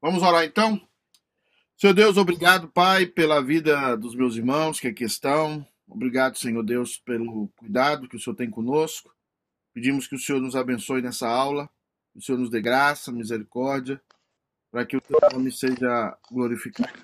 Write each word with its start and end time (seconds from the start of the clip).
Vamos 0.00 0.22
orar 0.22 0.44
então? 0.44 0.80
Senhor 1.76 1.92
Deus, 1.92 2.16
obrigado, 2.16 2.68
Pai, 2.68 3.04
pela 3.04 3.42
vida 3.42 3.96
dos 3.96 4.14
meus 4.14 4.36
irmãos 4.36 4.78
que 4.78 4.88
aqui 4.88 5.04
estão. 5.04 5.66
Obrigado, 5.88 6.38
Senhor 6.38 6.62
Deus, 6.62 6.98
pelo 6.98 7.48
cuidado 7.56 8.08
que 8.08 8.16
o 8.16 8.20
Senhor 8.20 8.36
tem 8.36 8.48
conosco. 8.48 9.12
Pedimos 9.74 10.06
que 10.06 10.14
o 10.14 10.18
Senhor 10.18 10.40
nos 10.40 10.54
abençoe 10.54 11.02
nessa 11.02 11.28
aula, 11.28 11.68
que 12.12 12.18
o 12.18 12.22
Senhor 12.22 12.38
nos 12.38 12.50
dê 12.50 12.60
graça, 12.60 13.10
misericórdia, 13.10 14.00
para 14.70 14.86
que 14.86 14.96
o 14.96 15.00
teu 15.00 15.18
nome 15.32 15.50
seja 15.50 16.16
glorificado. 16.30 17.02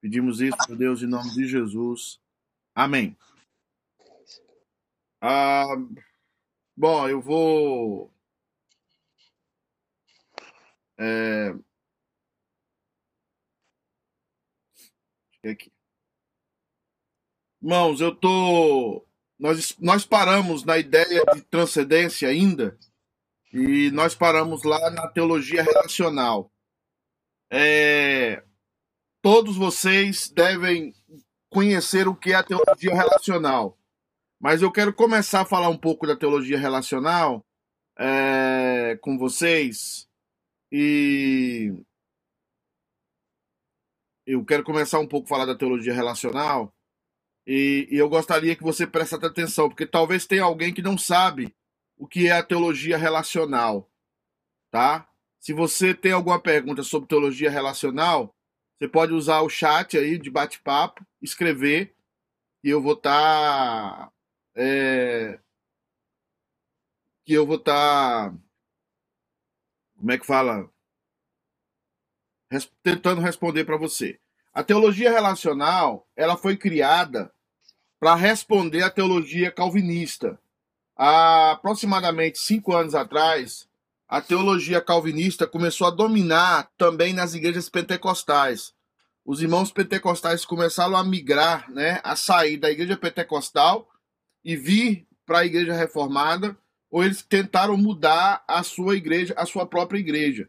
Pedimos 0.00 0.40
isso, 0.40 0.56
meu 0.68 0.76
Deus, 0.76 1.02
em 1.02 1.06
nome 1.06 1.30
de 1.32 1.46
Jesus. 1.46 2.20
Amém. 2.74 3.16
Ah, 5.20 5.64
bom, 6.76 7.08
eu 7.08 7.20
vou. 7.20 8.12
É... 10.98 11.54
Aqui. 15.50 15.72
Irmãos, 17.62 18.00
eu 18.00 18.14
tô. 18.14 19.04
Nós, 19.38 19.76
nós 19.78 20.06
paramos 20.06 20.64
na 20.64 20.78
ideia 20.78 21.24
de 21.34 21.42
transcendência 21.42 22.28
ainda, 22.28 22.78
e 23.52 23.90
nós 23.90 24.14
paramos 24.14 24.62
lá 24.62 24.90
na 24.90 25.08
teologia 25.08 25.62
relacional. 25.62 26.50
É... 27.50 28.42
Todos 29.22 29.56
vocês 29.56 30.28
devem 30.28 30.94
conhecer 31.50 32.06
o 32.06 32.14
que 32.14 32.32
é 32.32 32.36
a 32.36 32.42
teologia 32.42 32.94
relacional. 32.94 33.78
Mas 34.38 34.62
eu 34.62 34.70
quero 34.70 34.92
começar 34.92 35.40
a 35.40 35.46
falar 35.46 35.68
um 35.68 35.78
pouco 35.78 36.06
da 36.06 36.14
teologia 36.14 36.58
relacional 36.58 37.44
é, 37.98 38.98
com 39.00 39.16
vocês. 39.16 40.06
E 40.70 41.72
eu 44.26 44.44
quero 44.44 44.64
começar 44.64 44.98
um 44.98 45.06
pouco 45.06 45.26
a 45.26 45.28
falar 45.28 45.44
da 45.46 45.54
teologia 45.54 45.94
relacional. 45.94 46.74
E, 47.46 47.88
e 47.90 47.96
eu 47.96 48.08
gostaria 48.08 48.56
que 48.56 48.62
você 48.62 48.86
prestasse 48.86 49.24
atenção, 49.24 49.68
porque 49.68 49.86
talvez 49.86 50.26
tenha 50.26 50.42
alguém 50.42 50.74
que 50.74 50.82
não 50.82 50.98
sabe 50.98 51.54
o 51.96 52.06
que 52.06 52.26
é 52.26 52.32
a 52.32 52.42
teologia 52.42 52.98
relacional. 52.98 53.88
Tá? 54.70 55.08
Se 55.38 55.52
você 55.52 55.94
tem 55.94 56.12
alguma 56.12 56.40
pergunta 56.40 56.82
sobre 56.82 57.08
teologia 57.08 57.50
relacional, 57.50 58.34
você 58.76 58.88
pode 58.88 59.12
usar 59.12 59.40
o 59.42 59.48
chat 59.48 59.96
aí 59.96 60.18
de 60.18 60.28
bate-papo, 60.28 61.06
escrever, 61.22 61.94
e 62.64 62.68
eu 62.68 62.82
vou 62.82 62.94
estar. 62.94 64.08
Tá, 64.08 64.12
é, 64.56 65.38
que 67.24 67.32
eu 67.32 67.46
vou 67.46 67.56
estar. 67.56 68.30
Tá, 68.30 68.38
como 69.96 70.12
é 70.12 70.18
que 70.18 70.26
fala? 70.26 70.70
Res, 72.56 72.70
tentando 72.82 73.20
responder 73.20 73.64
para 73.64 73.76
você. 73.76 74.18
A 74.52 74.62
teologia 74.62 75.10
relacional 75.10 76.06
ela 76.16 76.36
foi 76.36 76.56
criada 76.56 77.30
para 78.00 78.14
responder 78.14 78.82
à 78.82 78.90
teologia 78.90 79.50
calvinista. 79.50 80.38
Há 80.96 81.52
aproximadamente 81.52 82.38
cinco 82.38 82.74
anos 82.74 82.94
atrás, 82.94 83.68
a 84.08 84.20
teologia 84.20 84.80
calvinista 84.80 85.46
começou 85.46 85.86
a 85.86 85.90
dominar 85.90 86.70
também 86.78 87.12
nas 87.12 87.34
igrejas 87.34 87.68
pentecostais. 87.68 88.72
Os 89.24 89.42
irmãos 89.42 89.70
pentecostais 89.70 90.44
começaram 90.44 90.96
a 90.96 91.04
migrar, 91.04 91.70
né, 91.70 92.00
a 92.02 92.16
sair 92.16 92.56
da 92.56 92.70
igreja 92.70 92.96
pentecostal 92.96 93.88
e 94.44 94.56
vir 94.56 95.06
para 95.26 95.40
a 95.40 95.44
igreja 95.44 95.74
reformada, 95.74 96.56
ou 96.88 97.04
eles 97.04 97.20
tentaram 97.20 97.76
mudar 97.76 98.44
a 98.46 98.62
sua 98.62 98.96
igreja, 98.96 99.34
a 99.36 99.44
sua 99.44 99.66
própria 99.66 99.98
igreja. 99.98 100.48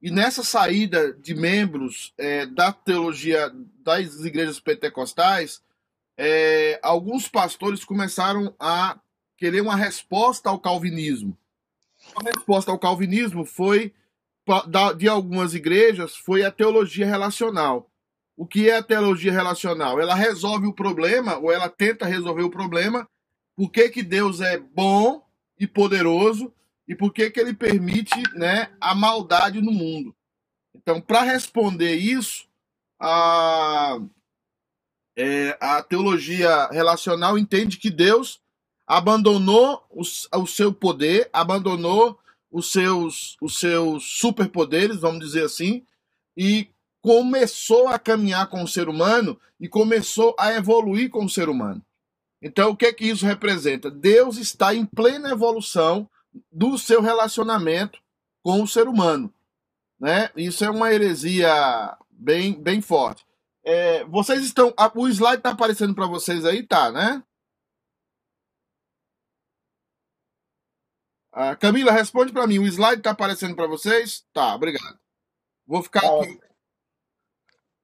E 0.00 0.10
nessa 0.10 0.44
saída 0.44 1.12
de 1.12 1.34
membros 1.34 2.12
é, 2.16 2.46
da 2.46 2.72
teologia 2.72 3.52
das 3.82 4.24
igrejas 4.24 4.60
pentecostais, 4.60 5.60
é, 6.16 6.78
alguns 6.82 7.28
pastores 7.28 7.84
começaram 7.84 8.54
a 8.58 8.98
querer 9.36 9.60
uma 9.60 9.76
resposta 9.76 10.48
ao 10.48 10.58
calvinismo 10.58 11.36
a 12.16 12.22
resposta 12.22 12.70
ao 12.70 12.78
calvinismo 12.78 13.44
foi 13.44 13.92
de 14.96 15.08
algumas 15.08 15.54
igrejas 15.54 16.16
foi 16.16 16.42
a 16.42 16.50
teologia 16.50 17.06
relacional. 17.06 17.90
O 18.36 18.46
que 18.46 18.70
é 18.70 18.76
a 18.76 18.82
teologia 18.82 19.32
relacional? 19.32 20.00
Ela 20.00 20.14
resolve 20.14 20.66
o 20.66 20.72
problema, 20.72 21.36
ou 21.36 21.52
ela 21.52 21.68
tenta 21.68 22.06
resolver 22.06 22.42
o 22.42 22.50
problema, 22.50 23.06
por 23.54 23.70
que, 23.70 23.90
que 23.90 24.02
Deus 24.02 24.40
é 24.40 24.56
bom 24.58 25.22
e 25.58 25.66
poderoso 25.66 26.52
e 26.88 26.96
por 26.96 27.12
que, 27.12 27.30
que 27.30 27.38
ele 27.38 27.52
permite 27.52 28.18
né, 28.34 28.70
a 28.80 28.94
maldade 28.94 29.60
no 29.60 29.70
mundo. 29.70 30.16
Então, 30.74 31.00
para 31.00 31.20
responder 31.20 31.94
isso, 31.96 32.48
a, 32.98 33.98
é, 35.14 35.56
a 35.60 35.82
teologia 35.82 36.66
relacional 36.72 37.36
entende 37.36 37.76
que 37.76 37.90
Deus 37.90 38.40
abandonou 38.86 39.84
o, 39.90 40.00
o 40.00 40.46
seu 40.46 40.72
poder, 40.72 41.28
abandonou 41.30 42.18
os 42.50 42.72
seus, 42.72 43.36
os 43.42 43.58
seus 43.58 44.18
superpoderes, 44.18 45.00
vamos 45.00 45.20
dizer 45.20 45.44
assim, 45.44 45.84
e 46.34 46.70
começou 47.02 47.88
a 47.88 47.98
caminhar 47.98 48.48
com 48.48 48.62
o 48.62 48.68
ser 48.68 48.88
humano 48.88 49.38
e 49.60 49.68
começou 49.68 50.34
a 50.38 50.54
evoluir 50.54 51.10
com 51.10 51.26
o 51.26 51.28
ser 51.28 51.50
humano. 51.50 51.84
Então, 52.40 52.70
o 52.70 52.76
que 52.76 52.86
é 52.86 52.92
que 52.92 53.04
isso 53.04 53.26
representa? 53.26 53.90
Deus 53.90 54.38
está 54.38 54.74
em 54.74 54.86
plena 54.86 55.30
evolução 55.30 56.08
do 56.50 56.78
seu 56.78 57.00
relacionamento 57.00 58.00
com 58.42 58.62
o 58.62 58.68
ser 58.68 58.88
humano. 58.88 59.32
Né? 59.98 60.30
Isso 60.36 60.64
é 60.64 60.70
uma 60.70 60.92
heresia 60.92 61.96
bem, 62.10 62.60
bem 62.60 62.80
forte. 62.80 63.26
É, 63.64 64.04
vocês 64.04 64.42
estão. 64.44 64.72
O 64.94 65.08
slide 65.08 65.38
está 65.38 65.50
aparecendo 65.50 65.94
para 65.94 66.06
vocês 66.06 66.44
aí, 66.44 66.62
tá, 66.62 66.90
né? 66.90 67.22
Uh, 71.34 71.56
Camila, 71.60 71.92
responde 71.92 72.32
para 72.32 72.46
mim. 72.46 72.58
O 72.58 72.66
slide 72.66 73.00
está 73.00 73.10
aparecendo 73.10 73.54
para 73.54 73.66
vocês? 73.66 74.24
Tá, 74.32 74.54
obrigado. 74.54 74.98
Vou 75.66 75.82
ficar 75.82 76.00
aqui. 76.00 76.40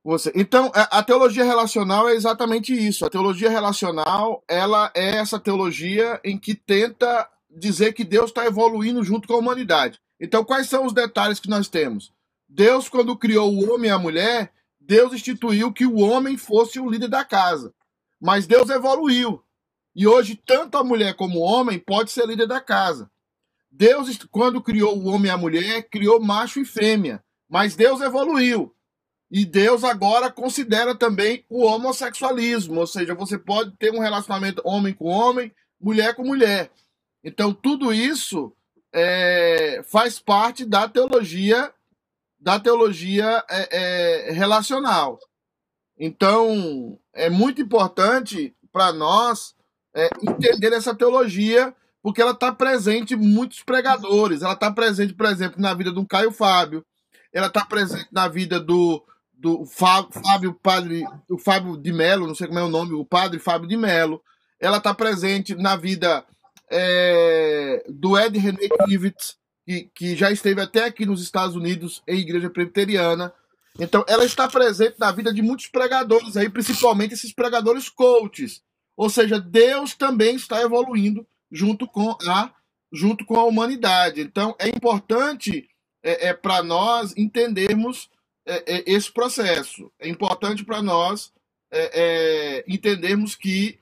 Você. 0.02 0.32
Então, 0.34 0.70
a 0.74 1.02
teologia 1.02 1.44
relacional 1.44 2.08
é 2.08 2.14
exatamente 2.14 2.74
isso. 2.74 3.06
A 3.06 3.10
teologia 3.10 3.48
relacional, 3.48 4.42
ela 4.48 4.90
é 4.94 5.16
essa 5.16 5.38
teologia 5.38 6.20
em 6.24 6.38
que 6.38 6.54
tenta 6.54 7.30
dizer 7.58 7.92
que 7.92 8.04
Deus 8.04 8.30
está 8.30 8.46
evoluindo 8.46 9.02
junto 9.02 9.28
com 9.28 9.34
a 9.34 9.38
humanidade. 9.38 10.00
Então, 10.20 10.44
quais 10.44 10.68
são 10.68 10.86
os 10.86 10.92
detalhes 10.92 11.40
que 11.40 11.48
nós 11.48 11.68
temos? 11.68 12.12
Deus, 12.48 12.88
quando 12.88 13.16
criou 13.16 13.52
o 13.52 13.72
homem 13.72 13.90
e 13.90 13.92
a 13.92 13.98
mulher, 13.98 14.52
Deus 14.80 15.12
instituiu 15.12 15.72
que 15.72 15.86
o 15.86 15.98
homem 15.98 16.36
fosse 16.36 16.78
o 16.78 16.88
líder 16.88 17.08
da 17.08 17.24
casa. 17.24 17.74
Mas 18.20 18.46
Deus 18.46 18.70
evoluiu. 18.70 19.42
E 19.94 20.06
hoje, 20.06 20.40
tanto 20.44 20.76
a 20.76 20.84
mulher 20.84 21.14
como 21.14 21.38
o 21.38 21.42
homem 21.42 21.78
pode 21.78 22.10
ser 22.10 22.26
líder 22.26 22.46
da 22.46 22.60
casa. 22.60 23.10
Deus, 23.70 24.18
quando 24.30 24.62
criou 24.62 24.96
o 24.96 25.06
homem 25.06 25.26
e 25.26 25.30
a 25.30 25.36
mulher, 25.36 25.88
criou 25.88 26.20
macho 26.20 26.60
e 26.60 26.64
fêmea. 26.64 27.22
Mas 27.48 27.74
Deus 27.74 28.00
evoluiu. 28.00 28.74
E 29.30 29.44
Deus 29.44 29.82
agora 29.82 30.30
considera 30.30 30.94
também 30.94 31.44
o 31.48 31.64
homossexualismo. 31.64 32.78
Ou 32.78 32.86
seja, 32.86 33.14
você 33.14 33.38
pode 33.38 33.76
ter 33.76 33.92
um 33.92 33.98
relacionamento 33.98 34.62
homem 34.64 34.92
com 34.92 35.06
homem, 35.06 35.52
mulher 35.80 36.14
com 36.14 36.24
mulher. 36.24 36.70
Então, 37.24 37.52
tudo 37.52 37.92
isso 37.92 38.52
é, 38.92 39.82
faz 39.84 40.20
parte 40.20 40.64
da 40.64 40.88
teologia 40.88 41.72
da 42.44 42.60
teologia 42.60 43.42
é, 43.48 44.28
é, 44.28 44.32
relacional. 44.32 45.18
Então, 45.98 46.98
é 47.14 47.30
muito 47.30 47.62
importante 47.62 48.54
para 48.70 48.92
nós 48.92 49.54
é, 49.94 50.10
entender 50.22 50.74
essa 50.74 50.94
teologia 50.94 51.74
porque 52.02 52.20
ela 52.20 52.32
está 52.32 52.52
presente 52.52 53.14
em 53.14 53.16
muitos 53.16 53.62
pregadores. 53.62 54.42
Ela 54.42 54.52
está 54.52 54.70
presente, 54.70 55.14
por 55.14 55.24
exemplo, 55.24 55.58
na 55.58 55.72
vida 55.72 55.90
do 55.90 56.06
Caio 56.06 56.30
Fábio. 56.30 56.84
Ela 57.32 57.46
está 57.46 57.64
presente 57.64 58.08
na 58.12 58.28
vida 58.28 58.60
do, 58.60 59.02
do 59.32 59.64
Fábio 59.64 60.52
Padre, 60.62 61.02
o 61.30 61.38
Fábio 61.38 61.78
de 61.78 61.92
Melo, 61.94 62.26
não 62.26 62.34
sei 62.34 62.46
como 62.46 62.58
é 62.58 62.62
o 62.62 62.68
nome, 62.68 62.92
o 62.92 63.06
Padre 63.06 63.38
Fábio 63.38 63.66
de 63.66 63.76
Melo. 63.76 64.22
Ela 64.60 64.76
está 64.76 64.92
presente 64.92 65.54
na 65.54 65.76
vida 65.76 66.26
é, 66.70 67.84
do 67.88 68.18
Ed 68.18 68.38
René 68.38 68.68
Kivitz, 68.86 69.36
que, 69.66 69.90
que 69.94 70.16
já 70.16 70.30
esteve 70.30 70.60
até 70.60 70.84
aqui 70.84 71.06
nos 71.06 71.22
Estados 71.22 71.56
Unidos 71.56 72.02
em 72.06 72.18
igreja 72.18 72.50
presbiteriana. 72.50 73.32
Então, 73.78 74.04
ela 74.06 74.24
está 74.24 74.48
presente 74.48 74.96
na 74.98 75.10
vida 75.10 75.32
de 75.32 75.42
muitos 75.42 75.66
pregadores 75.66 76.36
aí, 76.36 76.48
principalmente 76.48 77.14
esses 77.14 77.32
pregadores 77.32 77.88
coaches. 77.88 78.62
Ou 78.96 79.10
seja, 79.10 79.40
Deus 79.40 79.94
também 79.94 80.36
está 80.36 80.60
evoluindo 80.60 81.26
junto 81.50 81.86
com 81.86 82.16
a, 82.26 82.54
junto 82.92 83.24
com 83.24 83.36
a 83.36 83.44
humanidade. 83.44 84.20
Então, 84.20 84.54
é 84.58 84.68
importante 84.68 85.68
é, 86.02 86.28
é 86.28 86.34
para 86.34 86.62
nós 86.62 87.14
entendermos 87.16 88.08
é, 88.46 88.76
é, 88.76 88.84
esse 88.86 89.10
processo. 89.10 89.90
É 89.98 90.08
importante 90.08 90.64
para 90.64 90.82
nós 90.82 91.32
é, 91.70 92.58
é, 92.58 92.64
entendermos 92.68 93.34
que 93.34 93.80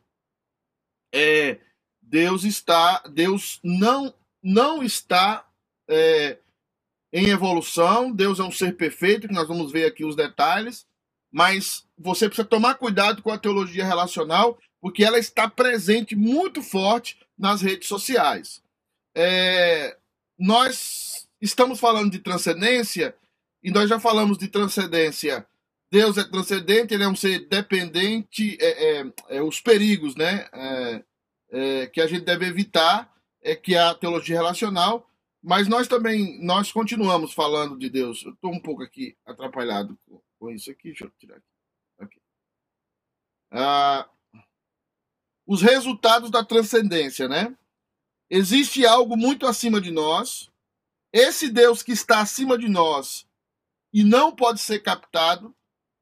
Deus 2.12 2.44
está, 2.44 3.02
Deus 3.08 3.58
não 3.64 4.14
não 4.42 4.82
está 4.82 5.46
em 7.12 7.28
evolução, 7.28 8.12
Deus 8.12 8.38
é 8.38 8.42
um 8.42 8.50
ser 8.50 8.76
perfeito, 8.76 9.28
que 9.28 9.34
nós 9.34 9.48
vamos 9.48 9.72
ver 9.72 9.86
aqui 9.86 10.04
os 10.04 10.14
detalhes, 10.14 10.86
mas 11.32 11.86
você 11.96 12.26
precisa 12.26 12.46
tomar 12.46 12.74
cuidado 12.74 13.22
com 13.22 13.30
a 13.30 13.38
teologia 13.38 13.86
relacional, 13.86 14.58
porque 14.80 15.04
ela 15.04 15.18
está 15.18 15.48
presente 15.48 16.14
muito 16.14 16.62
forte 16.62 17.18
nas 17.38 17.62
redes 17.62 17.88
sociais. 17.88 18.62
É, 19.14 19.96
nós 20.38 21.28
estamos 21.40 21.80
falando 21.80 22.10
de 22.10 22.18
transcendência, 22.18 23.14
e 23.62 23.70
nós 23.70 23.88
já 23.88 23.98
falamos 23.98 24.36
de 24.36 24.48
transcendência. 24.48 25.46
Deus 25.90 26.18
é 26.18 26.24
transcendente, 26.24 26.92
ele 26.92 27.04
é 27.04 27.08
um 27.08 27.16
ser 27.16 27.46
dependente, 27.48 28.58
é, 28.60 29.00
é, 29.00 29.12
é 29.28 29.42
os 29.42 29.60
perigos 29.60 30.16
né, 30.16 30.48
é, 31.52 31.86
que 31.86 32.00
a 32.00 32.06
gente 32.08 32.24
deve 32.24 32.46
evitar, 32.46 33.14
é 33.40 33.54
que 33.54 33.76
a 33.76 33.94
teologia 33.94 34.36
relacional 34.36 35.08
mas 35.42 35.66
nós 35.66 35.88
também, 35.88 36.40
nós 36.40 36.70
continuamos 36.70 37.32
falando 37.32 37.76
de 37.76 37.90
Deus. 37.90 38.22
Eu 38.22 38.32
estou 38.32 38.52
um 38.52 38.60
pouco 38.60 38.82
aqui 38.82 39.16
atrapalhado 39.26 39.98
com, 40.38 40.50
isso 40.50 40.70
aqui. 40.70 40.90
Deixa 40.90 41.04
eu 41.04 41.10
tirar 41.18 41.36
aqui. 41.36 41.44
aqui. 41.98 42.20
Ah, 43.50 44.08
os 45.44 45.60
resultados 45.60 46.30
da 46.30 46.44
transcendência, 46.44 47.28
né? 47.28 47.56
Existe 48.30 48.86
algo 48.86 49.16
muito 49.16 49.44
acima 49.44 49.80
de 49.80 49.90
nós. 49.90 50.48
Esse 51.12 51.50
Deus 51.50 51.82
que 51.82 51.92
está 51.92 52.20
acima 52.20 52.56
de 52.56 52.68
nós 52.68 53.26
e 53.92 54.04
não 54.04 54.34
pode 54.34 54.60
ser 54.60 54.78
captado, 54.78 55.54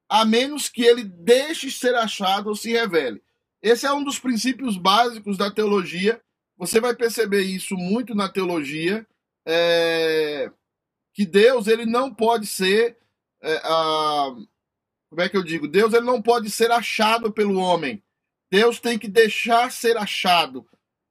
a 0.08 0.25
menos 0.25 0.69
que 0.69 0.82
ele 0.82 1.02
deixe 1.02 1.70
ser 1.70 1.94
achado 1.94 2.50
ou 2.50 2.55
se 2.55 2.70
revele. 2.70 3.23
Esse 3.62 3.86
é 3.86 3.92
um 3.92 4.02
dos 4.02 4.18
princípios 4.18 4.76
básicos 4.76 5.36
da 5.36 5.50
teologia. 5.50 6.20
Você 6.56 6.80
vai 6.80 6.94
perceber 6.94 7.42
isso 7.42 7.76
muito 7.76 8.14
na 8.14 8.28
teologia 8.28 9.06
é, 9.46 10.50
que 11.12 11.24
Deus 11.24 11.66
ele 11.66 11.86
não 11.86 12.12
pode 12.12 12.46
ser 12.46 12.96
é, 13.42 13.56
a, 13.64 14.34
como 15.10 15.22
é 15.22 15.28
que 15.28 15.36
eu 15.36 15.42
digo? 15.42 15.66
Deus 15.66 15.92
ele 15.92 16.06
não 16.06 16.22
pode 16.22 16.48
ser 16.50 16.70
achado 16.70 17.32
pelo 17.32 17.58
homem. 17.58 18.02
Deus 18.48 18.78
tem 18.78 18.96
que 18.98 19.08
deixar 19.08 19.70
ser 19.72 19.96
achado. 19.96 20.64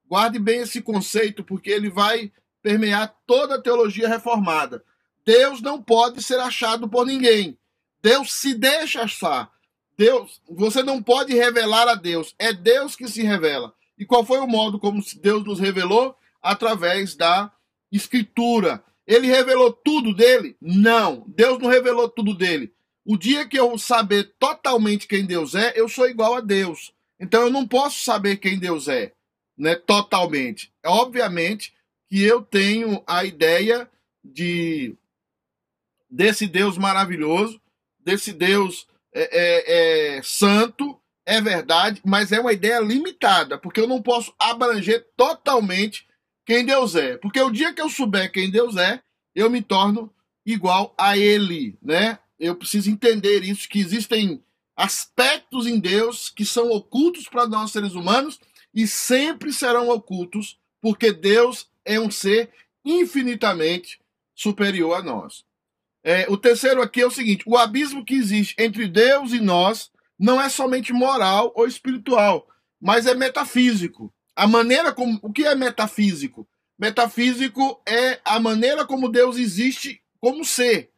Guarde 0.06 0.40
bem 0.40 0.62
esse 0.62 0.82
conceito, 0.82 1.44
porque 1.44 1.70
ele 1.70 1.90
vai 1.90 2.32
permear 2.62 3.14
toda 3.28 3.56
a 3.56 3.62
teologia 3.62 4.08
reformada. 4.08 4.84
Deus 5.26 5.62
não 5.62 5.82
pode 5.82 6.24
ser 6.24 6.40
achado 6.40 6.88
por 6.90 7.06
ninguém. 7.06 7.58
Deus 8.02 8.34
se 8.34 8.54
deixa 8.54 9.02
achar. 9.02 9.52
Deus, 10.00 10.42
você 10.50 10.82
não 10.82 11.04
pode 11.04 11.34
revelar 11.34 11.86
a 11.90 11.94
Deus. 11.94 12.34
É 12.40 12.54
Deus 12.54 12.96
que 12.96 13.06
se 13.10 13.22
revela. 13.22 13.74
E 13.98 14.06
qual 14.06 14.26
foi 14.26 14.40
o 14.40 14.48
modo 14.48 14.80
como 14.80 15.04
Deus 15.22 15.44
nos 15.44 15.60
revelou? 15.60 16.16
Através 16.42 17.18
da 17.18 17.52
escritura. 17.92 18.82
Ele 19.06 19.28
revelou 19.28 19.74
tudo 19.74 20.16
dele? 20.16 20.56
Não. 20.62 21.26
Deus 21.28 21.60
não 21.60 21.70
revelou 21.70 22.08
tudo 22.08 22.34
dele. 22.34 22.72
O 23.04 23.18
dia 23.18 23.46
que 23.46 23.60
eu 23.60 23.78
saber 23.78 24.34
totalmente 24.40 25.06
quem 25.06 25.26
Deus 25.26 25.54
é, 25.54 25.74
eu 25.76 25.90
sou 25.90 26.08
igual 26.08 26.36
a 26.36 26.40
Deus. 26.40 26.94
Então 27.20 27.42
eu 27.42 27.50
não 27.50 27.68
posso 27.68 28.02
saber 28.02 28.38
quem 28.38 28.58
Deus 28.58 28.88
é, 28.88 29.12
né? 29.58 29.76
Totalmente. 29.76 30.72
Obviamente 30.86 31.74
que 32.08 32.24
eu 32.24 32.42
tenho 32.42 33.04
a 33.06 33.26
ideia 33.26 33.90
de 34.24 34.96
desse 36.10 36.48
Deus 36.48 36.78
maravilhoso, 36.78 37.60
desse 38.00 38.32
Deus 38.32 38.88
é, 39.14 39.30
é, 39.32 40.18
é, 40.18 40.22
santo, 40.24 41.00
é 41.26 41.42
verdade, 41.42 42.02
mas 42.06 42.32
é 42.32 42.40
uma 42.40 42.54
ideia 42.54 42.80
limitada, 42.80 43.58
porque 43.58 43.80
eu 43.80 43.88
não 43.88 44.02
posso 44.02 44.34
abranger 44.40 45.08
totalmente 45.16 46.08
quem 46.46 46.66
Deus 46.66 46.96
é. 46.96 47.18
Porque 47.18 47.40
o 47.40 47.52
dia 47.52 47.74
que 47.74 47.82
eu 47.82 47.90
souber 47.90 48.32
quem 48.32 48.50
Deus 48.50 48.76
é, 48.78 49.02
eu 49.36 49.50
me 49.50 49.62
torno 49.62 50.12
igual 50.46 50.94
a 50.98 51.18
Ele, 51.18 51.78
né? 51.82 52.20
Eu 52.40 52.56
preciso 52.56 52.90
entender 52.90 53.44
isso, 53.44 53.68
que 53.68 53.80
existem 53.80 54.44
aspectos 54.76 55.68
em 55.68 55.80
Deus 55.80 56.30
que 56.30 56.46
são 56.46 56.72
ocultos 56.72 57.28
para 57.28 57.48
nós 57.48 57.72
seres 57.72 57.94
humanos 57.94 58.40
e 58.74 58.88
sempre 58.88 59.52
serão 59.52 59.90
ocultos, 59.90 60.58
porque 60.82 61.12
Deus 61.12 61.70
é 61.84 62.00
um 62.00 62.10
ser 62.10 62.50
infinitamente 62.86 64.00
superior 64.34 64.94
a 64.94 65.02
nós. 65.02 65.44
É, 66.04 66.26
o 66.30 66.38
terceiro 66.38 66.82
aqui 66.82 67.02
é 67.02 67.06
o 67.06 67.12
seguinte: 67.12 67.44
o 67.46 67.58
abismo 67.58 68.06
que 68.06 68.16
existe 68.16 68.56
entre 68.58 68.88
Deus 68.88 69.32
e 69.32 69.40
nós 69.40 69.92
não 70.18 70.42
é 70.42 70.50
somente 70.50 70.94
moral 70.94 71.52
ou 71.56 71.68
espiritual, 71.68 72.48
mas 72.82 73.06
é 73.06 73.14
metafísico. 73.14 74.14
A 74.36 74.48
maneira 74.48 74.94
como. 74.94 75.20
O 75.22 75.32
que 75.32 75.46
é 75.46 75.56
metafísico? 75.56 76.48
Metafísico 76.78 77.82
é 77.86 78.20
a 78.24 78.40
maneira 78.40 78.86
como 78.86 79.10
Deus 79.10 79.38
existe 79.38 80.02
como 80.20 80.46
ser. 80.46 80.92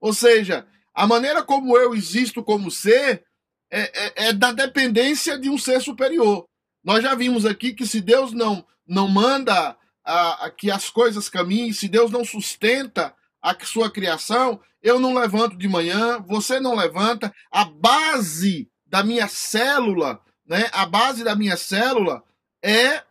Ou 0.00 0.12
seja, 0.12 0.66
a 0.94 1.06
maneira 1.06 1.42
como 1.42 1.76
eu 1.76 1.94
existo 1.94 2.42
como 2.42 2.70
ser 2.70 3.24
é, 3.70 3.80
é, 3.80 4.28
é 4.28 4.32
da 4.32 4.52
dependência 4.52 5.36
de 5.36 5.50
um 5.50 5.58
ser 5.58 5.80
superior. 5.80 6.46
Nós 6.84 7.02
já 7.02 7.14
vimos 7.14 7.44
aqui 7.44 7.72
que 7.72 7.86
se 7.86 8.00
Deus 8.00 8.32
não, 8.32 8.64
não 8.86 9.08
manda 9.08 9.76
a, 10.04 10.46
a, 10.46 10.50
que 10.50 10.70
as 10.70 10.88
coisas 10.90 11.28
caminhem, 11.28 11.72
se 11.72 11.88
Deus 11.88 12.10
não 12.10 12.24
sustenta 12.24 13.12
a 13.44 13.54
sua 13.62 13.90
criação, 13.90 14.58
eu 14.82 14.98
não 14.98 15.12
levanto 15.12 15.58
de 15.58 15.68
manhã, 15.68 16.18
você 16.18 16.58
não 16.58 16.74
levanta. 16.74 17.34
A 17.50 17.66
base 17.66 18.70
da 18.86 19.04
minha 19.04 19.28
célula, 19.28 20.18
né? 20.46 20.70
A 20.72 20.86
base 20.86 21.22
da 21.22 21.36
minha 21.36 21.54
célula 21.54 22.24
é 22.62 23.04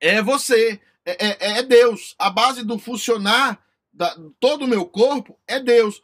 é 0.00 0.22
você, 0.22 0.80
é, 1.04 1.26
é, 1.26 1.58
é 1.58 1.62
Deus. 1.64 2.14
A 2.16 2.30
base 2.30 2.64
do 2.64 2.78
funcionar 2.78 3.60
da 3.92 4.16
todo 4.38 4.64
o 4.64 4.68
meu 4.68 4.86
corpo 4.86 5.36
é 5.48 5.58
Deus. 5.58 6.00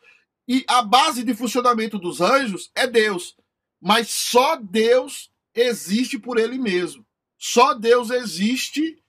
E 0.49 0.65
a 0.67 0.83
base 0.83 1.23
de 1.23 1.35
funcionamento 1.35 2.01
dos 2.01 2.21
anjos 2.21 2.69
é 2.75 2.85
Deus. 2.85 3.37
Mas 3.81 4.09
só 4.11 4.57
Deus 4.57 5.31
existe 5.55 6.19
por 6.19 6.37
ele 6.37 6.59
mesmo. 6.59 7.07
Só 7.39 7.75
Deus 7.75 8.11
existe 8.11 9.01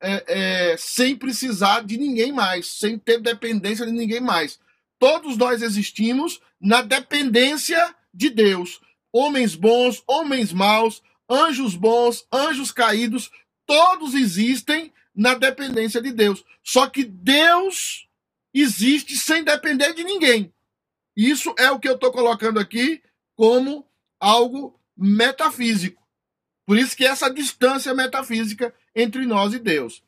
é, 0.00 0.24
é, 0.72 0.76
sem 0.76 1.16
precisar 1.16 1.84
de 1.84 1.96
ninguém 1.96 2.32
mais, 2.32 2.78
sem 2.78 2.98
ter 2.98 3.20
dependência 3.20 3.84
de 3.84 3.92
ninguém 3.92 4.20
mais. 4.20 4.58
Todos 4.98 5.36
nós 5.36 5.62
existimos 5.62 6.40
na 6.60 6.82
dependência 6.82 7.94
de 8.12 8.30
Deus. 8.30 8.80
Homens 9.12 9.54
bons, 9.54 10.02
homens 10.06 10.52
maus, 10.52 11.02
anjos 11.30 11.74
bons, 11.74 12.26
anjos 12.32 12.72
caídos, 12.72 13.30
todos 13.66 14.14
existem 14.14 14.92
na 15.14 15.34
dependência 15.34 16.00
de 16.00 16.12
Deus. 16.12 16.44
Só 16.62 16.88
que 16.88 17.04
Deus 17.04 18.08
existe 18.54 19.16
sem 19.16 19.44
depender 19.44 19.92
de 19.94 20.04
ninguém. 20.04 20.52
Isso 21.16 21.54
é 21.58 21.70
o 21.70 21.78
que 21.78 21.88
eu 21.88 21.94
estou 21.94 22.12
colocando 22.12 22.60
aqui 22.60 23.02
como 23.36 23.86
algo 24.20 24.78
metafísico. 24.96 26.02
Por 26.66 26.76
isso 26.76 26.96
que 26.96 27.04
essa 27.04 27.28
distância 27.28 27.94
metafísica 27.94 28.74
entre 28.98 29.24
nós 29.24 29.54
e 29.54 29.58
Deus. 29.58 30.02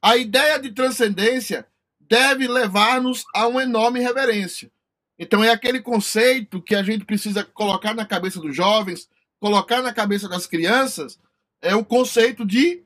A 0.00 0.16
ideia 0.16 0.58
de 0.58 0.70
transcendência 0.70 1.66
deve 2.00 2.46
levar-nos 2.46 3.24
a 3.34 3.46
uma 3.46 3.64
enorme 3.64 3.98
reverência. 4.00 4.70
Então 5.18 5.42
é 5.42 5.50
aquele 5.50 5.80
conceito 5.80 6.62
que 6.62 6.74
a 6.74 6.82
gente 6.82 7.04
precisa 7.04 7.42
colocar 7.42 7.92
na 7.94 8.06
cabeça 8.06 8.38
dos 8.38 8.54
jovens, 8.54 9.08
colocar 9.40 9.82
na 9.82 9.92
cabeça 9.92 10.28
das 10.28 10.46
crianças 10.46 11.18
é 11.60 11.74
o 11.74 11.84
conceito 11.84 12.44
de 12.44 12.82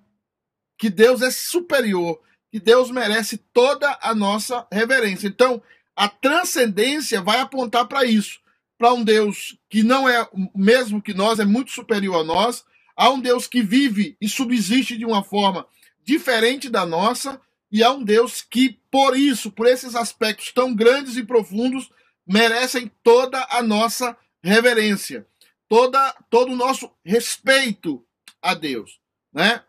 que 0.79 0.89
Deus 0.89 1.21
é 1.21 1.31
superior, 1.31 2.21
que 2.51 2.59
Deus 2.59 2.91
merece 2.91 3.37
toda 3.53 3.99
a 4.01 4.15
nossa 4.15 4.67
reverência. 4.73 5.29
Então, 5.29 5.63
a 5.95 6.09
transcendência 6.09 7.21
vai 7.21 7.41
apontar 7.41 7.87
para 7.87 8.05
isso, 8.05 8.41
para 8.79 8.95
um 8.95 9.05
Deus 9.05 9.59
que 9.69 9.83
não 9.83 10.09
é 10.09 10.23
o 10.33 10.59
mesmo 10.59 11.03
que 11.03 11.13
nós, 11.13 11.39
é 11.39 11.45
muito 11.45 11.71
superior 11.71 12.21
a 12.21 12.25
nós, 12.25 12.65
a 13.01 13.09
um 13.11 13.19
Deus 13.19 13.47
que 13.47 13.63
vive 13.63 14.15
e 14.21 14.29
subsiste 14.29 14.99
de 14.99 15.07
uma 15.07 15.25
forma 15.25 15.67
diferente 16.05 16.69
da 16.69 16.85
nossa, 16.85 17.41
e 17.73 17.83
a 17.83 17.91
um 17.91 18.03
Deus 18.03 18.43
que, 18.43 18.79
por 18.91 19.17
isso, 19.17 19.51
por 19.51 19.67
esses 19.67 19.95
aspectos 19.95 20.53
tão 20.53 20.75
grandes 20.75 21.17
e 21.17 21.25
profundos, 21.25 21.89
merecem 22.27 22.91
toda 23.03 23.47
a 23.49 23.63
nossa 23.63 24.15
reverência 24.43 25.27
toda, 25.71 26.13
todo 26.29 26.53
o 26.53 26.57
nosso 26.57 26.91
respeito 27.05 28.05
a 28.43 28.55
Deus. 28.55 29.01
Né? 29.33 29.63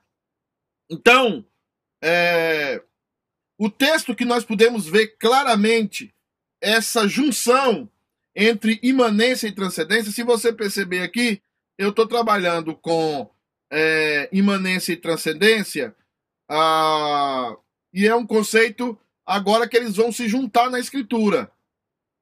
Então, 0.89 1.45
é, 2.01 2.81
o 3.55 3.69
texto 3.69 4.15
que 4.15 4.25
nós 4.25 4.43
podemos 4.43 4.87
ver 4.87 5.15
claramente 5.19 6.13
essa 6.59 7.07
junção 7.07 7.87
entre 8.35 8.79
imanência 8.81 9.47
e 9.47 9.51
transcendência, 9.51 10.11
se 10.11 10.23
você 10.23 10.51
perceber 10.51 11.03
aqui, 11.03 11.41
eu 11.81 11.89
estou 11.89 12.05
trabalhando 12.05 12.75
com 12.75 13.27
é, 13.71 14.29
imanência 14.31 14.93
e 14.93 14.97
transcendência, 14.97 15.95
ah, 16.47 17.55
e 17.91 18.05
é 18.05 18.15
um 18.15 18.25
conceito 18.25 18.95
agora 19.25 19.67
que 19.67 19.77
eles 19.77 19.95
vão 19.95 20.11
se 20.11 20.27
juntar 20.27 20.69
na 20.69 20.79
escritura, 20.79 21.51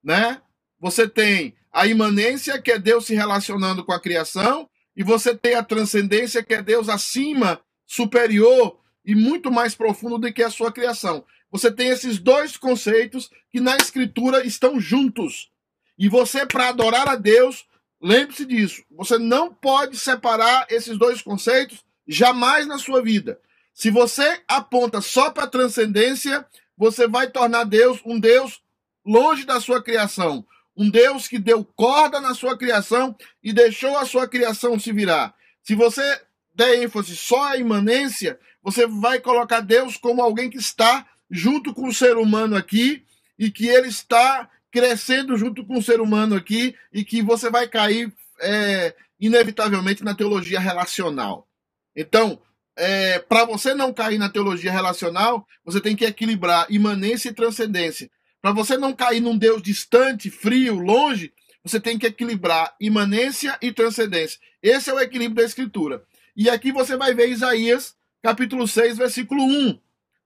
né? 0.01 0.41
Você 0.79 1.09
tem 1.09 1.57
a 1.73 1.85
imanência, 1.85 2.61
que 2.61 2.71
é 2.71 2.79
Deus 2.79 3.05
se 3.05 3.13
relacionando 3.13 3.83
com 3.83 3.91
a 3.91 3.99
criação, 3.99 4.69
e 4.95 5.03
você 5.03 5.35
tem 5.35 5.55
a 5.55 5.63
transcendência, 5.63 6.41
que 6.41 6.53
é 6.53 6.61
Deus 6.61 6.87
acima, 6.87 7.59
superior 7.85 8.79
e 9.03 9.13
muito 9.13 9.51
mais 9.51 9.75
profundo 9.75 10.17
do 10.17 10.31
que 10.31 10.41
a 10.41 10.49
sua 10.49 10.71
criação. 10.71 11.25
você 11.51 11.69
tem 11.69 11.89
esses 11.89 12.17
dois 12.17 12.55
conceitos 12.55 13.29
que 13.51 13.59
na 13.59 13.75
Escritura 13.75 14.45
estão 14.45 14.79
juntos. 14.79 15.51
E 15.97 16.07
você, 16.07 16.45
para 16.45 16.69
adorar 16.69 17.09
a 17.09 17.15
Deus, 17.15 17.65
lembre-se 18.01 18.45
disso. 18.45 18.83
Você 18.91 19.17
não 19.17 19.53
pode 19.53 19.97
separar 19.97 20.67
esses 20.69 20.97
dois 20.97 21.21
conceitos 21.21 21.83
jamais 22.07 22.65
na 22.65 22.77
sua 22.77 23.01
vida. 23.01 23.39
Se 23.73 23.89
você 23.89 24.41
aponta 24.47 24.99
só 24.99 25.29
para 25.29 25.45
a 25.45 25.49
transcendência, 25.49 26.45
você 26.77 27.07
vai 27.07 27.29
tornar 27.29 27.63
Deus 27.63 27.99
um 28.05 28.19
Deus 28.19 28.61
longe 29.05 29.45
da 29.45 29.59
sua 29.59 29.81
criação. 29.81 30.45
Um 30.75 30.89
Deus 30.89 31.27
que 31.27 31.37
deu 31.37 31.63
corda 31.63 32.21
na 32.21 32.33
sua 32.33 32.57
criação 32.57 33.15
e 33.43 33.51
deixou 33.51 33.97
a 33.97 34.05
sua 34.05 34.27
criação 34.27 34.79
se 34.79 34.91
virar. 34.91 35.33
Se 35.63 35.75
você 35.75 36.21
der 36.53 36.81
ênfase 36.83 37.15
só 37.15 37.43
à 37.43 37.57
imanência, 37.57 38.39
você 38.61 38.85
vai 38.87 39.19
colocar 39.19 39.61
Deus 39.61 39.97
como 39.97 40.21
alguém 40.21 40.49
que 40.49 40.57
está 40.57 41.05
junto 41.29 41.73
com 41.73 41.87
o 41.87 41.93
ser 41.93 42.17
humano 42.17 42.55
aqui 42.55 43.03
e 43.37 43.49
que 43.49 43.67
ele 43.67 43.87
está 43.87 44.49
crescendo 44.71 45.37
junto 45.37 45.65
com 45.65 45.77
o 45.77 45.81
ser 45.81 45.99
humano 46.01 46.35
aqui 46.35 46.75
e 46.91 47.03
que 47.03 47.21
você 47.21 47.49
vai 47.49 47.67
cair 47.67 48.13
é, 48.41 48.95
inevitavelmente 49.19 50.03
na 50.03 50.15
teologia 50.15 50.59
relacional. 50.59 51.47
Então, 51.95 52.41
é, 52.75 53.19
para 53.19 53.45
você 53.45 53.73
não 53.73 53.91
cair 53.91 54.17
na 54.17 54.29
teologia 54.29 54.71
relacional, 54.71 55.45
você 55.65 55.81
tem 55.81 55.95
que 55.95 56.05
equilibrar 56.05 56.65
imanência 56.69 57.29
e 57.29 57.33
transcendência. 57.33 58.09
Para 58.41 58.51
você 58.51 58.77
não 58.77 58.93
cair 58.93 59.19
num 59.19 59.37
Deus 59.37 59.61
distante, 59.61 60.29
frio, 60.29 60.79
longe, 60.79 61.33
você 61.63 61.79
tem 61.79 61.99
que 61.99 62.07
equilibrar 62.07 62.73
imanência 62.79 63.57
e 63.61 63.71
transcendência. 63.71 64.39
Esse 64.63 64.89
é 64.89 64.93
o 64.93 64.99
equilíbrio 64.99 65.43
da 65.43 65.43
Escritura. 65.43 66.03
E 66.35 66.49
aqui 66.49 66.71
você 66.71 66.95
vai 66.95 67.13
ver 67.13 67.29
Isaías, 67.29 67.95
capítulo 68.21 68.65
6, 68.65 68.97
versículo 68.97 69.43
1 69.43 69.79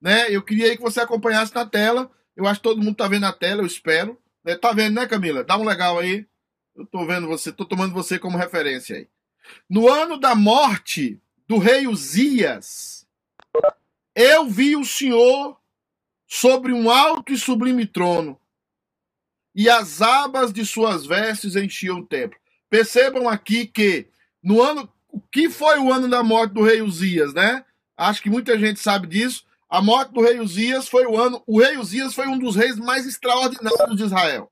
né? 0.04 0.26
Eu 0.30 0.42
queria 0.42 0.76
que 0.76 0.82
você 0.82 1.00
acompanhasse 1.00 1.56
na 1.56 1.66
tela. 1.66 2.12
Eu 2.36 2.46
acho 2.46 2.60
que 2.60 2.64
todo 2.64 2.82
mundo 2.82 2.92
está 2.92 3.08
vendo 3.08 3.22
na 3.22 3.32
tela, 3.32 3.62
eu 3.62 3.66
espero. 3.66 4.20
É, 4.46 4.56
tá 4.56 4.74
vendo, 4.74 4.96
né, 4.96 5.08
Camila? 5.08 5.44
Dá 5.44 5.58
um 5.58 5.64
legal 5.64 6.00
aí. 6.00 6.28
Eu 6.76 6.86
tô 6.86 7.06
vendo 7.06 7.28
você, 7.28 7.52
tô 7.52 7.66
tomando 7.66 7.94
você 7.94 8.18
como 8.20 8.38
referência 8.38 8.96
aí. 8.98 9.08
No 9.70 9.88
ano 9.90 10.18
da 10.20 10.36
morte 10.36 11.22
do 11.48 11.58
rei 11.58 11.88
Uzias, 11.88 13.06
eu 14.16 14.48
vi 14.48 14.76
o 14.76 14.86
Senhor 14.86 15.58
sobre 16.28 16.72
um 16.74 16.90
alto 16.90 17.32
e 17.32 17.38
sublime 17.38 17.86
trono, 17.86 18.40
e 19.54 19.70
as 19.70 20.02
abas 20.02 20.52
de 20.52 20.66
suas 20.66 21.06
vestes 21.06 21.56
enchiam 21.56 22.00
o 22.00 22.06
templo. 22.06 22.40
Percebam 22.70 23.30
aqui 23.30 23.68
que 23.68 24.08
no 24.42 24.62
ano, 24.62 24.92
o 25.10 25.22
que 25.22 25.50
foi 25.50 25.78
o 25.78 25.94
ano 25.94 26.10
da 26.10 26.24
morte 26.24 26.54
do 26.54 26.64
rei 26.64 26.82
Uzias, 26.82 27.34
né? 27.34 27.64
Acho 27.96 28.22
que 28.22 28.32
muita 28.32 28.58
gente 28.58 28.80
sabe 28.80 29.06
disso. 29.06 29.46
A 29.74 29.82
morte 29.82 30.14
do 30.14 30.22
rei 30.22 30.40
Uzias 30.40 30.88
foi 30.88 31.08
o 31.08 31.20
ano. 31.20 31.42
O 31.48 31.60
rei 31.60 31.78
Uzias 31.78 32.14
foi 32.14 32.28
um 32.28 32.38
dos 32.38 32.56
reis 32.56 32.78
mais 32.78 33.08
extraordinários 33.08 33.98
de 33.98 34.04
Israel. 34.04 34.52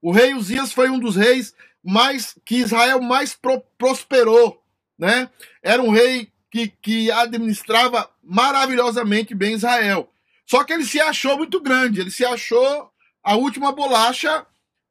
O 0.00 0.12
rei 0.12 0.34
Uzias 0.34 0.72
foi 0.72 0.88
um 0.88 1.00
dos 1.00 1.16
reis 1.16 1.52
mais 1.82 2.38
que 2.44 2.58
Israel 2.58 3.00
mais 3.00 3.34
pro, 3.34 3.60
prosperou, 3.76 4.62
né? 4.96 5.28
Era 5.64 5.82
um 5.82 5.90
rei 5.90 6.30
que, 6.48 6.68
que 6.68 7.10
administrava 7.10 8.08
maravilhosamente 8.22 9.34
bem 9.34 9.54
Israel. 9.54 10.08
Só 10.46 10.62
que 10.62 10.72
ele 10.72 10.84
se 10.84 11.00
achou 11.00 11.36
muito 11.36 11.60
grande, 11.60 12.00
ele 12.00 12.12
se 12.12 12.24
achou 12.24 12.88
a 13.20 13.34
última 13.34 13.72
bolacha, 13.72 14.46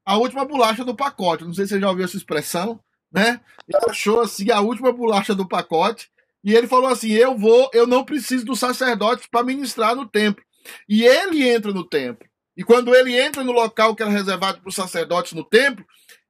a 0.05 0.17
última 0.17 0.43
bolacha 0.43 0.83
do 0.83 0.93
pacote. 0.93 1.45
Não 1.45 1.53
sei 1.53 1.63
se 1.65 1.75
você 1.75 1.79
já 1.79 1.89
ouviu 1.89 2.03
essa 2.03 2.17
expressão, 2.17 2.77
né? 3.09 3.39
Ele 3.65 3.89
achou 3.89 4.19
assim 4.19 4.51
a 4.51 4.59
última 4.59 4.91
bolacha 4.91 5.33
do 5.33 5.47
pacote 5.47 6.11
e 6.43 6.55
ele 6.55 6.67
falou 6.67 6.87
assim: 6.87 7.11
Eu 7.11 7.37
vou, 7.37 7.69
eu 7.73 7.85
não 7.85 8.03
preciso 8.03 8.45
dos 8.45 8.59
sacerdotes 8.59 9.27
para 9.27 9.45
ministrar 9.45 9.95
no 9.95 10.07
templo. 10.07 10.43
E 10.87 11.03
ele 11.03 11.47
entra 11.47 11.71
no 11.71 11.87
templo. 11.87 12.27
E 12.55 12.63
quando 12.63 12.93
ele 12.93 13.19
entra 13.19 13.43
no 13.43 13.51
local 13.51 13.95
que 13.95 14.03
era 14.03 14.11
reservado 14.11 14.59
para 14.59 14.69
os 14.69 14.75
sacerdotes 14.75 15.33
no 15.33 15.43
templo, 15.43 15.85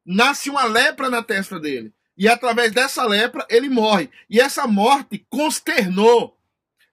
nasce 0.05 0.49
uma 0.49 0.63
lepra 0.65 1.09
na 1.09 1.23
testa 1.23 1.59
dele. 1.59 1.93
E 2.17 2.27
através 2.27 2.71
dessa 2.71 3.05
lepra 3.05 3.45
ele 3.49 3.69
morre. 3.69 4.09
E 4.29 4.39
essa 4.39 4.67
morte 4.67 5.25
consternou, 5.29 6.37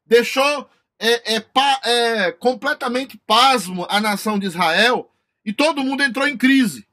deixou 0.06 0.68
é, 0.98 1.34
é, 1.34 1.40
pa, 1.40 1.80
é, 1.84 2.32
completamente 2.32 3.20
pasmo 3.26 3.86
a 3.88 4.00
nação 4.00 4.38
de 4.38 4.46
Israel. 4.46 5.10
E 5.44 5.52
todo 5.52 5.84
mundo 5.84 6.02
entrou 6.02 6.26
em 6.26 6.36
crise. 6.36 6.86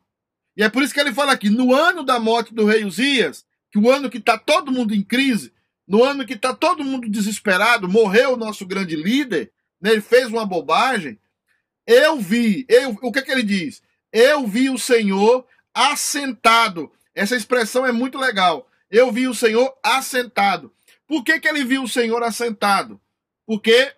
E 0.57 0.63
é 0.63 0.69
por 0.69 0.83
isso 0.83 0.93
que 0.93 0.99
ele 0.99 1.13
fala 1.13 1.31
aqui: 1.31 1.49
no 1.49 1.73
ano 1.73 2.03
da 2.03 2.19
morte 2.19 2.53
do 2.53 2.65
rei 2.65 2.83
Uzias, 2.83 3.45
que 3.71 3.79
o 3.79 3.89
ano 3.89 4.09
que 4.09 4.17
está 4.17 4.37
todo 4.37 4.71
mundo 4.71 4.93
em 4.93 5.01
crise, 5.01 5.53
no 5.87 6.03
ano 6.03 6.25
que 6.25 6.33
está 6.33 6.53
todo 6.53 6.83
mundo 6.83 7.09
desesperado, 7.09 7.87
morreu 7.87 8.33
o 8.33 8.37
nosso 8.37 8.65
grande 8.65 8.95
líder, 8.95 9.51
né, 9.79 9.91
ele 9.91 10.01
fez 10.01 10.27
uma 10.27 10.45
bobagem. 10.45 11.19
Eu 11.85 12.19
vi, 12.19 12.65
eu, 12.67 12.97
o 13.01 13.11
que, 13.11 13.19
é 13.19 13.21
que 13.21 13.31
ele 13.31 13.43
diz? 13.43 13.83
Eu 14.11 14.47
vi 14.47 14.69
o 14.69 14.77
Senhor 14.77 15.45
assentado. 15.73 16.91
Essa 17.13 17.35
expressão 17.35 17.85
é 17.85 17.91
muito 17.91 18.17
legal. 18.17 18.67
Eu 18.89 19.11
vi 19.11 19.27
o 19.27 19.35
Senhor 19.35 19.77
assentado. 19.83 20.73
Por 21.07 21.23
que, 21.23 21.39
que 21.39 21.47
ele 21.47 21.63
viu 21.63 21.83
o 21.83 21.87
Senhor 21.87 22.23
assentado? 22.23 22.99
Porque 23.45 23.93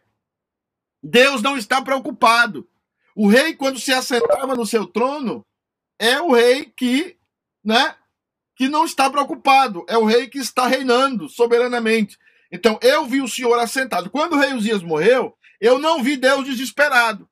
Deus 1.01 1.41
não 1.41 1.57
está 1.57 1.81
preocupado. 1.81 2.67
O 3.15 3.27
rei, 3.27 3.55
quando 3.55 3.79
se 3.79 3.93
assentava 3.93 4.55
no 4.55 4.65
seu 4.65 4.85
trono, 4.85 5.45
é 5.97 6.19
o 6.21 6.33
rei 6.33 6.65
que 6.65 7.17
né, 7.63 7.95
que 8.57 8.67
não 8.67 8.85
está 8.85 9.07
preocupado, 9.07 9.85
é 9.87 9.95
o 9.97 10.03
rei 10.03 10.27
que 10.27 10.39
está 10.39 10.65
reinando 10.65 11.29
soberanamente. 11.29 12.17
Então, 12.51 12.79
eu 12.81 13.05
vi 13.05 13.21
o 13.21 13.27
Senhor 13.27 13.57
assentado. 13.59 14.09
Quando 14.09 14.33
o 14.33 14.39
rei 14.39 14.53
Uzias 14.53 14.81
morreu, 14.81 15.37
eu 15.61 15.77
não 15.77 16.01
vi 16.01 16.17
Deus 16.17 16.43
desesperado. 16.43 17.29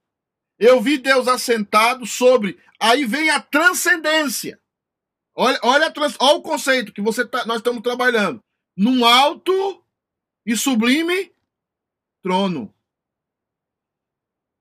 Eu 0.59 0.79
vi 0.79 0.99
Deus 0.99 1.27
assentado 1.27 2.05
sobre. 2.05 2.59
Aí 2.79 3.05
vem 3.05 3.31
a 3.31 3.41
transcendência. 3.41 4.59
Olha, 5.33 5.59
olha, 5.63 5.91
trans... 5.91 6.15
olha 6.19 6.37
o 6.37 6.41
conceito 6.43 6.93
que 6.93 7.01
você 7.01 7.25
tá... 7.25 7.43
nós 7.45 7.57
estamos 7.57 7.81
trabalhando. 7.81 8.39
Num 8.77 9.03
alto 9.03 9.83
e 10.45 10.55
sublime 10.55 11.31
trono. 12.21 12.71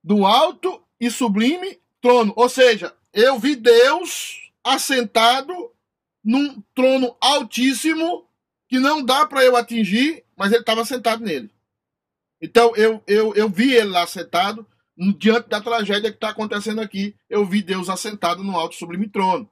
Do 0.03 0.25
alto 0.25 0.83
e 0.99 1.11
sublime 1.11 1.79
trono. 2.01 2.33
Ou 2.37 2.49
seja, 2.49 2.97
eu 3.13 3.39
vi 3.39 3.55
Deus 3.55 4.51
assentado 4.65 5.74
num 6.25 6.63
trono 6.75 7.17
altíssimo 7.21 8.27
que 8.69 8.79
não 8.79 9.05
dá 9.05 9.27
para 9.27 9.45
eu 9.45 9.57
atingir, 9.57 10.25
mas 10.37 10.51
ele 10.51 10.61
estava 10.61 10.85
sentado 10.85 11.23
nele. 11.23 11.51
Então 12.41 12.75
eu, 12.77 13.03
eu, 13.07 13.35
eu 13.35 13.49
vi 13.49 13.73
ele 13.73 13.91
lá 13.91 14.07
sentado, 14.07 14.67
diante 15.19 15.49
da 15.49 15.61
tragédia 15.61 16.11
que 16.11 16.17
está 16.17 16.31
acontecendo 16.31 16.81
aqui. 16.81 17.15
Eu 17.29 17.45
vi 17.45 17.63
Deus 17.63 17.89
assentado 17.89 18.43
no 18.43 18.57
alto 18.57 18.75
sublime 18.75 19.09
trono. 19.09 19.51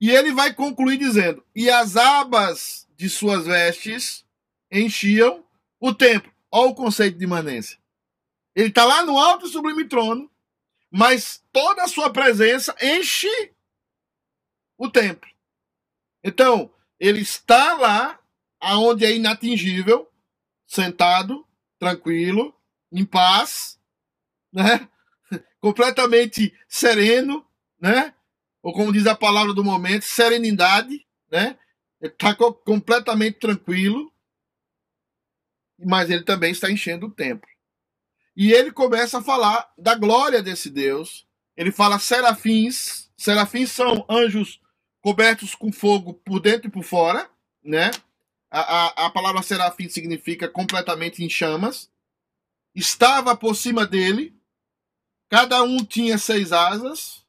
E 0.00 0.10
ele 0.10 0.32
vai 0.32 0.52
concluir 0.52 0.98
dizendo: 0.98 1.44
E 1.54 1.70
as 1.70 1.96
abas 1.96 2.86
de 2.96 3.08
suas 3.08 3.46
vestes 3.46 4.24
enchiam 4.70 5.44
o 5.80 5.94
templo. 5.94 6.32
Olha 6.50 6.70
o 6.70 6.74
conceito 6.74 7.18
de 7.18 7.24
imanência. 7.24 7.78
Ele 8.54 8.68
está 8.68 8.84
lá 8.84 9.04
no 9.04 9.18
alto 9.18 9.48
sublime 9.48 9.88
trono, 9.88 10.30
mas 10.90 11.42
toda 11.52 11.82
a 11.82 11.88
sua 11.88 12.10
presença 12.10 12.74
enche 12.80 13.52
o 14.78 14.88
templo. 14.88 15.28
Então, 16.24 16.72
ele 16.98 17.20
está 17.20 17.74
lá, 17.74 18.18
aonde 18.58 19.04
é 19.04 19.14
inatingível, 19.14 20.10
sentado, 20.66 21.46
tranquilo, 21.78 22.52
em 22.90 23.04
paz, 23.04 23.78
né? 24.52 24.88
completamente 25.60 26.52
sereno, 26.66 27.46
né? 27.78 28.14
ou 28.64 28.72
como 28.72 28.90
diz 28.90 29.06
a 29.06 29.14
palavra 29.14 29.52
do 29.52 29.62
momento, 29.62 30.06
serenidade, 30.06 31.06
né? 31.30 31.58
Está 32.00 32.34
completamente 32.34 33.38
tranquilo, 33.38 34.10
mas 35.78 36.08
ele 36.08 36.22
também 36.22 36.50
está 36.50 36.70
enchendo 36.70 37.06
o 37.06 37.10
templo. 37.10 37.48
E 38.34 38.52
ele 38.52 38.72
começa 38.72 39.18
a 39.18 39.22
falar 39.22 39.70
da 39.76 39.94
glória 39.94 40.42
desse 40.42 40.70
Deus. 40.70 41.26
Ele 41.54 41.70
fala 41.70 41.98
serafins. 41.98 43.10
Serafins 43.16 43.70
são 43.70 44.04
anjos 44.08 44.60
cobertos 45.04 45.54
com 45.54 45.70
fogo 45.70 46.14
por 46.14 46.40
dentro 46.40 46.68
e 46.68 46.70
por 46.70 46.82
fora, 46.82 47.30
né? 47.62 47.90
A, 48.50 48.60
a, 48.60 49.06
a 49.06 49.10
palavra 49.10 49.42
serafim 49.42 49.86
significa 49.86 50.48
completamente 50.48 51.22
em 51.22 51.28
chamas. 51.28 51.90
Estava 52.74 53.36
por 53.36 53.54
cima 53.54 53.86
dele. 53.86 54.34
Cada 55.28 55.62
um 55.62 55.84
tinha 55.84 56.16
seis 56.16 56.52
asas. 56.52 57.22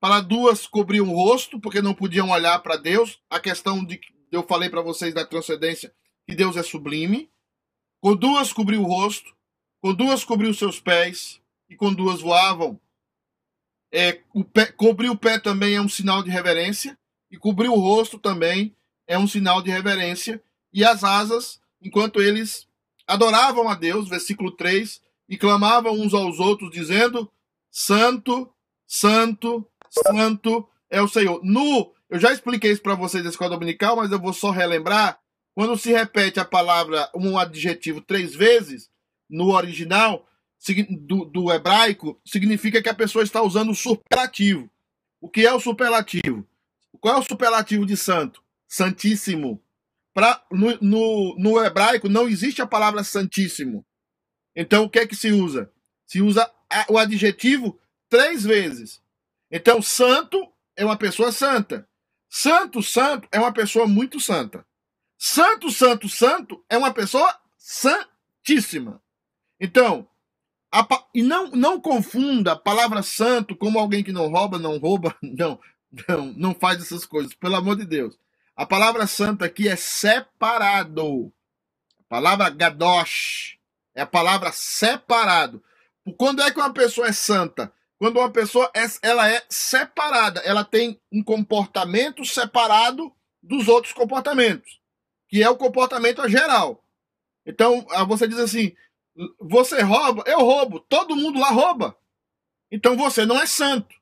Para 0.00 0.22
duas 0.22 0.66
cobriam 0.66 1.10
o 1.10 1.14
rosto, 1.14 1.60
porque 1.60 1.82
não 1.82 1.92
podiam 1.92 2.30
olhar 2.30 2.58
para 2.60 2.76
Deus. 2.76 3.20
A 3.28 3.38
questão 3.38 3.84
de 3.84 3.98
que 3.98 4.10
eu 4.32 4.42
falei 4.42 4.70
para 4.70 4.80
vocês 4.80 5.12
da 5.12 5.26
transcendência, 5.26 5.94
que 6.26 6.34
Deus 6.34 6.56
é 6.56 6.62
sublime. 6.62 7.30
Com 8.00 8.16
duas 8.16 8.50
cobriu 8.50 8.80
o 8.80 8.86
rosto. 8.86 9.36
Com 9.82 9.92
duas 9.92 10.24
cobriu 10.24 10.54
seus 10.54 10.80
pés. 10.80 11.38
E 11.68 11.76
com 11.76 11.92
duas 11.92 12.22
voavam 12.22 12.80
é, 13.92 14.20
o 14.34 14.44
pé, 14.44 14.66
cobrir 14.66 15.08
o 15.10 15.16
pé 15.16 15.38
também 15.38 15.74
é 15.74 15.80
um 15.80 15.88
sinal 15.88 16.22
de 16.22 16.30
reverência, 16.30 16.98
e 17.30 17.36
cobrir 17.36 17.68
o 17.68 17.74
rosto 17.74 18.18
também 18.18 18.74
é 19.06 19.18
um 19.18 19.26
sinal 19.26 19.62
de 19.62 19.70
reverência, 19.70 20.42
e 20.72 20.84
as 20.84 21.04
asas, 21.04 21.60
enquanto 21.80 22.20
eles 22.20 22.66
adoravam 23.06 23.68
a 23.68 23.74
Deus, 23.74 24.08
versículo 24.08 24.50
3, 24.52 25.00
e 25.28 25.36
clamavam 25.36 25.92
uns 25.92 26.14
aos 26.14 26.38
outros, 26.38 26.70
dizendo: 26.70 27.30
Santo, 27.70 28.52
Santo, 28.86 29.66
Santo 29.90 30.68
é 30.90 31.00
o 31.00 31.08
Senhor. 31.08 31.40
No, 31.42 31.92
eu 32.08 32.18
já 32.18 32.32
expliquei 32.32 32.72
isso 32.72 32.82
para 32.82 32.94
vocês 32.94 33.22
da 33.22 33.30
escola 33.30 33.50
dominical, 33.50 33.96
mas 33.96 34.10
eu 34.10 34.18
vou 34.18 34.32
só 34.32 34.50
relembrar. 34.50 35.18
Quando 35.54 35.76
se 35.76 35.90
repete 35.90 36.38
a 36.38 36.44
palavra, 36.44 37.10
um 37.14 37.36
adjetivo 37.36 38.00
três 38.00 38.34
vezes, 38.34 38.88
no 39.28 39.52
original 39.52 40.26
do, 41.06 41.24
do 41.24 41.52
hebraico, 41.52 42.20
significa 42.24 42.82
que 42.82 42.88
a 42.88 42.94
pessoa 42.94 43.22
está 43.22 43.42
usando 43.42 43.70
o 43.70 43.74
superlativo. 43.74 44.70
O 45.20 45.28
que 45.28 45.46
é 45.46 45.52
o 45.52 45.60
superlativo? 45.60 46.46
Qual 47.00 47.16
é 47.16 47.18
o 47.18 47.22
superlativo 47.22 47.86
de 47.86 47.96
santo? 47.96 48.42
Santíssimo. 48.66 49.62
Pra, 50.12 50.44
no, 50.50 50.78
no, 50.80 51.36
no 51.38 51.64
hebraico 51.64 52.08
não 52.08 52.28
existe 52.28 52.60
a 52.60 52.66
palavra 52.66 53.04
santíssimo. 53.04 53.86
Então 54.54 54.84
o 54.84 54.90
que 54.90 54.98
é 54.98 55.06
que 55.06 55.14
se 55.14 55.30
usa? 55.30 55.70
Se 56.06 56.20
usa 56.20 56.50
o 56.88 56.98
adjetivo 56.98 57.78
três 58.08 58.42
vezes. 58.42 59.02
Então, 59.50 59.80
santo 59.80 60.52
é 60.76 60.84
uma 60.84 60.96
pessoa 60.96 61.32
santa. 61.32 61.88
Santo, 62.28 62.82
santo 62.82 63.28
é 63.32 63.38
uma 63.38 63.52
pessoa 63.52 63.86
muito 63.86 64.20
santa. 64.20 64.66
Santo, 65.16 65.70
santo, 65.70 66.08
santo 66.08 66.64
é 66.68 66.76
uma 66.76 66.92
pessoa 66.92 67.34
santíssima. 67.56 69.02
Então, 69.58 70.07
a, 70.72 70.86
e 71.14 71.22
não, 71.22 71.50
não 71.50 71.80
confunda 71.80 72.52
a 72.52 72.56
palavra 72.56 73.02
santo 73.02 73.56
como 73.56 73.78
alguém 73.78 74.04
que 74.04 74.12
não 74.12 74.28
rouba, 74.30 74.58
não 74.58 74.78
rouba, 74.78 75.16
não, 75.22 75.58
não, 76.08 76.26
não 76.36 76.54
faz 76.54 76.80
essas 76.82 77.04
coisas, 77.04 77.34
pelo 77.34 77.56
amor 77.56 77.76
de 77.76 77.86
Deus. 77.86 78.18
A 78.56 78.66
palavra 78.66 79.06
santo 79.06 79.44
aqui 79.44 79.68
é 79.68 79.76
separado. 79.76 81.32
A 82.00 82.02
palavra 82.08 82.50
gadosh 82.50 83.58
é 83.94 84.02
a 84.02 84.06
palavra 84.06 84.52
separado. 84.52 85.62
Quando 86.16 86.42
é 86.42 86.50
que 86.50 86.58
uma 86.58 86.72
pessoa 86.72 87.08
é 87.08 87.12
santa? 87.12 87.72
Quando 87.98 88.18
uma 88.18 88.30
pessoa 88.30 88.70
é, 88.74 88.84
ela 89.02 89.28
é 89.30 89.42
separada, 89.48 90.40
ela 90.40 90.64
tem 90.64 91.00
um 91.12 91.22
comportamento 91.22 92.24
separado 92.24 93.12
dos 93.42 93.68
outros 93.68 93.92
comportamentos, 93.92 94.80
que 95.28 95.42
é 95.42 95.50
o 95.50 95.56
comportamento 95.56 96.28
geral. 96.28 96.84
Então, 97.44 97.86
você 98.06 98.28
diz 98.28 98.38
assim: 98.38 98.74
você 99.40 99.80
rouba, 99.82 100.22
eu 100.26 100.38
roubo, 100.40 100.80
todo 100.80 101.16
mundo 101.16 101.38
lá 101.38 101.50
rouba. 101.50 101.96
Então 102.70 102.96
você 102.96 103.24
não 103.26 103.40
é 103.40 103.46
santo. 103.46 103.94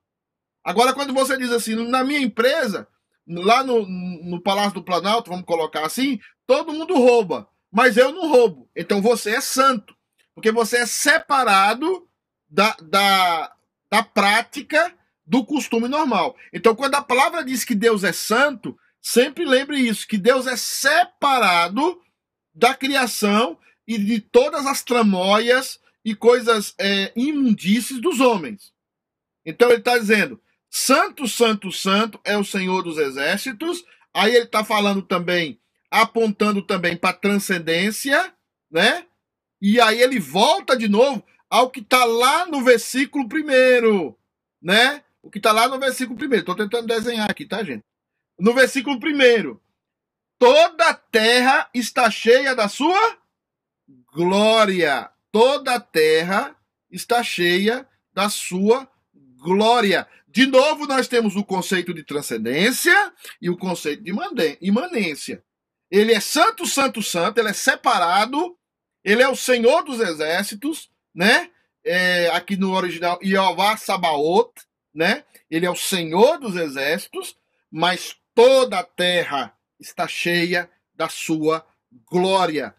Agora, 0.63 0.93
quando 0.93 1.15
você 1.15 1.37
diz 1.39 1.51
assim, 1.51 1.75
na 1.89 2.03
minha 2.03 2.21
empresa, 2.21 2.89
lá 3.27 3.63
no, 3.63 3.87
no 3.87 4.41
Palácio 4.41 4.75
do 4.75 4.83
Planalto, 4.83 5.31
vamos 5.31 5.47
colocar 5.47 5.87
assim, 5.87 6.21
todo 6.47 6.73
mundo 6.73 6.95
rouba, 6.95 7.49
mas 7.71 7.97
eu 7.97 8.13
não 8.13 8.29
roubo. 8.29 8.69
Então 8.75 9.01
você 9.01 9.37
é 9.37 9.41
santo, 9.41 9.97
porque 10.35 10.51
você 10.51 10.79
é 10.79 10.87
separado 10.87 12.09
da, 12.49 12.77
da, 12.83 13.53
da 13.91 14.03
prática 14.03 14.93
do 15.25 15.45
costume 15.45 15.89
normal. 15.89 16.37
Então, 16.53 16.75
quando 16.75 16.95
a 16.95 17.03
palavra 17.03 17.45
diz 17.45 17.65
que 17.65 17.75
Deus 17.75 18.05
é 18.05 18.13
santo, 18.13 18.79
sempre 19.01 19.45
lembre 19.45 19.79
isso, 19.79 20.07
que 20.07 20.19
Deus 20.19 20.47
é 20.47 20.57
separado 20.57 22.01
da 22.55 22.75
criação 22.75 23.59
e 23.87 23.99
de 23.99 24.21
todas 24.21 24.67
as 24.67 24.83
tramóias 24.83 25.79
e 26.05 26.15
coisas 26.15 26.75
é, 26.79 27.13
imundícies 27.17 28.01
dos 28.01 28.21
homens. 28.21 28.73
Então 29.45 29.69
ele 29.69 29.79
está 29.79 29.97
dizendo: 29.97 30.41
Santo, 30.71 31.29
Santo, 31.29 31.71
Santo 31.71 32.21
é 32.25 32.37
o 32.37 32.45
Senhor 32.45 32.83
dos 32.83 32.99
Exércitos. 32.99 33.85
Aí 34.13 34.35
ele 34.35 34.45
está 34.45 34.65
falando 34.65 35.03
também, 35.03 35.61
apontando 35.91 36.63
também 36.63 36.97
para 36.97 37.17
transcendência, 37.17 38.33
né? 38.71 39.07
E 39.61 39.81
aí 39.81 40.01
ele 40.01 40.19
volta 40.19 40.77
de 40.77 40.89
novo 40.89 41.25
ao 41.49 41.71
que 41.71 41.81
está 41.81 42.05
lá 42.05 42.47
no 42.47 42.63
versículo 42.63 43.29
primeiro, 43.29 44.19
né? 44.61 45.03
O 45.23 45.31
que 45.31 45.39
está 45.39 45.53
lá 45.53 45.69
no 45.69 45.79
versículo 45.79 46.17
primeiro. 46.17 46.43
Estou 46.43 46.57
tentando 46.57 46.87
desenhar 46.87 47.31
aqui, 47.31 47.45
tá, 47.45 47.63
gente? 47.63 47.85
No 48.39 48.55
versículo 48.55 49.01
primeiro. 49.01 49.61
Toda 50.39 50.89
a 50.89 50.95
terra 50.95 51.69
está 51.73 52.11
cheia 52.11 52.55
da 52.55 52.69
sua 52.69 53.19
glória. 54.17 55.11
Toda 55.31 55.75
a 55.75 55.81
terra 55.81 56.57
está 56.91 57.23
cheia 57.23 57.87
da 58.15 58.31
sua 58.31 58.89
glória. 59.39 60.09
De 60.27 60.47
novo, 60.47 60.87
nós 60.87 61.07
temos 61.07 61.37
o 61.37 61.45
conceito 61.45 61.93
de 61.93 62.03
transcendência 62.03 63.13
e 63.41 63.51
o 63.51 63.59
conceito 63.59 64.03
de 64.03 64.13
imanência. 64.63 65.45
Ele 65.91 66.15
é 66.15 66.21
santo, 66.21 66.67
santo, 66.67 67.03
santo, 67.03 67.39
ele 67.39 67.51
é 67.51 67.53
separado, 67.53 68.57
ele 69.05 69.23
é 69.23 69.29
o 69.29 69.37
Senhor 69.37 69.85
dos 69.85 70.01
exércitos, 70.01 70.91
né? 71.15 71.51
É, 71.85 72.29
aqui 72.31 72.57
no 72.57 72.73
original, 72.73 73.19
Jeová 73.23 73.77
Sabaoth, 73.77 74.55
né? 74.93 75.25
Ele 75.51 75.67
é 75.67 75.71
o 75.71 75.77
Senhor 75.77 76.39
dos 76.39 76.57
exércitos, 76.57 77.37
mas 77.71 78.17
toda 78.35 78.81
a 78.81 78.85
terra 78.85 79.55
está 79.79 80.09
cheia 80.09 80.69
da 80.95 81.09
sua 81.09 81.65
glória. 82.11 82.75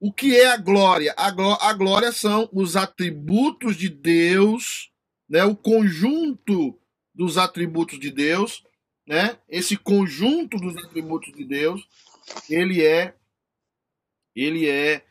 O 0.00 0.10
que 0.10 0.34
é 0.34 0.46
a 0.46 0.56
glória? 0.56 1.14
A, 1.16 1.30
gló 1.30 1.58
a 1.60 1.74
glória 1.74 2.10
são 2.10 2.48
os 2.54 2.74
atributos 2.74 3.76
de 3.76 3.90
Deus, 3.90 4.90
né? 5.28 5.44
o 5.44 5.54
conjunto 5.54 6.80
dos 7.14 7.36
atributos 7.36 8.00
de 8.00 8.10
Deus, 8.10 8.64
né? 9.06 9.36
Esse 9.48 9.76
conjunto 9.76 10.56
dos 10.56 10.76
atributos 10.78 11.34
de 11.34 11.44
Deus, 11.44 11.86
ele 12.48 12.82
é 12.82 13.14
ele 14.34 14.68
é 14.68 15.04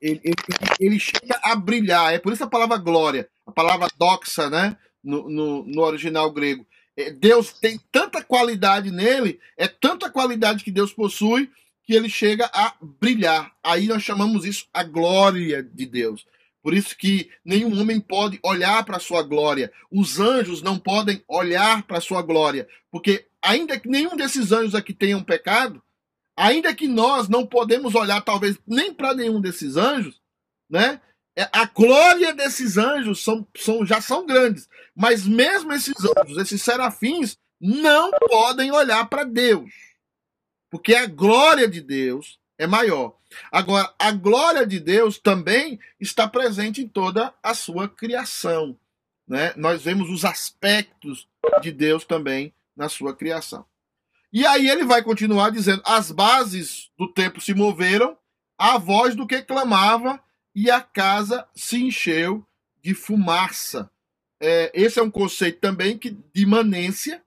ele, 0.00 0.20
ele, 0.22 0.36
ele, 0.78 1.00
chega 1.00 1.40
a 1.42 1.56
brilhar. 1.56 2.12
É 2.12 2.18
por 2.18 2.32
isso 2.32 2.44
a 2.44 2.48
palavra 2.48 2.76
glória, 2.76 3.28
a 3.46 3.50
palavra 3.50 3.88
doxa, 3.98 4.50
né? 4.50 4.76
No, 5.02 5.28
no, 5.28 5.64
no 5.64 5.82
original 5.82 6.30
grego. 6.30 6.64
É, 6.96 7.10
Deus 7.10 7.52
tem 7.54 7.80
tanta 7.90 8.22
qualidade 8.22 8.90
nele, 8.90 9.40
é 9.56 9.66
tanta 9.66 10.10
qualidade 10.10 10.62
que 10.62 10.70
Deus 10.70 10.92
possui, 10.92 11.50
que 11.84 11.94
ele 11.94 12.08
chega 12.08 12.50
a 12.52 12.74
brilhar. 12.80 13.52
Aí 13.62 13.86
nós 13.86 14.02
chamamos 14.02 14.44
isso 14.44 14.66
a 14.72 14.82
glória 14.82 15.62
de 15.62 15.86
Deus. 15.86 16.26
Por 16.62 16.74
isso 16.74 16.96
que 16.96 17.28
nenhum 17.44 17.78
homem 17.80 18.00
pode 18.00 18.38
olhar 18.42 18.84
para 18.84 18.96
a 18.96 19.00
sua 19.00 19.22
glória. 19.22 19.72
Os 19.90 20.20
anjos 20.20 20.62
não 20.62 20.78
podem 20.78 21.22
olhar 21.26 21.82
para 21.82 21.98
a 21.98 22.00
sua 22.00 22.22
glória, 22.22 22.68
porque 22.90 23.26
ainda 23.42 23.78
que 23.78 23.88
nenhum 23.88 24.16
desses 24.16 24.52
anjos 24.52 24.74
aqui 24.74 24.94
tenham 24.94 25.22
pecado, 25.24 25.82
ainda 26.36 26.72
que 26.72 26.86
nós 26.86 27.28
não 27.28 27.44
podemos 27.44 27.94
olhar 27.96 28.20
talvez 28.22 28.58
nem 28.66 28.94
para 28.94 29.12
nenhum 29.12 29.40
desses 29.40 29.76
anjos, 29.76 30.20
né? 30.70 31.00
É, 31.34 31.48
a 31.50 31.64
glória 31.64 32.34
desses 32.34 32.76
anjos 32.76 33.24
são, 33.24 33.46
são, 33.56 33.86
já 33.86 34.00
são 34.02 34.26
grandes, 34.26 34.68
mas 34.94 35.26
mesmo 35.26 35.72
esses 35.72 35.94
anjos, 36.18 36.36
esses 36.36 36.62
serafins, 36.62 37.38
não 37.58 38.10
podem 38.28 38.70
olhar 38.70 39.08
para 39.08 39.24
Deus. 39.24 39.70
Porque 40.72 40.94
a 40.94 41.06
glória 41.06 41.68
de 41.68 41.82
Deus 41.82 42.40
é 42.56 42.66
maior. 42.66 43.14
Agora, 43.50 43.92
a 43.98 44.10
glória 44.10 44.66
de 44.66 44.80
Deus 44.80 45.18
também 45.18 45.78
está 46.00 46.26
presente 46.26 46.80
em 46.80 46.88
toda 46.88 47.34
a 47.42 47.52
sua 47.52 47.86
criação. 47.86 48.78
Né? 49.28 49.52
Nós 49.54 49.82
vemos 49.82 50.08
os 50.08 50.24
aspectos 50.24 51.28
de 51.60 51.70
Deus 51.70 52.06
também 52.06 52.54
na 52.74 52.88
sua 52.88 53.14
criação. 53.14 53.66
E 54.32 54.46
aí 54.46 54.66
ele 54.66 54.86
vai 54.86 55.02
continuar 55.02 55.50
dizendo: 55.50 55.82
as 55.84 56.10
bases 56.10 56.90
do 56.96 57.06
templo 57.06 57.38
se 57.38 57.52
moveram, 57.52 58.16
a 58.56 58.78
voz 58.78 59.14
do 59.14 59.26
que 59.26 59.42
clamava, 59.42 60.18
e 60.54 60.70
a 60.70 60.80
casa 60.80 61.46
se 61.54 61.82
encheu 61.84 62.46
de 62.82 62.94
fumaça. 62.94 63.90
É, 64.40 64.72
esse 64.72 64.98
é 64.98 65.02
um 65.02 65.10
conceito 65.10 65.60
também 65.60 65.98
que, 65.98 66.10
de 66.10 66.42
imanência. 66.42 67.22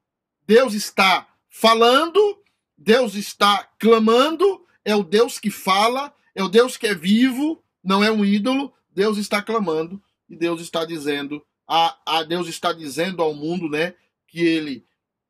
Deus 0.48 0.74
está 0.74 1.28
falando 1.48 2.44
Deus 2.78 3.16
está 3.16 3.70
clamando, 3.80 4.66
é 4.84 4.96
o 4.96 5.04
Deus 5.04 5.40
que 5.40 5.50
fala, 5.50 6.14
é 6.34 6.44
o 6.44 6.50
Deus 6.50 6.78
que 6.78 6.88
é 6.88 6.94
vivo, 6.94 7.64
não 7.84 8.04
é 8.04 8.12
um 8.12 8.24
ídolo. 8.26 8.74
Deus 8.92 9.18
está 9.18 9.42
clamando 9.42 10.02
e 10.30 10.36
Deus 10.36 10.62
está 10.62 10.86
dizendo, 10.86 11.46
a, 11.68 11.98
a 12.06 12.24
Deus 12.24 12.48
está 12.48 12.72
dizendo 12.72 13.22
ao 13.22 13.34
mundo, 13.34 13.70
né, 13.70 13.94
que 14.28 14.40
ele 14.40 14.86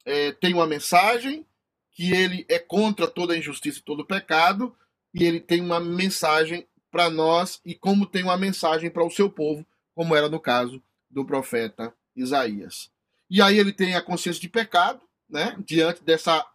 é, 0.05 0.31
tem 0.31 0.53
uma 0.53 0.67
mensagem, 0.67 1.45
que 1.91 2.11
ele 2.11 2.45
é 2.47 2.59
contra 2.59 3.07
toda 3.07 3.37
injustiça 3.37 3.79
e 3.79 3.83
todo 3.83 4.05
pecado, 4.05 4.75
e 5.13 5.23
ele 5.23 5.39
tem 5.39 5.61
uma 5.61 5.79
mensagem 5.79 6.67
para 6.91 7.09
nós 7.09 7.59
e 7.65 7.73
como 7.73 8.05
tem 8.05 8.23
uma 8.23 8.37
mensagem 8.37 8.89
para 8.89 9.03
o 9.03 9.09
seu 9.09 9.29
povo, 9.29 9.65
como 9.93 10.15
era 10.15 10.29
no 10.29 10.39
caso 10.39 10.81
do 11.09 11.25
profeta 11.25 11.93
Isaías. 12.15 12.91
E 13.29 13.41
aí 13.41 13.57
ele 13.57 13.73
tem 13.73 13.95
a 13.95 14.01
consciência 14.01 14.41
de 14.41 14.49
pecado, 14.49 15.01
né, 15.27 15.55
diante 15.65 16.03
dessa 16.03 16.45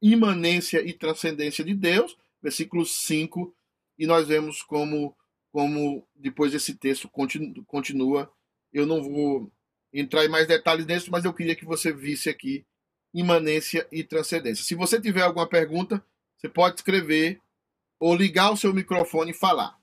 imanência 0.00 0.80
e 0.86 0.92
transcendência 0.92 1.64
de 1.64 1.74
Deus, 1.74 2.16
versículo 2.42 2.84
5, 2.84 3.54
e 3.98 4.06
nós 4.06 4.28
vemos 4.28 4.62
como, 4.62 5.16
como 5.50 6.06
depois 6.14 6.54
esse 6.54 6.74
texto 6.74 7.08
continua. 7.66 8.30
Eu 8.72 8.86
não 8.86 9.02
vou 9.02 9.50
entrar 9.92 10.24
em 10.24 10.28
mais 10.28 10.46
detalhes 10.46 10.86
nisso, 10.86 11.10
mas 11.10 11.24
eu 11.24 11.32
queria 11.32 11.56
que 11.56 11.64
você 11.64 11.92
visse 11.92 12.28
aqui 12.28 12.64
imanência 13.14 13.88
e 13.90 14.04
transcendência. 14.04 14.64
Se 14.64 14.74
você 14.74 15.00
tiver 15.00 15.22
alguma 15.22 15.48
pergunta, 15.48 16.04
você 16.36 16.48
pode 16.48 16.76
escrever 16.76 17.40
ou 17.98 18.14
ligar 18.14 18.52
o 18.52 18.56
seu 18.56 18.74
microfone 18.74 19.30
e 19.30 19.34
falar. 19.34 19.78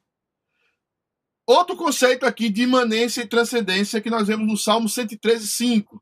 Outro 1.45 1.75
conceito 1.75 2.25
aqui 2.25 2.49
de 2.49 2.61
imanência 2.61 3.21
e 3.21 3.27
transcendência 3.27 3.99
que 3.99 4.09
nós 4.09 4.27
vemos 4.27 4.47
no 4.47 4.55
Salmo 4.55 4.87
113, 4.87 5.47
5. 5.47 6.01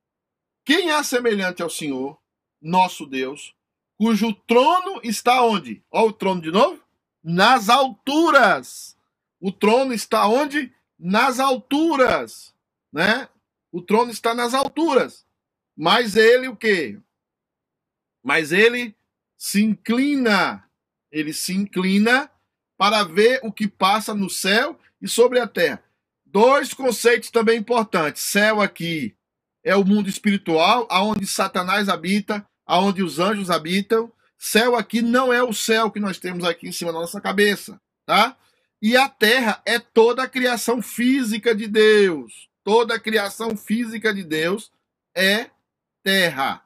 Quem 0.64 0.92
é 0.92 1.02
semelhante 1.02 1.64
ao 1.64 1.70
Senhor, 1.70 2.20
nosso 2.62 3.06
Deus, 3.08 3.56
cujo 4.02 4.34
trono 4.34 5.00
está 5.04 5.44
onde? 5.44 5.84
Olha 5.92 6.08
o 6.08 6.12
trono 6.12 6.42
de 6.42 6.50
novo. 6.50 6.84
Nas 7.24 7.70
alturas. 7.70 8.98
O 9.40 9.52
trono 9.52 9.94
está 9.94 10.28
onde? 10.28 10.74
Nas 10.98 11.40
alturas, 11.40 12.52
né? 12.92 13.30
O 13.72 13.80
trono 13.80 14.10
está 14.10 14.34
nas 14.34 14.56
alturas. 14.56 15.24
Mas 15.78 16.16
ele 16.16 16.48
o 16.48 16.56
quê? 16.56 16.98
Mas 18.24 18.52
ele 18.52 18.96
se 19.38 19.62
inclina, 19.62 20.68
ele 21.12 21.32
se 21.32 21.54
inclina 21.54 22.28
para 22.76 23.04
ver 23.04 23.40
o 23.44 23.52
que 23.54 23.68
passa 23.68 24.16
no 24.16 24.32
céu 24.32 24.80
e 25.00 25.08
sobre 25.08 25.40
a 25.40 25.46
terra. 25.46 25.84
Dois 26.26 26.74
conceitos 26.74 27.30
também 27.30 27.60
importantes. 27.60 28.24
Céu 28.24 28.62
aqui 28.62 29.16
é 29.64 29.76
o 29.76 29.86
mundo 29.86 30.10
espiritual, 30.10 30.88
aonde 30.90 31.28
Satanás 31.28 31.88
habita, 31.88 32.44
aonde 32.72 33.04
os 33.04 33.20
anjos 33.20 33.50
habitam. 33.50 34.10
Céu 34.38 34.78
aqui 34.78 35.02
não 35.02 35.34
é 35.34 35.44
o 35.44 35.52
céu 35.52 35.92
que 35.92 36.00
nós 36.00 36.18
temos 36.18 36.46
aqui 36.46 36.70
em 36.70 36.72
cima 36.72 36.94
da 36.94 37.00
nossa 37.00 37.20
cabeça, 37.20 37.82
tá? 38.06 38.38
E 38.82 38.96
a 38.96 39.10
terra 39.10 39.62
é 39.66 39.78
toda 39.78 40.24
a 40.24 40.28
criação 40.28 40.82
física 40.82 41.54
de 41.54 41.68
Deus. 41.68 42.48
Toda 42.64 42.96
a 42.96 43.00
criação 43.00 43.58
física 43.58 44.14
de 44.14 44.24
Deus 44.24 44.72
é 45.14 45.48
terra. 46.02 46.64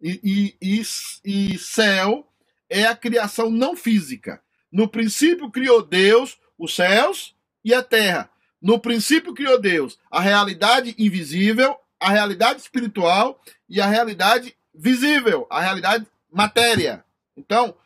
E, 0.00 0.56
e, 0.62 0.80
e, 0.80 1.52
e 1.52 1.58
céu 1.58 2.26
é 2.70 2.86
a 2.86 2.96
criação 2.96 3.50
não 3.50 3.76
física. 3.76 4.42
No 4.72 4.88
princípio 4.88 5.50
criou 5.50 5.82
Deus 5.82 6.38
os 6.58 6.74
céus 6.74 7.36
e 7.62 7.74
a 7.74 7.82
terra. 7.82 8.30
No 8.60 8.80
princípio 8.80 9.34
criou 9.34 9.60
Deus 9.60 9.98
a 10.10 10.18
realidade 10.18 10.94
invisível, 10.98 11.76
a 12.00 12.08
realidade 12.08 12.62
espiritual 12.62 13.38
e 13.68 13.82
a 13.82 13.86
realidade 13.86 14.56
visível, 14.74 15.46
a 15.50 15.60
realidade 15.60 16.06
matéria. 16.30 17.04
Então, 17.36 17.76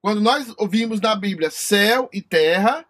quando 0.00 0.20
nós 0.20 0.52
ouvimos 0.56 1.00
na 1.00 1.14
Bíblia 1.14 1.50
céu 1.50 2.08
e 2.12 2.20
terra, 2.20 2.84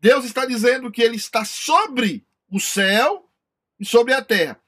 Deus 0.00 0.24
está 0.24 0.46
dizendo 0.46 0.90
que 0.90 1.02
ele 1.02 1.16
está 1.16 1.44
sobre 1.44 2.26
o 2.50 2.58
céu 2.58 3.28
e 3.78 3.84
sobre 3.84 4.14
a 4.14 4.22
terra. 4.22 4.60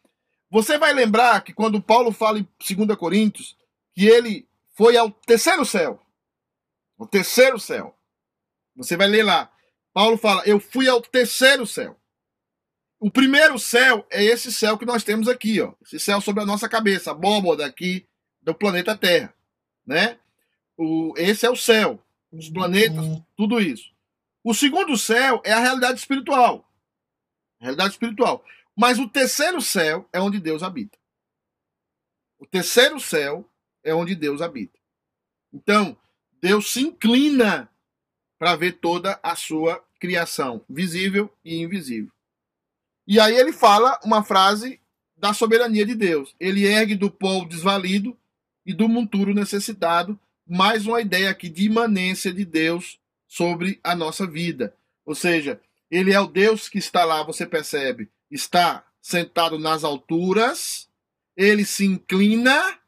Você 0.51 0.79
vai 0.79 0.93
lembrar 0.93 1.43
que 1.43 1.53
quando 1.53 1.83
Paulo 1.83 2.13
fala 2.13 2.39
em 2.39 2.49
2 2.77 2.97
Coríntios 2.97 3.57
que 3.95 4.07
ele 4.07 4.49
foi 4.73 4.97
ao 4.97 5.11
terceiro 5.11 5.65
céu. 5.65 6.01
O 6.99 7.07
terceiro 7.07 7.59
céu. 7.59 7.97
Você 8.77 8.97
vai 8.97 9.09
ler 9.09 9.25
lá. 9.25 9.51
Paulo 9.93 10.17
fala: 10.17 10.43
Eu 10.45 10.59
fui 10.61 10.89
ao 10.89 11.01
terceiro 11.01 11.67
céu. 11.67 11.99
O 12.99 13.11
primeiro 13.11 13.59
céu 13.59 14.07
é 14.11 14.23
esse 14.25 14.53
céu 14.53 14.79
que 14.79 14.87
nós 14.87 15.05
temos 15.05 15.29
aqui, 15.29 15.61
ó. 15.61 15.73
Esse 15.83 15.99
céu 15.99 16.21
sobre 16.21 16.43
a 16.43 16.47
nossa 16.47 16.69
cabeça, 16.69 17.11
a 17.11 17.13
abóboda 17.13 17.67
do 18.45 18.55
planeta 18.55 18.97
Terra, 18.97 19.35
né? 19.87 20.19
O, 20.77 21.15
esse 21.17 21.47
é 21.47 21.51
o 21.51 21.57
céu, 21.57 22.03
os 22.31 22.49
planetas, 22.49 23.05
tudo 23.37 23.61
isso. 23.61 23.93
O 24.43 24.53
segundo 24.53 24.97
céu 24.97 25.41
é 25.45 25.53
a 25.53 25.61
realidade 25.61 25.99
espiritual. 25.99 26.71
realidade 27.59 27.95
espiritual. 27.95 28.45
Mas 28.77 28.99
o 28.99 29.09
terceiro 29.09 29.63
céu 29.63 30.07
é 30.13 30.21
onde 30.21 30.39
Deus 30.39 30.63
habita. 30.63 30.99
O 32.39 32.47
terceiro 32.47 33.01
céu 33.01 33.49
é 33.83 33.95
onde 33.95 34.15
Deus 34.15 34.43
habita. 34.43 34.79
Então, 35.53 35.97
Deus 36.43 36.73
se 36.73 36.83
inclina 36.83 37.71
para 38.39 38.57
ver 38.57 38.73
toda 38.73 39.19
a 39.23 39.35
sua 39.35 39.83
criação, 39.99 40.63
visível 40.69 41.33
e 41.43 41.63
invisível. 41.63 42.13
E 43.07 43.19
aí 43.19 43.35
ele 43.35 43.53
fala 43.53 43.99
uma 44.05 44.23
frase 44.23 44.81
da 45.17 45.33
soberania 45.33 45.87
de 45.87 45.95
Deus. 45.95 46.35
Ele 46.39 46.67
ergue 46.67 46.95
do 46.95 47.11
pó 47.11 47.41
o 47.41 47.49
desvalido 47.49 48.19
e 48.65 48.73
do 48.73 48.89
monturo 48.89 49.35
necessitado. 49.35 50.19
Mais 50.47 50.87
uma 50.87 51.01
ideia 51.01 51.31
aqui 51.31 51.49
de 51.49 51.65
imanência 51.65 52.33
de 52.33 52.45
Deus 52.45 52.99
sobre 53.27 53.81
a 53.83 53.95
nossa 53.95 54.27
vida. 54.27 54.75
Ou 55.05 55.15
seja, 55.15 55.61
ele 55.91 56.13
é 56.13 56.21
o 56.21 56.27
Deus 56.27 56.69
que 56.69 56.79
está 56.79 57.05
lá, 57.05 57.23
você 57.23 57.47
percebe, 57.47 58.11
está 58.31 58.85
sentado 59.01 59.59
nas 59.59 59.85
alturas, 59.85 60.89
ele 61.37 61.65
se 61.65 61.85
inclina, 61.85 62.79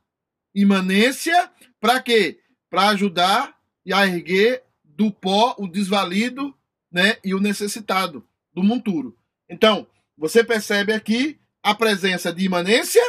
imanência, 0.54 1.50
para 1.80 2.00
quê? 2.00 2.40
Para 2.70 2.88
ajudar 2.90 3.58
e 3.84 3.92
a 3.92 4.06
erguer 4.06 4.64
do 4.82 5.10
pó 5.10 5.54
o 5.58 5.68
desvalido 5.68 6.54
né, 6.90 7.18
e 7.22 7.34
o 7.34 7.40
necessitado 7.40 8.26
do 8.52 8.62
monturo. 8.62 9.16
Então, 9.48 9.86
você 10.16 10.42
percebe 10.42 10.92
aqui 10.92 11.38
a 11.62 11.74
presença 11.74 12.32
de 12.32 12.44
imanência 12.44 13.02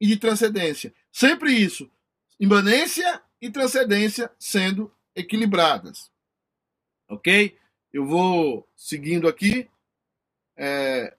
e 0.00 0.06
de 0.06 0.16
transcendência. 0.16 0.92
Sempre 1.10 1.52
isso. 1.52 1.90
Imanência 2.40 3.22
e 3.38 3.50
transcendência 3.50 4.32
sendo 4.38 4.90
equilibradas. 5.14 6.10
Ok? 7.06 7.58
Eu 7.92 8.06
vou 8.06 8.66
seguindo 8.74 9.28
aqui. 9.28 9.68
É... 10.56 11.14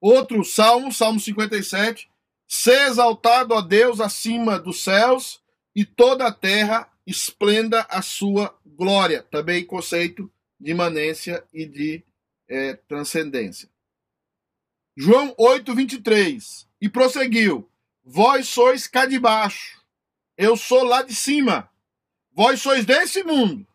Outro 0.00 0.42
salmo, 0.42 0.90
Salmo 0.90 1.20
57. 1.20 2.10
Ser 2.48 2.88
exaltado 2.88 3.52
a 3.52 3.60
Deus 3.60 4.00
acima 4.00 4.58
dos 4.58 4.82
céus 4.82 5.42
e 5.74 5.84
toda 5.84 6.26
a 6.26 6.32
terra 6.32 6.90
esplenda 7.06 7.86
a 7.90 8.00
sua 8.00 8.58
glória. 8.64 9.22
Também 9.22 9.66
conceito 9.66 10.32
de 10.58 10.70
imanência 10.70 11.46
e 11.52 11.66
de 11.66 12.02
é, 12.48 12.74
transcendência. 12.74 13.68
João 14.96 15.34
8, 15.36 15.74
23. 15.74 16.66
E 16.80 16.88
prosseguiu: 16.88 17.68
Vós 18.04 18.48
sois 18.48 18.86
cá 18.86 19.06
de 19.06 19.18
baixo, 19.18 19.82
eu 20.36 20.56
sou 20.56 20.84
lá 20.84 21.02
de 21.02 21.14
cima. 21.14 21.68
Vós 22.32 22.60
sois 22.60 22.84
desse 22.84 23.22
mundo, 23.22 23.66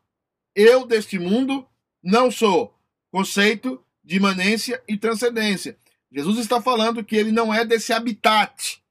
eu 0.54 0.86
deste 0.86 1.18
mundo 1.18 1.68
não 2.04 2.30
sou. 2.30 2.74
Conceito 3.12 3.84
de 4.04 4.18
imanência 4.18 4.82
e 4.88 4.98
transcendência. 4.98 5.78
Jesus 6.12 6.40
está 6.40 6.62
falando 6.62 7.04
que 7.04 7.16
ele 7.16 7.32
não 7.32 7.54
é 7.54 7.64
desse 7.64 7.94
habitat. 7.94 8.82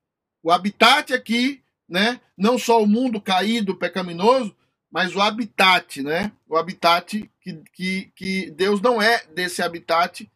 O 0.42 0.50
habitat 0.50 1.12
aqui, 1.12 1.62
né, 1.88 2.20
não 2.36 2.58
só 2.58 2.82
o 2.82 2.86
mundo 2.86 3.20
caído, 3.20 3.76
pecaminoso, 3.76 4.54
mas 4.90 5.14
o 5.14 5.20
habitat, 5.20 6.02
né? 6.02 6.32
O 6.48 6.56
habitat 6.56 7.28
que, 7.40 7.62
que, 7.72 8.12
que 8.14 8.50
Deus 8.50 8.80
não 8.80 9.02
é 9.02 9.24
desse 9.34 9.62
habitat, 9.62 10.28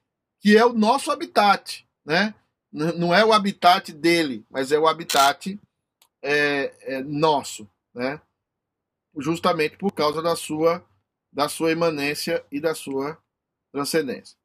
que 0.42 0.56
é 0.56 0.66
o 0.66 0.72
nosso 0.72 1.12
habitat, 1.12 1.86
né? 2.04 2.34
Não 2.72 3.14
é 3.14 3.24
o 3.24 3.32
habitat 3.32 3.92
dele, 3.92 4.44
mas 4.50 4.72
é 4.72 4.78
o 4.78 4.88
habitat 4.88 5.58
é, 6.20 6.74
é 6.80 7.02
nosso, 7.02 7.70
né? 7.94 8.20
Justamente 9.18 9.76
por 9.76 9.92
causa 9.92 10.20
da 10.20 10.34
sua 10.34 10.84
da 11.32 11.48
sua 11.48 11.72
imanência 11.72 12.44
e 12.50 12.60
da 12.60 12.74
sua 12.74 13.16
transcendência. 13.72 14.36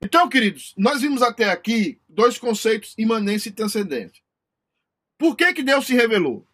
Então, 0.00 0.28
queridos, 0.28 0.72
nós 0.76 1.00
vimos 1.00 1.22
até 1.22 1.50
aqui 1.50 2.00
dois 2.08 2.38
conceitos, 2.38 2.94
imanência 2.96 3.48
e 3.48 3.52
transcendência. 3.52 4.22
Por 5.18 5.34
que, 5.36 5.52
que 5.52 5.62
Deus 5.62 5.86
se 5.86 5.94
revelou? 5.94 6.46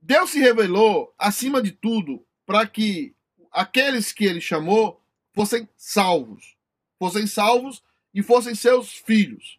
Deus 0.00 0.30
se 0.30 0.38
revelou, 0.38 1.12
acima 1.18 1.60
de 1.60 1.72
tudo, 1.72 2.24
para 2.46 2.64
que 2.66 3.14
aqueles 3.50 4.12
que 4.12 4.24
ele 4.24 4.40
chamou 4.40 5.02
fossem 5.34 5.68
salvos. 5.76 6.56
Fossem 6.98 7.26
salvos 7.26 7.82
e 8.14 8.22
fossem 8.22 8.54
seus 8.54 8.92
filhos. 8.92 9.58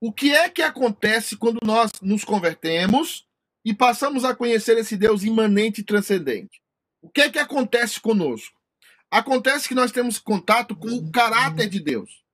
O 0.00 0.12
que 0.12 0.32
é 0.32 0.48
que 0.48 0.62
acontece 0.62 1.36
quando 1.36 1.58
nós 1.64 1.90
nos 2.02 2.24
convertemos 2.24 3.26
e 3.64 3.72
passamos 3.72 4.24
a 4.24 4.34
conhecer 4.34 4.76
esse 4.76 4.96
Deus 4.96 5.22
imanente 5.22 5.80
e 5.80 5.84
transcendente? 5.84 6.60
O 7.00 7.08
que 7.08 7.22
é 7.22 7.30
que 7.30 7.38
acontece 7.38 8.00
conosco? 8.00 8.54
Acontece 9.10 9.68
que 9.68 9.74
nós 9.74 9.92
temos 9.92 10.18
contato 10.18 10.74
com 10.74 10.88
o 10.88 11.10
caráter 11.10 11.68
de 11.68 11.80
Deus. 11.80 12.24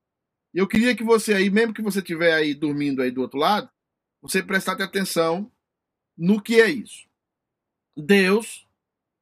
Eu 0.55 0.67
queria 0.67 0.97
que 0.97 1.05
você 1.05 1.35
aí, 1.35 1.51
mesmo 1.51 1.75
que 1.75 1.83
você 1.83 1.99
estiver 1.99 2.33
aí 2.33 2.55
dormindo 2.55 3.03
aí 3.03 3.11
do 3.11 3.21
outro 3.21 3.39
lado, 3.39 3.71
você 4.21 4.43
prestasse 4.43 4.83
atenção 4.83 5.51
no 6.17 6.41
que 6.41 6.61
é 6.61 6.69
isso. 6.71 7.07
Deus 7.97 8.67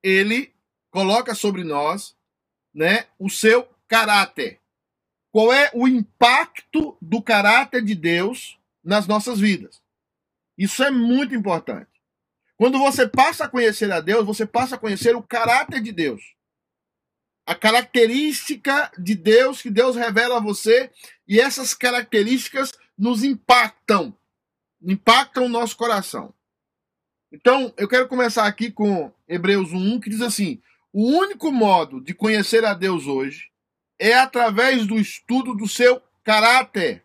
ele 0.03 0.53
coloca 0.91 1.35
sobre 1.35 1.65
nós, 1.65 2.17
né, 2.75 3.07
o 3.19 3.29
seu 3.29 3.69
caráter. 3.89 4.60
Qual 5.33 5.53
é 5.53 5.71
o 5.73 5.87
impacto 5.87 6.97
do 7.01 7.23
caráter 7.23 7.83
de 7.83 7.95
Deus 7.95 8.59
nas 8.83 9.07
nossas 9.07 9.39
vidas? 9.39 9.81
Isso 10.59 10.83
é 10.83 10.91
muito 10.91 11.35
importante. 11.35 11.91
Quando 12.57 12.79
você 12.79 13.09
passa 13.09 13.45
a 13.45 13.49
conhecer 13.49 13.91
a 13.91 14.01
Deus, 14.01 14.27
você 14.27 14.45
passa 14.45 14.75
a 14.75 14.79
conhecer 14.79 15.17
o 15.17 15.23
caráter 15.23 15.81
de 15.81 15.93
Deus. 15.93 16.35
A 17.47 17.55
característica 17.55 18.93
de 18.99 19.15
Deus 19.15 19.63
que 19.63 19.71
Deus 19.71 19.97
revela 19.97 20.37
a 20.37 20.41
você, 20.41 20.91
e 21.27 21.41
essas 21.41 21.73
características 21.73 22.73
nos 22.99 23.25
impactam, 23.25 24.15
impactam 24.83 25.47
o 25.47 25.49
nosso 25.49 25.77
coração. 25.77 26.35
Então, 27.33 27.73
eu 27.77 27.89
quero 27.89 28.09
começar 28.09 28.45
aqui 28.47 28.71
com 28.71 29.13
Hebreus 29.27 29.73
1, 29.73 30.01
que 30.01 30.11
diz 30.11 30.21
assim: 30.21 30.61
o 30.93 31.07
único 31.07 31.51
modo 31.51 32.01
de 32.01 32.13
conhecer 32.13 32.65
a 32.65 32.75
Deus 32.75 33.07
hoje 33.07 33.50
é 34.01 34.15
através 34.15 34.87
do 34.87 34.99
estudo 34.99 35.55
do 35.55 35.69
seu 35.69 36.03
caráter, 36.25 37.05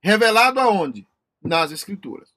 revelado 0.00 0.58
aonde? 0.58 1.06
Nas 1.40 1.70
Escrituras. 1.70 2.28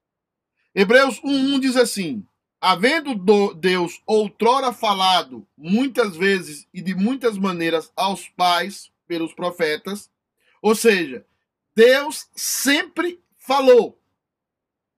Hebreus 0.74 1.20
1:1 1.22 1.60
diz 1.60 1.76
assim: 1.76 2.26
havendo 2.62 3.54
Deus 3.54 4.02
outrora 4.08 4.74
falado 4.74 5.48
muitas 5.56 6.16
vezes 6.16 6.68
e 6.74 6.82
de 6.82 6.96
muitas 6.96 7.38
maneiras 7.38 7.92
aos 7.96 8.28
pais 8.30 8.92
pelos 9.08 9.34
profetas, 9.34 10.10
ou 10.62 10.74
seja, 10.74 11.24
Deus 11.76 12.28
sempre 12.36 13.22
falou. 13.38 14.00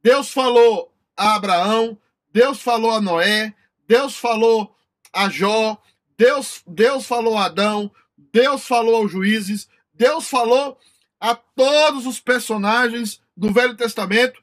Deus 0.02 0.32
falou 0.32 0.94
a 1.16 1.36
Abraão, 1.36 1.98
Deus 2.32 2.62
falou 2.62 2.92
a 2.92 3.02
Noé, 3.02 3.54
Deus 3.86 4.16
falou 4.16 4.74
a 5.12 5.28
Jó, 5.28 5.78
Deus, 6.18 6.64
Deus 6.66 7.06
falou 7.06 7.38
a 7.38 7.46
Adão, 7.46 7.92
Deus 8.38 8.68
falou 8.68 8.98
aos 8.98 9.12
juízes, 9.12 9.68
Deus 9.92 10.30
falou 10.30 10.80
a 11.20 11.34
todos 11.34 12.06
os 12.06 12.20
personagens 12.20 13.20
do 13.36 13.52
Velho 13.52 13.76
Testamento. 13.76 14.40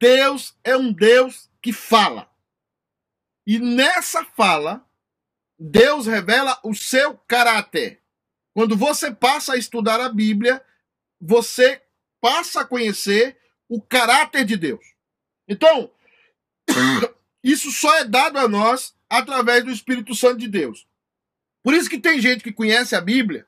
Deus 0.00 0.56
é 0.64 0.76
um 0.76 0.92
Deus 0.92 1.48
que 1.62 1.72
fala. 1.72 2.28
E 3.46 3.60
nessa 3.60 4.24
fala, 4.24 4.84
Deus 5.56 6.08
revela 6.08 6.58
o 6.64 6.74
seu 6.74 7.16
caráter. 7.18 8.02
Quando 8.52 8.76
você 8.76 9.14
passa 9.14 9.52
a 9.52 9.56
estudar 9.56 10.00
a 10.00 10.08
Bíblia, 10.08 10.60
você 11.20 11.80
passa 12.20 12.62
a 12.62 12.66
conhecer 12.66 13.38
o 13.68 13.80
caráter 13.80 14.44
de 14.44 14.56
Deus. 14.56 14.84
Então, 15.46 15.92
isso 17.44 17.70
só 17.70 17.94
é 17.98 18.04
dado 18.04 18.40
a 18.40 18.48
nós 18.48 18.92
através 19.08 19.62
do 19.62 19.70
Espírito 19.70 20.16
Santo 20.16 20.38
de 20.38 20.48
Deus. 20.48 20.84
Por 21.66 21.74
isso 21.74 21.90
que 21.90 21.98
tem 21.98 22.20
gente 22.20 22.44
que 22.44 22.52
conhece 22.52 22.94
a 22.94 23.00
Bíblia, 23.00 23.44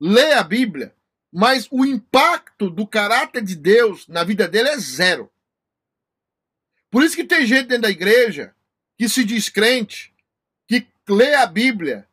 lê 0.00 0.32
a 0.32 0.42
Bíblia, 0.42 0.94
mas 1.30 1.68
o 1.70 1.84
impacto 1.84 2.70
do 2.70 2.86
caráter 2.86 3.42
de 3.44 3.54
Deus 3.54 4.08
na 4.08 4.24
vida 4.24 4.48
dele 4.48 4.70
é 4.70 4.78
zero. 4.78 5.30
Por 6.90 7.04
isso 7.04 7.14
que 7.14 7.22
tem 7.22 7.44
gente 7.44 7.66
dentro 7.66 7.82
da 7.82 7.90
igreja 7.90 8.54
que 8.96 9.10
se 9.10 9.22
diz 9.24 9.50
crente, 9.50 10.10
que 10.66 10.86
lê 11.06 11.34
a 11.34 11.44
Bíblia, 11.44 12.08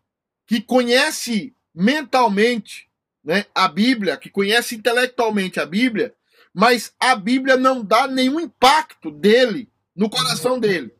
que 0.46 0.60
conhece 0.60 1.56
mentalmente 1.74 2.90
né, 3.24 3.46
a 3.56 3.70
Bíblia, 3.70 4.18
que 4.18 4.30
conhece 4.30 4.76
intelectualmente 4.76 5.62
a 5.62 5.66
Bíblia, 5.66 6.14
mas 6.54 6.94
a 7.00 7.16
Bíblia 7.16 7.56
não 7.56 7.86
dá 7.86 8.06
nenhum 8.06 8.42
impacto 8.42 9.10
dele 9.10 9.72
no 9.96 10.10
coração 10.10 10.60
dele. 10.60 10.94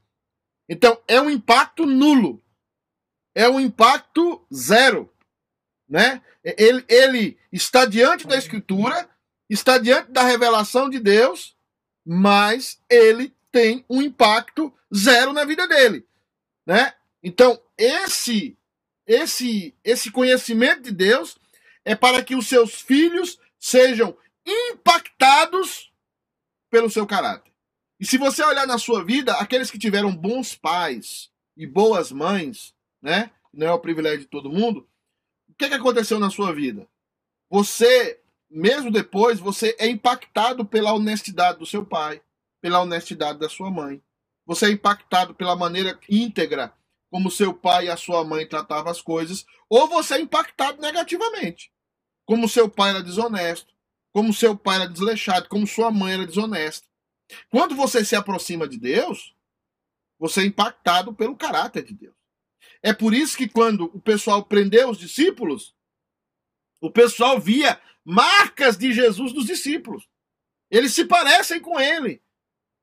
Então, 0.70 0.98
é 1.06 1.20
um 1.20 1.30
impacto 1.30 1.86
nulo. 1.86 2.42
É 3.38 3.48
um 3.48 3.60
impacto 3.60 4.44
zero. 4.52 5.14
Né? 5.88 6.24
Ele, 6.44 6.84
ele 6.90 7.38
está 7.52 7.86
diante 7.86 8.26
da 8.26 8.36
Escritura, 8.36 9.08
está 9.48 9.78
diante 9.78 10.12
da 10.12 10.24
revelação 10.24 10.90
de 10.90 11.00
Deus, 11.00 11.56
mas 12.04 12.82
ele 12.90 13.32
tem 13.52 13.86
um 13.88 14.02
impacto 14.02 14.74
zero 14.92 15.34
na 15.34 15.46
vida 15.46 15.68
dele. 15.68 16.04
Né? 16.66 16.92
Então, 17.22 17.62
esse, 17.78 18.58
esse, 19.06 19.76
esse 19.84 20.10
conhecimento 20.10 20.82
de 20.82 20.92
Deus 20.92 21.38
é 21.86 21.94
para 21.94 22.24
que 22.24 22.36
os 22.36 22.48
seus 22.48 22.82
filhos 22.82 23.40
sejam 23.60 24.18
impactados 24.44 25.94
pelo 26.72 26.90
seu 26.90 27.06
caráter. 27.06 27.54
E 28.00 28.06
se 28.06 28.18
você 28.18 28.44
olhar 28.44 28.66
na 28.66 28.80
sua 28.80 29.06
vida, 29.06 29.34
aqueles 29.34 29.70
que 29.70 29.78
tiveram 29.78 30.16
bons 30.16 30.56
pais 30.56 31.30
e 31.56 31.68
boas 31.68 32.12
mães, 32.12 32.76
né? 33.02 33.32
Não 33.54 33.68
é 33.68 33.72
o 33.72 33.80
privilégio 33.80 34.20
de 34.20 34.28
todo 34.28 34.52
mundo. 34.52 34.88
O 35.50 35.54
que, 35.54 35.68
que 35.68 35.74
aconteceu 35.74 36.20
na 36.20 36.30
sua 36.30 36.54
vida? 36.54 36.88
Você, 37.50 38.20
mesmo 38.50 38.92
depois, 38.92 39.40
você 39.40 39.76
é 39.80 39.88
impactado 39.88 40.66
pela 40.66 40.94
honestidade 40.94 41.60
do 41.60 41.66
seu 41.66 41.86
pai, 41.86 42.22
pela 42.62 42.82
honestidade 42.82 43.40
da 43.40 43.50
sua 43.50 43.72
mãe. 43.72 44.02
Você 44.46 44.68
é 44.68 44.72
impactado 44.72 45.34
pela 45.34 45.56
maneira 45.56 46.00
íntegra 46.10 46.74
como 47.10 47.32
seu 47.32 47.54
pai 47.54 47.86
e 47.86 47.90
a 47.90 47.98
sua 47.98 48.24
mãe 48.24 48.46
tratavam 48.48 48.92
as 48.92 49.02
coisas, 49.02 49.46
ou 49.70 49.88
você 49.88 50.16
é 50.16 50.22
impactado 50.22 50.82
negativamente, 50.82 51.72
como 52.26 52.50
seu 52.50 52.70
pai 52.70 52.90
era 52.92 53.04
desonesto, 53.04 53.74
como 54.12 54.34
seu 54.34 54.58
pai 54.58 54.78
era 54.78 54.90
desleixado, 54.90 55.48
como 55.48 55.66
sua 55.66 55.92
mãe 55.92 56.14
era 56.14 56.26
desonesta. 56.26 56.88
Quando 57.50 57.76
você 57.76 58.04
se 58.04 58.16
aproxima 58.16 58.68
de 58.68 58.78
Deus, 58.78 59.36
você 60.20 60.42
é 60.42 60.46
impactado 60.46 61.14
pelo 61.14 61.36
caráter 61.36 61.84
de 61.84 61.94
Deus. 61.94 62.16
É 62.82 62.94
por 62.94 63.14
isso 63.14 63.38
que 63.38 63.48
quando 63.48 63.86
o 63.94 64.00
pessoal 64.00 64.44
prendeu 64.44 64.90
os 64.90 64.98
discípulos, 64.98 65.76
o 66.82 66.92
pessoal 66.92 67.40
via 67.40 67.80
marcas 68.06 68.78
de 68.78 68.94
Jesus 68.94 69.34
nos 69.34 69.46
discípulos. 69.46 70.08
Eles 70.70 70.94
se 70.94 71.06
parecem 71.06 71.60
com 71.60 71.80
ele. 71.80 72.22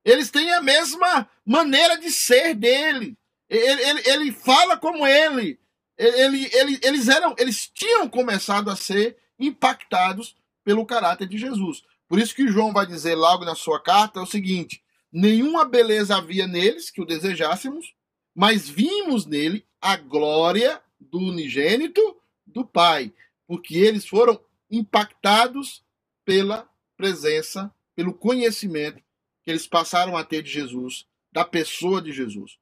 Eles 0.03 0.29
têm 0.29 0.51
a 0.53 0.61
mesma 0.61 1.29
maneira 1.45 1.97
de 1.97 2.11
ser 2.11 2.53
dele. 2.53 3.17
Ele, 3.49 3.81
ele, 3.81 4.01
ele 4.05 4.31
fala 4.31 4.77
como 4.77 5.05
ele. 5.05 5.59
Ele, 5.97 6.49
ele, 6.53 6.79
eles 6.83 7.07
eram, 7.07 7.33
eles 7.37 7.67
tinham 7.67 8.07
começado 8.09 8.69
a 8.69 8.75
ser 8.75 9.17
impactados 9.39 10.35
pelo 10.63 10.85
caráter 10.85 11.27
de 11.27 11.37
Jesus. 11.37 11.83
Por 12.07 12.19
isso 12.19 12.35
que 12.35 12.47
João 12.47 12.73
vai 12.73 12.85
dizer 12.85 13.15
logo 13.15 13.45
na 13.45 13.55
sua 13.55 13.81
carta 13.81 14.21
o 14.21 14.27
seguinte: 14.27 14.83
nenhuma 15.11 15.65
beleza 15.65 16.17
havia 16.17 16.45
neles 16.45 16.91
que 16.91 17.01
o 17.01 17.05
desejássemos, 17.05 17.93
mas 18.35 18.67
vimos 18.67 19.25
nele 19.25 19.65
a 19.85 19.97
glória 19.97 20.81
do 20.99 21.19
unigênito 21.19 22.01
do 22.43 22.65
Pai, 22.65 23.13
porque 23.45 23.77
eles 23.77 24.07
foram 24.07 24.43
impactados 24.67 25.83
pela 26.25 26.67
presença, 26.97 27.71
pelo 27.95 28.11
conhecimento 28.11 28.99
que 29.43 29.51
eles 29.51 29.67
passaram 29.67 30.17
a 30.17 30.23
ter 30.23 30.41
de 30.41 30.49
Jesus, 30.49 31.05
da 31.31 31.45
pessoa 31.45 32.01
de 32.01 32.11
Jesus. 32.11 32.57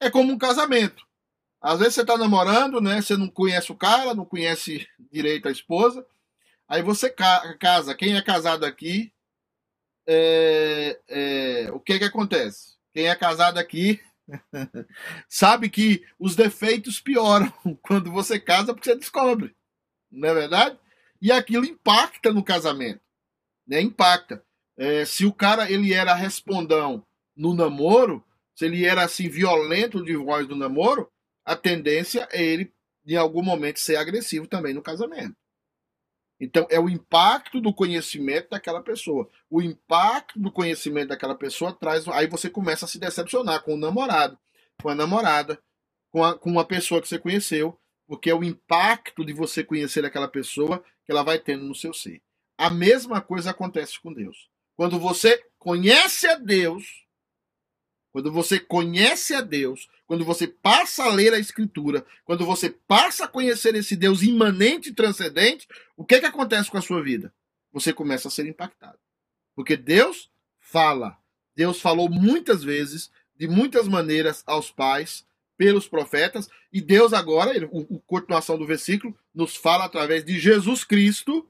É 0.00 0.10
como 0.10 0.32
um 0.32 0.38
casamento. 0.38 1.06
Às 1.60 1.78
vezes 1.78 1.94
você 1.94 2.00
está 2.00 2.16
namorando, 2.16 2.80
né? 2.80 3.02
Você 3.02 3.18
não 3.18 3.28
conhece 3.28 3.70
o 3.70 3.76
cara, 3.76 4.14
não 4.14 4.24
conhece 4.24 4.88
direito 5.10 5.48
a 5.48 5.52
esposa. 5.52 6.06
Aí 6.66 6.80
você 6.80 7.10
casa. 7.10 7.94
Quem 7.94 8.16
é 8.16 8.22
casado 8.22 8.64
aqui, 8.64 9.12
é, 10.06 10.98
é, 11.06 11.70
o 11.70 11.78
que 11.78 11.98
que 11.98 12.06
acontece? 12.06 12.78
Quem 12.94 13.08
é 13.08 13.14
casado 13.14 13.58
aqui 13.58 14.00
sabe 15.28 15.68
que 15.68 16.04
os 16.18 16.36
defeitos 16.36 17.00
pioram 17.00 17.52
quando 17.82 18.10
você 18.10 18.38
casa 18.38 18.72
porque 18.72 18.88
você 18.88 18.96
descobre, 18.96 19.54
não 20.10 20.28
é 20.28 20.34
verdade? 20.34 20.78
E 21.20 21.30
aquilo 21.30 21.64
impacta 21.64 22.32
no 22.32 22.42
casamento, 22.42 23.00
né? 23.66 23.80
Impacta. 23.80 24.44
É, 24.76 25.04
se 25.04 25.24
o 25.24 25.32
cara 25.32 25.70
ele 25.70 25.92
era 25.92 26.14
respondão 26.14 27.04
no 27.36 27.54
namoro, 27.54 28.24
se 28.54 28.64
ele 28.64 28.84
era 28.84 29.04
assim 29.04 29.28
violento 29.28 30.04
de 30.04 30.16
voz 30.16 30.48
no 30.48 30.56
namoro, 30.56 31.10
a 31.44 31.54
tendência 31.56 32.28
é 32.30 32.42
ele 32.42 32.72
em 33.06 33.16
algum 33.16 33.42
momento 33.42 33.80
ser 33.80 33.96
agressivo 33.96 34.46
também 34.46 34.74
no 34.74 34.82
casamento. 34.82 35.36
Então, 36.40 36.66
é 36.70 36.80
o 36.80 36.88
impacto 36.88 37.60
do 37.60 37.72
conhecimento 37.72 38.50
daquela 38.50 38.82
pessoa. 38.82 39.28
O 39.48 39.62
impacto 39.62 40.38
do 40.38 40.50
conhecimento 40.50 41.08
daquela 41.08 41.34
pessoa 41.34 41.72
traz. 41.72 42.06
Aí 42.08 42.26
você 42.26 42.50
começa 42.50 42.84
a 42.84 42.88
se 42.88 42.98
decepcionar 42.98 43.62
com 43.62 43.74
o 43.74 43.78
namorado, 43.78 44.36
com 44.82 44.88
a 44.88 44.94
namorada, 44.94 45.62
com, 46.10 46.24
a, 46.24 46.36
com 46.36 46.50
uma 46.50 46.64
pessoa 46.64 47.00
que 47.00 47.08
você 47.08 47.18
conheceu, 47.18 47.78
porque 48.06 48.28
é 48.28 48.34
o 48.34 48.44
impacto 48.44 49.24
de 49.24 49.32
você 49.32 49.62
conhecer 49.62 50.04
aquela 50.04 50.28
pessoa 50.28 50.82
que 51.04 51.12
ela 51.12 51.22
vai 51.22 51.38
tendo 51.38 51.64
no 51.64 51.74
seu 51.74 51.94
ser. 51.94 52.20
A 52.58 52.68
mesma 52.68 53.20
coisa 53.20 53.50
acontece 53.50 54.00
com 54.00 54.12
Deus. 54.12 54.48
Quando 54.76 54.98
você 54.98 55.42
conhece 55.58 56.26
a 56.26 56.34
Deus, 56.36 57.06
quando 58.12 58.30
você 58.30 58.60
conhece 58.60 59.34
a 59.34 59.40
Deus, 59.40 59.88
quando 60.06 60.24
você 60.24 60.46
passa 60.46 61.04
a 61.04 61.12
ler 61.12 61.32
a 61.32 61.38
Escritura, 61.38 62.04
quando 62.24 62.44
você 62.44 62.68
passa 62.68 63.24
a 63.24 63.28
conhecer 63.28 63.74
esse 63.74 63.96
Deus 63.96 64.22
imanente 64.22 64.90
e 64.90 64.94
transcendente, 64.94 65.66
o 65.96 66.04
que, 66.04 66.20
que 66.20 66.26
acontece 66.26 66.70
com 66.70 66.76
a 66.76 66.82
sua 66.82 67.02
vida? 67.02 67.32
Você 67.72 67.92
começa 67.92 68.28
a 68.28 68.30
ser 68.30 68.46
impactado. 68.46 68.98
Porque 69.56 69.76
Deus 69.76 70.30
fala. 70.60 71.16
Deus 71.56 71.80
falou 71.80 72.08
muitas 72.08 72.62
vezes, 72.62 73.10
de 73.34 73.48
muitas 73.48 73.88
maneiras, 73.88 74.42
aos 74.46 74.70
pais, 74.70 75.24
pelos 75.56 75.88
profetas, 75.88 76.48
e 76.72 76.80
Deus 76.80 77.12
agora, 77.12 77.52
a 77.52 77.68
continuação 78.06 78.58
do 78.58 78.66
versículo, 78.66 79.16
nos 79.34 79.56
fala 79.56 79.84
através 79.84 80.24
de 80.24 80.38
Jesus 80.38 80.84
Cristo, 80.84 81.46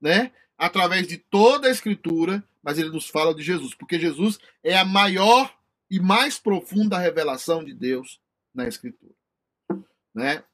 né? 0.00 0.32
através 0.56 1.06
de 1.06 1.18
toda 1.18 1.68
a 1.68 1.70
Escritura, 1.70 2.42
mas 2.62 2.78
ele 2.78 2.90
nos 2.90 3.08
fala 3.08 3.34
de 3.34 3.42
Jesus, 3.42 3.74
porque 3.74 3.98
Jesus 3.98 4.38
é 4.62 4.76
a 4.76 4.84
maior 4.84 5.57
e 5.90 5.98
mais 6.00 6.38
profunda 6.38 6.98
revelação 6.98 7.64
de 7.64 7.74
Deus 7.74 8.20
na 8.54 8.66
Escritura. 8.68 9.14
Né? 10.14 10.44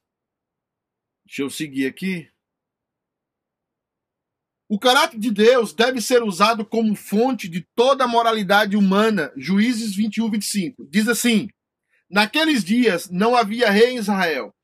Deixa 1.26 1.42
eu 1.42 1.50
seguir 1.50 1.86
aqui. 1.86 2.30
O 4.68 4.78
caráter 4.78 5.18
de 5.18 5.30
Deus 5.30 5.72
deve 5.72 6.00
ser 6.00 6.22
usado 6.22 6.64
como 6.64 6.96
fonte 6.96 7.48
de 7.48 7.62
toda 7.74 8.04
a 8.04 8.08
moralidade 8.08 8.76
humana. 8.76 9.32
Juízes 9.36 9.94
21, 9.94 10.30
25. 10.30 10.86
Diz 10.90 11.08
assim: 11.08 11.48
Naqueles 12.10 12.64
dias 12.64 13.10
não 13.10 13.36
havia 13.36 13.70
rei 13.70 13.90
em 13.90 13.98
Israel. 13.98 14.54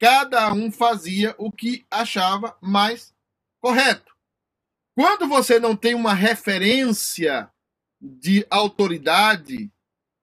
cada 0.00 0.52
um 0.52 0.70
fazia 0.70 1.34
o 1.38 1.50
que 1.50 1.84
achava 1.90 2.56
mais 2.62 3.12
correto. 3.60 4.12
Quando 4.94 5.28
você 5.28 5.58
não 5.58 5.76
tem 5.76 5.94
uma 5.94 6.14
referência 6.14 7.50
de 8.00 8.46
autoridade, 8.50 9.72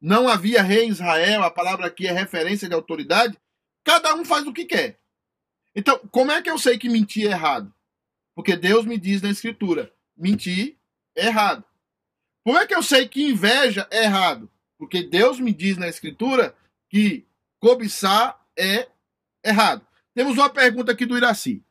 não 0.06 0.30
havia 0.30 0.62
rei 0.62 0.86
em 0.86 0.90
Israel, 0.90 1.42
a 1.42 1.50
palavra 1.50 1.88
aqui 1.88 2.06
é 2.06 2.12
referência 2.12 2.70
de 2.70 2.76
autoridade, 2.76 3.36
cada 3.84 4.14
um 4.14 4.24
faz 4.24 4.46
o 4.46 4.54
que 4.54 4.64
quer. 4.64 5.00
Então, 5.76 6.00
como 6.12 6.32
é 6.32 6.44
que 6.44 6.50
eu 6.50 6.60
sei 6.60 6.78
que 6.78 6.88
mentir 6.88 7.26
é 7.26 7.32
errado? 7.32 7.74
Porque 8.36 8.56
Deus 8.56 8.86
me 8.86 9.00
diz 9.00 9.24
na 9.24 9.32
Escritura: 9.32 9.92
mentir 10.16 10.78
é 11.16 11.26
errado. 11.26 11.64
Como 12.44 12.56
é 12.56 12.68
que 12.68 12.76
eu 12.76 12.84
sei 12.84 13.08
que 13.08 13.28
inveja 13.28 13.88
é 13.90 14.04
errado? 14.04 14.48
Porque 14.78 15.02
Deus 15.02 15.40
me 15.40 15.52
diz 15.52 15.76
na 15.76 15.88
Escritura 15.88 16.56
que 16.88 17.26
cobiçar 17.60 18.40
é 18.56 18.88
errado. 19.44 19.88
Temos 20.14 20.38
uma 20.38 20.52
pergunta 20.52 20.92
aqui 20.92 21.08
do 21.08 21.18
Iraci. 21.18 21.64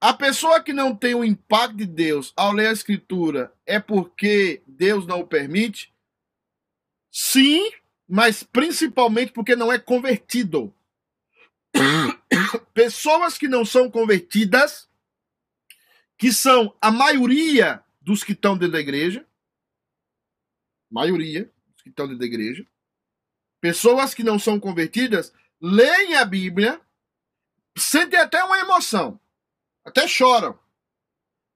A 0.00 0.14
pessoa 0.14 0.62
que 0.62 0.72
não 0.72 0.96
tem 0.96 1.14
o 1.14 1.22
impacto 1.22 1.76
de 1.76 1.84
Deus 1.84 2.32
ao 2.34 2.50
ler 2.50 2.68
a 2.68 2.72
Escritura 2.72 3.52
é 3.66 3.78
porque 3.78 4.62
Deus 4.66 5.06
não 5.06 5.20
o 5.20 5.26
permite? 5.26 5.92
Sim, 7.20 7.68
mas 8.06 8.44
principalmente 8.44 9.32
porque 9.32 9.56
não 9.56 9.72
é 9.72 9.78
convertido. 9.78 10.72
Pessoas 12.72 13.36
que 13.36 13.48
não 13.48 13.64
são 13.64 13.90
convertidas, 13.90 14.88
que 16.16 16.32
são 16.32 16.72
a 16.80 16.92
maioria 16.92 17.82
dos 18.00 18.22
que 18.22 18.34
estão 18.34 18.56
dentro 18.56 18.74
da 18.74 18.80
igreja, 18.80 19.26
maioria 20.88 21.52
dos 21.66 21.82
que 21.82 21.88
estão 21.88 22.06
dentro 22.06 22.20
da 22.20 22.24
igreja, 22.24 22.64
pessoas 23.60 24.14
que 24.14 24.22
não 24.22 24.38
são 24.38 24.60
convertidas, 24.60 25.32
leem 25.60 26.14
a 26.14 26.24
Bíblia, 26.24 26.80
sentem 27.76 28.20
até 28.20 28.44
uma 28.44 28.60
emoção, 28.60 29.20
até 29.84 30.06
choram, 30.06 30.56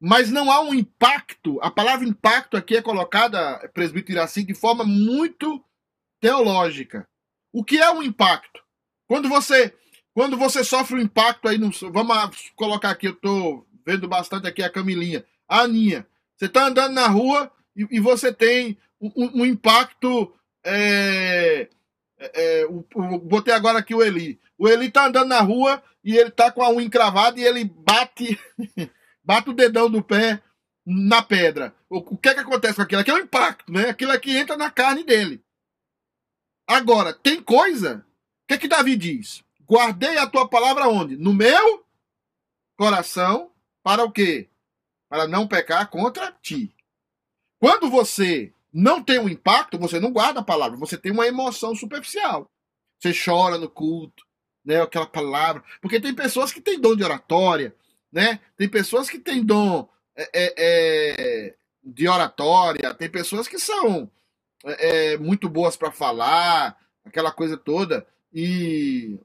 mas 0.04 0.32
não 0.32 0.50
há 0.50 0.60
um 0.60 0.74
impacto. 0.74 1.60
A 1.62 1.70
palavra 1.70 2.04
impacto 2.04 2.56
aqui 2.56 2.76
é 2.76 2.82
colocada, 2.82 3.70
presbítero 3.72 4.18
Iraci, 4.18 4.42
de 4.42 4.52
forma 4.52 4.82
muito 4.82 5.64
teológica. 6.20 7.06
O 7.52 7.62
que 7.62 7.78
é 7.78 7.88
um 7.88 8.02
impacto? 8.02 8.60
Quando 9.06 9.28
você 9.28 9.72
quando 10.12 10.36
você 10.36 10.64
sofre 10.64 10.96
um 10.96 11.00
impacto 11.00 11.46
aí 11.48 11.56
no, 11.56 11.70
vamos 11.92 12.50
colocar 12.56 12.90
aqui, 12.90 13.06
eu 13.06 13.12
estou 13.12 13.64
vendo 13.86 14.08
bastante 14.08 14.48
aqui 14.48 14.60
a 14.62 14.68
Camilinha, 14.68 15.24
a 15.48 15.60
Aninha. 15.60 16.04
Você 16.36 16.46
está 16.46 16.66
andando 16.66 16.94
na 16.94 17.06
rua 17.06 17.50
e, 17.76 17.86
e 17.92 18.00
você 18.00 18.32
tem 18.32 18.76
um, 19.00 19.42
um 19.42 19.46
impacto 19.46 20.34
é, 20.64 21.68
é, 22.18 22.60
é 22.62 22.66
o, 22.66 22.84
o, 22.92 23.18
botei 23.20 23.54
agora 23.54 23.78
aqui 23.78 23.94
o 23.94 24.02
Eli. 24.02 24.40
O 24.58 24.68
Eli 24.68 24.90
tá 24.90 25.06
andando 25.06 25.28
na 25.28 25.40
rua 25.40 25.80
e 26.02 26.16
ele 26.16 26.32
tá 26.32 26.50
com 26.50 26.60
a 26.60 26.70
unha 26.70 26.84
encravada 26.84 27.38
e 27.38 27.44
ele 27.44 27.64
bate 27.64 28.36
bate 29.24 29.50
o 29.50 29.54
dedão 29.54 29.90
do 29.90 30.02
pé 30.02 30.42
na 30.84 31.22
pedra. 31.22 31.74
O, 31.88 32.16
que 32.16 32.28
é 32.28 32.34
que 32.34 32.40
acontece 32.40 32.76
com 32.76 32.82
aquilo? 32.82 33.00
Aquilo 33.00 33.18
é 33.18 33.20
um 33.20 33.24
impacto, 33.24 33.72
né? 33.72 33.90
Aquilo 33.90 34.12
aqui 34.12 34.36
entra 34.36 34.56
na 34.56 34.70
carne 34.70 35.04
dele. 35.04 35.42
Agora, 36.66 37.12
tem 37.12 37.42
coisa. 37.42 38.04
O 38.44 38.46
que 38.48 38.54
é 38.54 38.58
que 38.58 38.68
Davi 38.68 38.96
diz? 38.96 39.44
Guardei 39.68 40.18
a 40.18 40.26
tua 40.26 40.48
palavra 40.48 40.88
onde? 40.88 41.16
No 41.16 41.32
meu 41.32 41.84
coração. 42.76 43.50
Para 43.82 44.04
o 44.04 44.12
quê? 44.12 44.48
Para 45.08 45.26
não 45.26 45.48
pecar 45.48 45.88
contra 45.90 46.30
ti. 46.40 46.74
Quando 47.58 47.90
você 47.90 48.52
não 48.72 49.02
tem 49.02 49.18
um 49.18 49.28
impacto, 49.28 49.78
você 49.78 49.98
não 50.00 50.12
guarda 50.12 50.40
a 50.40 50.44
palavra, 50.44 50.78
você 50.78 50.96
tem 50.96 51.12
uma 51.12 51.26
emoção 51.26 51.74
superficial. 51.74 52.48
Você 52.98 53.12
chora 53.12 53.58
no 53.58 53.68
culto, 53.68 54.24
né? 54.64 54.80
Aquela 54.80 55.06
palavra. 55.06 55.62
Porque 55.80 56.00
tem 56.00 56.14
pessoas 56.14 56.52
que 56.52 56.60
têm 56.60 56.80
dom 56.80 56.94
de 56.94 57.02
oratória, 57.02 57.74
né? 58.12 58.40
Tem 58.56 58.68
pessoas 58.68 59.08
que 59.08 59.18
têm 59.18 59.44
dom 59.44 59.88
é, 60.14 60.30
é, 60.34 60.54
é 60.58 61.54
de 61.82 62.06
oratória, 62.06 62.94
tem 62.94 63.10
pessoas 63.10 63.48
que 63.48 63.58
são 63.58 64.10
é, 64.64 65.12
é 65.14 65.18
muito 65.18 65.48
boas 65.48 65.76
para 65.76 65.90
falar, 65.90 66.76
aquela 67.04 67.32
coisa 67.32 67.56
toda, 67.56 68.06
e, 68.32 69.18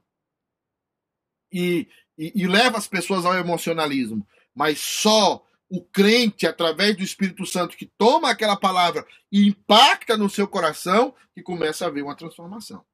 e, 1.52 1.86
e, 2.16 2.42
e 2.42 2.46
leva 2.46 2.78
as 2.78 2.88
pessoas 2.88 3.24
ao 3.24 3.34
emocionalismo. 3.34 4.26
Mas 4.54 4.80
só 4.80 5.44
o 5.70 5.84
crente, 5.84 6.46
através 6.46 6.96
do 6.96 7.02
Espírito 7.02 7.44
Santo, 7.46 7.76
que 7.76 7.86
toma 7.86 8.30
aquela 8.30 8.56
palavra 8.56 9.06
e 9.30 9.46
impacta 9.46 10.16
no 10.16 10.28
seu 10.28 10.48
coração, 10.48 11.14
que 11.34 11.42
começa 11.42 11.84
a 11.84 11.88
haver 11.88 12.02
uma 12.02 12.16
transformação. 12.16 12.84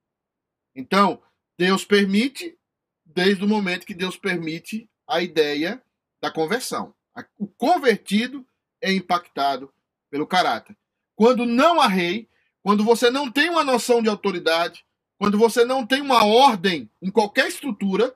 Então, 0.75 1.23
Deus 1.57 1.85
permite, 1.85 2.59
desde 3.05 3.45
o 3.45 3.49
momento 3.49 3.87
que 3.87 3.95
Deus 3.95 4.17
permite 4.17 4.91
a 5.07 5.23
ideia 5.23 5.83
da 6.21 6.31
conversão. 6.31 6.95
O 7.39 7.47
convertido 7.47 8.47
é 8.81 8.93
impactado 8.93 9.73
pelo 10.11 10.27
caráter. 10.27 10.77
Quando 11.15 11.47
não 11.47 11.81
há 11.81 11.87
rei, 11.87 12.29
quando 12.63 12.85
você 12.85 13.11
não 13.11 13.31
tem 13.31 13.51
uma 13.51 13.63
noção 13.63 14.03
de 14.03 14.09
autoridade, 14.09 14.85
quando 15.19 15.39
você 15.39 15.65
não 15.65 15.87
tem 15.87 16.01
uma 16.01 16.25
ordem 16.25 16.91
em 17.01 17.11
qualquer 17.11 17.49
estrutura, 17.49 18.15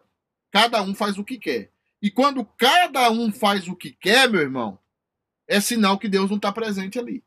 cada 0.51 0.83
um 0.83 0.95
faz 0.95 1.19
o 1.19 1.25
que 1.25 1.39
quer. 1.39 1.73
E 2.01 2.11
quando 2.11 2.45
cada 2.45 3.11
um 3.11 3.33
faz 3.33 3.69
o 3.69 3.77
que 3.77 3.91
quer, 3.91 4.29
meu 4.29 4.41
irmão, 4.41 4.79
é 5.47 5.61
sinal 5.61 5.99
que 5.99 6.09
Deus 6.09 6.29
não 6.29 6.37
está 6.37 6.53
presente 6.53 6.99
ali. 6.99 7.25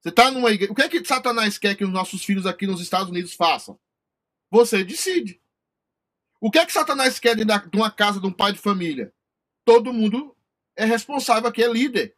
Você 0.00 0.10
está 0.10 0.30
numa 0.30 0.50
igreja. 0.50 0.72
O 0.72 0.74
que 0.74 0.82
é 0.82 0.88
que 0.88 1.04
Satanás 1.04 1.58
quer 1.58 1.74
que 1.74 1.84
os 1.84 1.90
nossos 1.90 2.24
filhos 2.24 2.46
aqui 2.46 2.66
nos 2.66 2.80
Estados 2.80 3.10
Unidos 3.10 3.34
façam? 3.34 3.78
Você 4.50 4.84
decide. 4.84 5.40
O 6.40 6.50
que 6.50 6.58
é 6.58 6.66
que 6.66 6.72
Satanás 6.72 7.18
quer 7.18 7.34
de 7.34 7.44
uma 7.76 7.90
casa 7.90 8.20
de 8.20 8.26
um 8.26 8.32
pai 8.32 8.52
de 8.52 8.58
família? 8.58 9.12
Todo 9.64 9.92
mundo 9.92 10.36
é 10.76 10.84
responsável 10.84 11.48
aqui, 11.48 11.62
é 11.62 11.68
líder. 11.68 12.14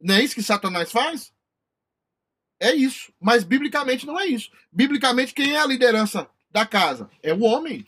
Não 0.00 0.14
é 0.14 0.22
isso 0.22 0.34
que 0.34 0.42
Satanás 0.42 0.92
faz? 0.92 1.32
É 2.60 2.72
isso. 2.74 3.12
Mas 3.20 3.44
biblicamente 3.44 4.06
não 4.06 4.18
é 4.20 4.26
isso. 4.26 4.50
Biblicamente, 4.70 5.32
quem 5.32 5.54
é 5.54 5.58
a 5.58 5.66
liderança 5.66 6.28
da 6.50 6.66
casa? 6.66 7.10
É 7.22 7.32
o 7.32 7.40
homem. 7.40 7.86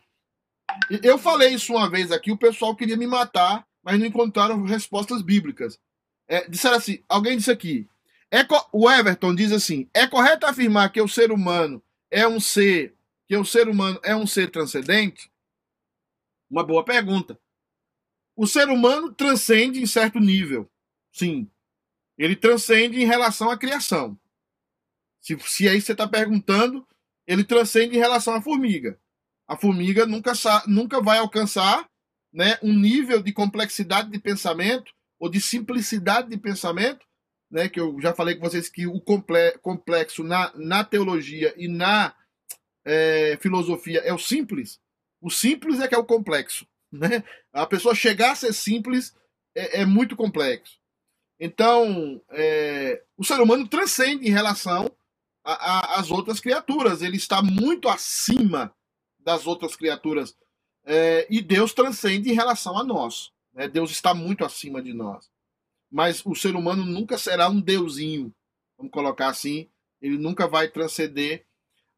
Eu 1.02 1.18
falei 1.18 1.50
isso 1.54 1.74
uma 1.74 1.88
vez 1.88 2.10
aqui, 2.10 2.32
o 2.32 2.38
pessoal 2.38 2.74
queria 2.74 2.96
me 2.96 3.06
matar, 3.06 3.66
mas 3.82 3.98
não 3.98 4.06
encontraram 4.06 4.62
respostas 4.62 5.22
bíblicas. 5.22 5.78
É, 6.26 6.48
disseram 6.48 6.76
assim, 6.76 7.04
alguém 7.08 7.36
disse 7.36 7.50
aqui, 7.50 7.86
é, 8.30 8.38
o 8.72 8.90
Everton 8.90 9.34
diz 9.34 9.52
assim, 9.52 9.88
é 9.92 10.06
correto 10.06 10.46
afirmar 10.46 10.90
que 10.90 11.00
o 11.00 11.08
ser 11.08 11.30
humano 11.30 11.82
é 12.10 12.26
um 12.26 12.40
ser, 12.40 12.94
que 13.28 13.36
o 13.36 13.44
ser 13.44 13.68
humano 13.68 14.00
é 14.02 14.16
um 14.16 14.26
ser 14.26 14.50
transcendente? 14.50 15.30
Uma 16.50 16.64
boa 16.64 16.84
pergunta. 16.84 17.38
O 18.36 18.46
ser 18.46 18.68
humano 18.68 19.12
transcende 19.12 19.80
em 19.80 19.86
certo 19.86 20.18
nível, 20.18 20.70
sim. 21.12 21.50
Ele 22.18 22.36
transcende 22.36 23.00
em 23.00 23.06
relação 23.06 23.50
à 23.50 23.58
criação. 23.58 24.18
Se, 25.20 25.38
se 25.40 25.68
aí 25.68 25.80
você 25.80 25.92
está 25.92 26.06
perguntando, 26.06 26.86
ele 27.26 27.44
transcende 27.44 27.96
em 27.96 28.00
relação 28.00 28.34
à 28.34 28.42
formiga 28.42 29.00
a 29.46 29.56
formiga 29.56 30.06
nunca, 30.06 30.32
nunca 30.66 31.00
vai 31.00 31.18
alcançar 31.18 31.88
né, 32.32 32.58
um 32.62 32.72
nível 32.72 33.22
de 33.22 33.32
complexidade 33.32 34.10
de 34.10 34.18
pensamento 34.18 34.92
ou 35.18 35.28
de 35.28 35.40
simplicidade 35.40 36.28
de 36.28 36.36
pensamento, 36.36 37.06
né, 37.50 37.68
que 37.68 37.78
eu 37.78 37.96
já 38.00 38.12
falei 38.12 38.34
com 38.34 38.48
vocês 38.48 38.68
que 38.68 38.86
o 38.86 39.00
complexo 39.00 40.24
na, 40.24 40.52
na 40.56 40.82
teologia 40.82 41.54
e 41.56 41.68
na 41.68 42.14
é, 42.84 43.38
filosofia 43.40 44.00
é 44.00 44.12
o 44.12 44.18
simples. 44.18 44.80
O 45.24 45.30
simples 45.30 45.80
é 45.80 45.88
que 45.88 45.94
é 45.94 45.98
o 45.98 46.04
complexo. 46.04 46.66
Né? 46.92 47.24
A 47.50 47.66
pessoa 47.66 47.94
chegar 47.94 48.32
a 48.32 48.36
ser 48.36 48.52
simples 48.52 49.16
é, 49.54 49.80
é 49.80 49.86
muito 49.86 50.14
complexo. 50.14 50.78
Então, 51.40 52.22
é, 52.28 53.02
o 53.16 53.24
ser 53.24 53.40
humano 53.40 53.66
transcende 53.66 54.28
em 54.28 54.30
relação 54.30 54.94
às 55.42 56.10
outras 56.10 56.40
criaturas. 56.40 57.00
Ele 57.00 57.16
está 57.16 57.42
muito 57.42 57.88
acima 57.88 58.72
das 59.18 59.46
outras 59.46 59.74
criaturas. 59.74 60.36
É, 60.84 61.26
e 61.30 61.40
Deus 61.40 61.72
transcende 61.72 62.30
em 62.30 62.34
relação 62.34 62.76
a 62.78 62.84
nós. 62.84 63.32
Né? 63.54 63.66
Deus 63.66 63.90
está 63.90 64.12
muito 64.12 64.44
acima 64.44 64.82
de 64.82 64.92
nós. 64.92 65.30
Mas 65.90 66.20
o 66.26 66.34
ser 66.34 66.54
humano 66.54 66.84
nunca 66.84 67.16
será 67.16 67.48
um 67.48 67.62
deusinho, 67.62 68.30
vamos 68.76 68.92
colocar 68.92 69.28
assim. 69.28 69.70
Ele 70.02 70.18
nunca 70.18 70.46
vai 70.46 70.68
transcender 70.68 71.46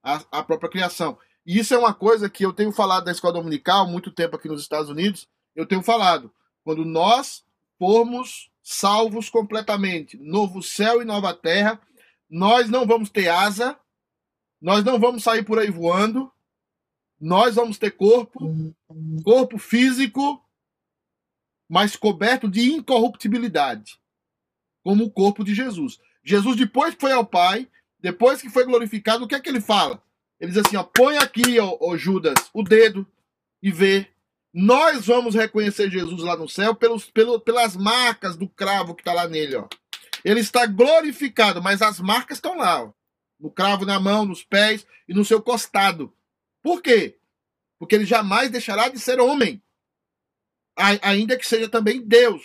a, 0.01 0.23
a 0.31 0.43
própria 0.45 0.71
criação. 0.71 1.19
E 1.47 1.61
isso 1.61 1.73
é 1.73 1.79
uma 1.79 1.95
coisa 1.95 2.29
que 2.29 2.45
eu 2.45 2.53
tenho 2.53 2.73
falado 2.73 3.05
da 3.05 3.13
escola 3.13 3.35
dominical 3.35 3.87
muito 3.87 4.11
tempo 4.11 4.35
aqui 4.35 4.49
nos 4.49 4.61
Estados 4.61 4.91
Unidos. 4.91 5.29
Eu 5.55 5.65
tenho 5.65 5.81
falado. 5.81 6.33
Quando 6.65 6.85
nós 6.85 7.45
formos 7.79 8.51
salvos 8.61 9.31
completamente, 9.31 10.19
novo 10.19 10.61
céu 10.61 11.01
e 11.01 11.05
nova 11.05 11.33
terra, 11.33 11.81
nós 12.29 12.69
não 12.69 12.85
vamos 12.85 13.11
ter 13.11 13.29
asa, 13.29 13.79
nós 14.61 14.83
não 14.83 14.99
vamos 14.99 15.23
sair 15.23 15.45
por 15.45 15.61
aí 15.61 15.71
voando, 15.71 16.33
nós 17.21 17.55
vamos 17.55 17.79
ter 17.79 17.93
corpo, 17.93 18.75
corpo 19.23 19.57
físico, 19.57 20.45
mas 21.69 21.95
coberto 21.95 22.49
de 22.49 22.73
incorruptibilidade, 22.73 24.01
como 24.83 25.05
o 25.05 25.11
corpo 25.11 25.45
de 25.45 25.55
Jesus. 25.55 26.01
Jesus, 26.25 26.57
depois 26.57 26.95
que 26.97 27.01
foi 27.01 27.13
ao 27.13 27.25
Pai, 27.25 27.69
depois 28.01 28.43
que 28.43 28.51
foi 28.51 28.65
glorificado, 28.65 29.25
o 29.25 29.29
que 29.29 29.35
é 29.37 29.41
que 29.41 29.49
ele 29.49 29.61
fala? 29.61 30.03
Ele 30.41 30.53
diz 30.53 30.65
assim: 30.65 30.77
ó, 30.77 30.83
põe 30.83 31.17
aqui, 31.19 31.59
ó, 31.59 31.77
ó 31.81 31.97
Judas, 31.97 32.51
o 32.53 32.63
dedo 32.63 33.07
e 33.63 33.71
vê. 33.71 34.09
Nós 34.53 35.07
vamos 35.07 35.35
reconhecer 35.35 35.91
Jesus 35.91 36.23
lá 36.23 36.35
no 36.37 36.49
céu 36.49 36.75
pelos, 36.75 37.11
pelo, 37.11 37.39
pelas 37.39 37.77
marcas 37.77 38.37
do 38.37 38.49
cravo 38.49 38.95
que 38.95 39.03
está 39.03 39.13
lá 39.13 39.29
nele. 39.29 39.57
Ó. 39.57 39.69
Ele 40.25 40.41
está 40.41 40.65
glorificado, 40.65 41.63
mas 41.63 41.83
as 41.83 42.01
marcas 42.01 42.39
estão 42.39 42.57
lá. 42.57 42.85
Ó. 42.85 42.93
No 43.39 43.51
cravo 43.51 43.85
na 43.85 44.01
mão, 44.01 44.25
nos 44.25 44.43
pés 44.43 44.87
e 45.07 45.13
no 45.13 45.27
seu 45.27 45.43
costado. 45.43 46.13
Por 46.63 46.81
quê? 46.81 47.19
Porque 47.79 47.95
ele 47.95 48.07
jamais 48.07 48.51
deixará 48.51 48.89
de 48.89 48.99
ser 48.99 49.21
homem. 49.21 49.63
Ainda 51.03 51.37
que 51.37 51.47
seja 51.47 51.69
também 51.69 52.01
Deus. 52.01 52.43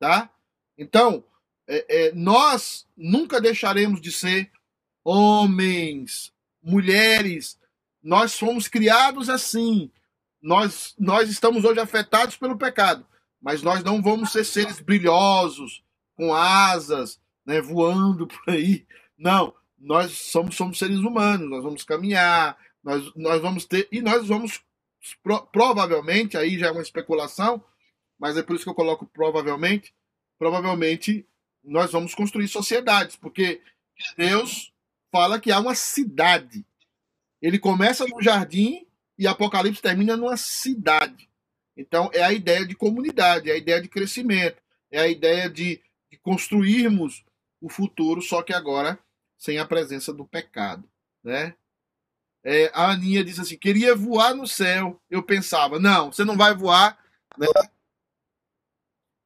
Tá? 0.00 0.28
Então, 0.76 1.24
é, 1.66 2.06
é, 2.08 2.12
nós 2.12 2.88
nunca 2.96 3.40
deixaremos 3.40 4.00
de 4.00 4.10
ser 4.10 4.50
homens, 5.04 6.33
mulheres. 6.64 7.58
Nós 8.02 8.38
fomos 8.38 8.66
criados 8.66 9.28
assim. 9.28 9.90
Nós, 10.42 10.94
nós 10.98 11.30
estamos 11.30 11.64
hoje 11.64 11.80
afetados 11.80 12.36
pelo 12.36 12.58
pecado, 12.58 13.06
mas 13.40 13.62
nós 13.62 13.82
não 13.82 14.02
vamos 14.02 14.32
ser 14.32 14.44
seres 14.44 14.80
brilhosos, 14.80 15.82
com 16.16 16.34
asas, 16.34 17.20
né, 17.46 17.60
voando 17.60 18.26
por 18.26 18.42
aí. 18.48 18.86
Não, 19.16 19.54
nós 19.78 20.12
somos, 20.12 20.56
somos 20.56 20.78
seres 20.78 20.98
humanos, 20.98 21.48
nós 21.48 21.62
vamos 21.62 21.82
caminhar, 21.82 22.56
nós, 22.82 23.10
nós 23.16 23.40
vamos 23.40 23.64
ter, 23.64 23.88
e 23.90 24.02
nós 24.02 24.28
vamos, 24.28 24.60
pro, 25.22 25.46
provavelmente, 25.46 26.36
aí 26.36 26.58
já 26.58 26.66
é 26.66 26.70
uma 26.72 26.82
especulação, 26.82 27.64
mas 28.18 28.36
é 28.36 28.42
por 28.42 28.54
isso 28.54 28.64
que 28.64 28.70
eu 28.70 28.74
coloco 28.74 29.06
provavelmente, 29.06 29.94
provavelmente 30.38 31.26
nós 31.62 31.92
vamos 31.92 32.14
construir 32.14 32.48
sociedades, 32.48 33.16
porque 33.16 33.62
Deus 34.16 34.73
fala 35.14 35.38
que 35.38 35.52
há 35.52 35.60
uma 35.60 35.76
cidade. 35.76 36.66
Ele 37.40 37.56
começa 37.56 38.04
no 38.04 38.20
jardim 38.20 38.84
e 39.16 39.28
Apocalipse 39.28 39.80
termina 39.80 40.16
numa 40.16 40.36
cidade. 40.36 41.30
Então 41.76 42.10
é 42.12 42.20
a 42.20 42.32
ideia 42.32 42.66
de 42.66 42.74
comunidade, 42.74 43.48
é 43.48 43.52
a 43.52 43.56
ideia 43.56 43.80
de 43.80 43.88
crescimento, 43.88 44.60
é 44.90 44.98
a 44.98 45.06
ideia 45.06 45.48
de, 45.48 45.80
de 46.10 46.18
construirmos 46.18 47.24
o 47.60 47.68
futuro, 47.68 48.20
só 48.20 48.42
que 48.42 48.52
agora 48.52 48.98
sem 49.38 49.56
a 49.56 49.64
presença 49.64 50.12
do 50.12 50.24
pecado, 50.24 50.82
né? 51.22 51.54
É, 52.42 52.72
a 52.74 52.90
Aninha 52.90 53.22
disse 53.22 53.40
assim: 53.40 53.56
queria 53.56 53.94
voar 53.94 54.34
no 54.34 54.48
céu. 54.48 55.00
Eu 55.08 55.22
pensava, 55.22 55.78
não, 55.78 56.10
você 56.10 56.24
não 56.24 56.36
vai 56.36 56.56
voar, 56.56 56.98
né? 57.38 57.46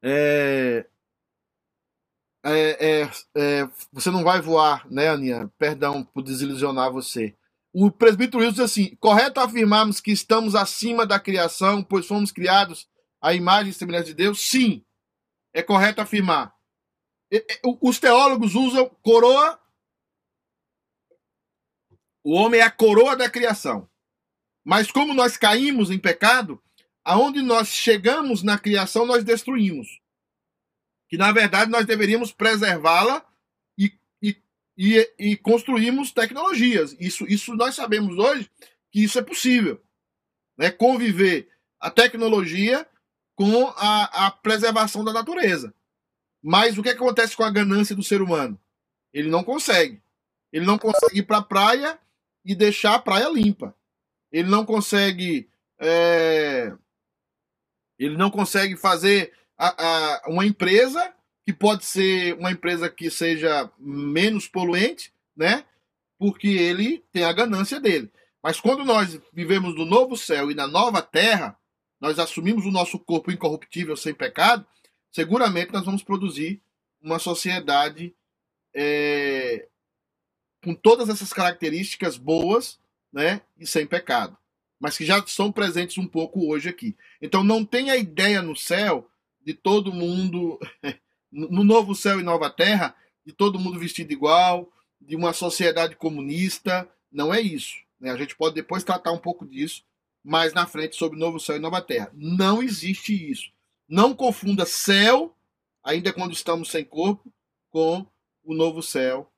É, 0.02 0.86
é, 2.44 3.02
é, 3.02 3.10
é, 3.36 3.68
você 3.92 4.10
não 4.10 4.22
vai 4.22 4.40
voar, 4.40 4.86
né, 4.90 5.08
Aninha? 5.08 5.50
Perdão 5.58 6.04
por 6.04 6.22
desilusionar 6.22 6.92
você. 6.92 7.34
O 7.72 7.90
presbítero 7.90 8.38
Wilson 8.38 8.52
diz 8.52 8.60
assim: 8.60 8.96
correto 8.96 9.40
afirmarmos 9.40 10.00
que 10.00 10.10
estamos 10.10 10.54
acima 10.54 11.06
da 11.06 11.18
criação, 11.18 11.82
pois 11.82 12.06
fomos 12.06 12.32
criados 12.32 12.88
à 13.20 13.34
imagem 13.34 13.70
e 13.70 13.74
semelhança 13.74 14.06
de 14.06 14.14
Deus? 14.14 14.48
Sim, 14.48 14.84
é 15.52 15.62
correto 15.62 16.00
afirmar. 16.00 16.54
Os 17.82 17.98
teólogos 17.98 18.54
usam 18.54 18.88
coroa. 19.02 19.58
O 22.24 22.32
homem 22.32 22.60
é 22.60 22.64
a 22.64 22.70
coroa 22.70 23.16
da 23.16 23.28
criação. 23.28 23.88
Mas 24.64 24.90
como 24.90 25.14
nós 25.14 25.36
caímos 25.36 25.90
em 25.90 25.98
pecado, 25.98 26.62
aonde 27.04 27.42
nós 27.42 27.68
chegamos 27.68 28.42
na 28.42 28.58
criação, 28.58 29.06
nós 29.06 29.24
destruímos 29.24 30.00
que 31.08 31.16
na 31.16 31.32
verdade 31.32 31.70
nós 31.70 31.86
deveríamos 31.86 32.32
preservá-la 32.32 33.24
e, 33.76 33.92
e, 34.22 34.36
e, 34.76 35.14
e 35.18 35.36
construirmos 35.36 36.12
tecnologias. 36.12 36.94
Isso, 37.00 37.26
isso 37.26 37.54
nós 37.54 37.74
sabemos 37.74 38.16
hoje 38.18 38.50
que 38.90 39.02
isso 39.02 39.18
é 39.18 39.22
possível. 39.22 39.82
Né? 40.56 40.70
Conviver 40.70 41.48
a 41.80 41.90
tecnologia 41.90 42.86
com 43.34 43.68
a, 43.76 44.26
a 44.26 44.30
preservação 44.30 45.04
da 45.04 45.12
natureza. 45.12 45.72
Mas 46.42 46.76
o 46.76 46.82
que 46.82 46.88
acontece 46.88 47.36
com 47.36 47.44
a 47.44 47.50
ganância 47.50 47.94
do 47.94 48.02
ser 48.02 48.20
humano? 48.20 48.60
Ele 49.12 49.28
não 49.28 49.42
consegue. 49.42 50.02
Ele 50.52 50.66
não 50.66 50.78
consegue 50.78 51.20
ir 51.20 51.22
para 51.22 51.38
a 51.38 51.42
praia 51.42 51.98
e 52.44 52.54
deixar 52.54 52.94
a 52.94 52.98
praia 52.98 53.28
limpa. 53.28 53.74
Ele 54.30 54.48
não 54.48 54.64
consegue. 54.64 55.48
É... 55.78 56.72
Ele 57.98 58.16
não 58.16 58.30
consegue 58.30 58.76
fazer 58.76 59.32
a, 59.58 60.22
a, 60.24 60.28
uma 60.28 60.46
empresa 60.46 61.12
que 61.44 61.52
pode 61.52 61.84
ser 61.84 62.34
uma 62.34 62.52
empresa 62.52 62.88
que 62.88 63.10
seja 63.10 63.70
menos 63.78 64.46
poluente, 64.46 65.12
né? 65.36 65.64
Porque 66.18 66.48
ele 66.48 67.04
tem 67.12 67.24
a 67.24 67.32
ganância 67.32 67.80
dele. 67.80 68.10
Mas 68.42 68.60
quando 68.60 68.84
nós 68.84 69.20
vivemos 69.32 69.74
no 69.74 69.84
novo 69.84 70.16
céu 70.16 70.50
e 70.50 70.54
na 70.54 70.66
nova 70.66 71.02
terra, 71.02 71.58
nós 72.00 72.18
assumimos 72.18 72.64
o 72.64 72.70
nosso 72.70 72.98
corpo 72.98 73.32
incorruptível 73.32 73.96
sem 73.96 74.14
pecado, 74.14 74.64
seguramente 75.10 75.72
nós 75.72 75.84
vamos 75.84 76.02
produzir 76.02 76.62
uma 77.02 77.18
sociedade 77.18 78.14
é, 78.74 79.66
com 80.62 80.74
todas 80.74 81.08
essas 81.08 81.32
características 81.32 82.16
boas, 82.16 82.78
né, 83.12 83.40
e 83.58 83.66
sem 83.66 83.86
pecado, 83.86 84.36
mas 84.78 84.96
que 84.96 85.04
já 85.04 85.24
são 85.26 85.50
presentes 85.50 85.96
um 85.98 86.06
pouco 86.06 86.46
hoje 86.46 86.68
aqui. 86.68 86.96
Então 87.20 87.42
não 87.42 87.64
tem 87.64 87.90
a 87.90 87.96
ideia 87.96 88.42
no 88.42 88.54
céu 88.54 89.08
de 89.44 89.54
todo 89.54 89.92
mundo, 89.92 90.58
no 91.30 91.64
novo 91.64 91.94
céu 91.94 92.20
e 92.20 92.22
nova 92.22 92.50
terra, 92.50 92.94
de 93.24 93.32
todo 93.32 93.58
mundo 93.58 93.78
vestido 93.78 94.12
igual, 94.12 94.70
de 95.00 95.16
uma 95.16 95.32
sociedade 95.32 95.96
comunista. 95.96 96.88
Não 97.10 97.32
é 97.32 97.40
isso. 97.40 97.76
Né? 98.00 98.10
A 98.10 98.16
gente 98.16 98.36
pode 98.36 98.54
depois 98.54 98.84
tratar 98.84 99.12
um 99.12 99.18
pouco 99.18 99.46
disso 99.46 99.82
mais 100.24 100.52
na 100.52 100.66
frente 100.66 100.96
sobre 100.96 101.18
novo 101.18 101.40
céu 101.40 101.56
e 101.56 101.60
nova 101.60 101.80
terra. 101.80 102.10
Não 102.12 102.62
existe 102.62 103.30
isso. 103.30 103.50
Não 103.88 104.14
confunda 104.14 104.66
céu, 104.66 105.34
ainda 105.82 106.12
quando 106.12 106.32
estamos 106.32 106.70
sem 106.70 106.84
corpo, 106.84 107.32
com 107.70 108.06
o 108.44 108.54
novo 108.54 108.82
céu 108.82 109.30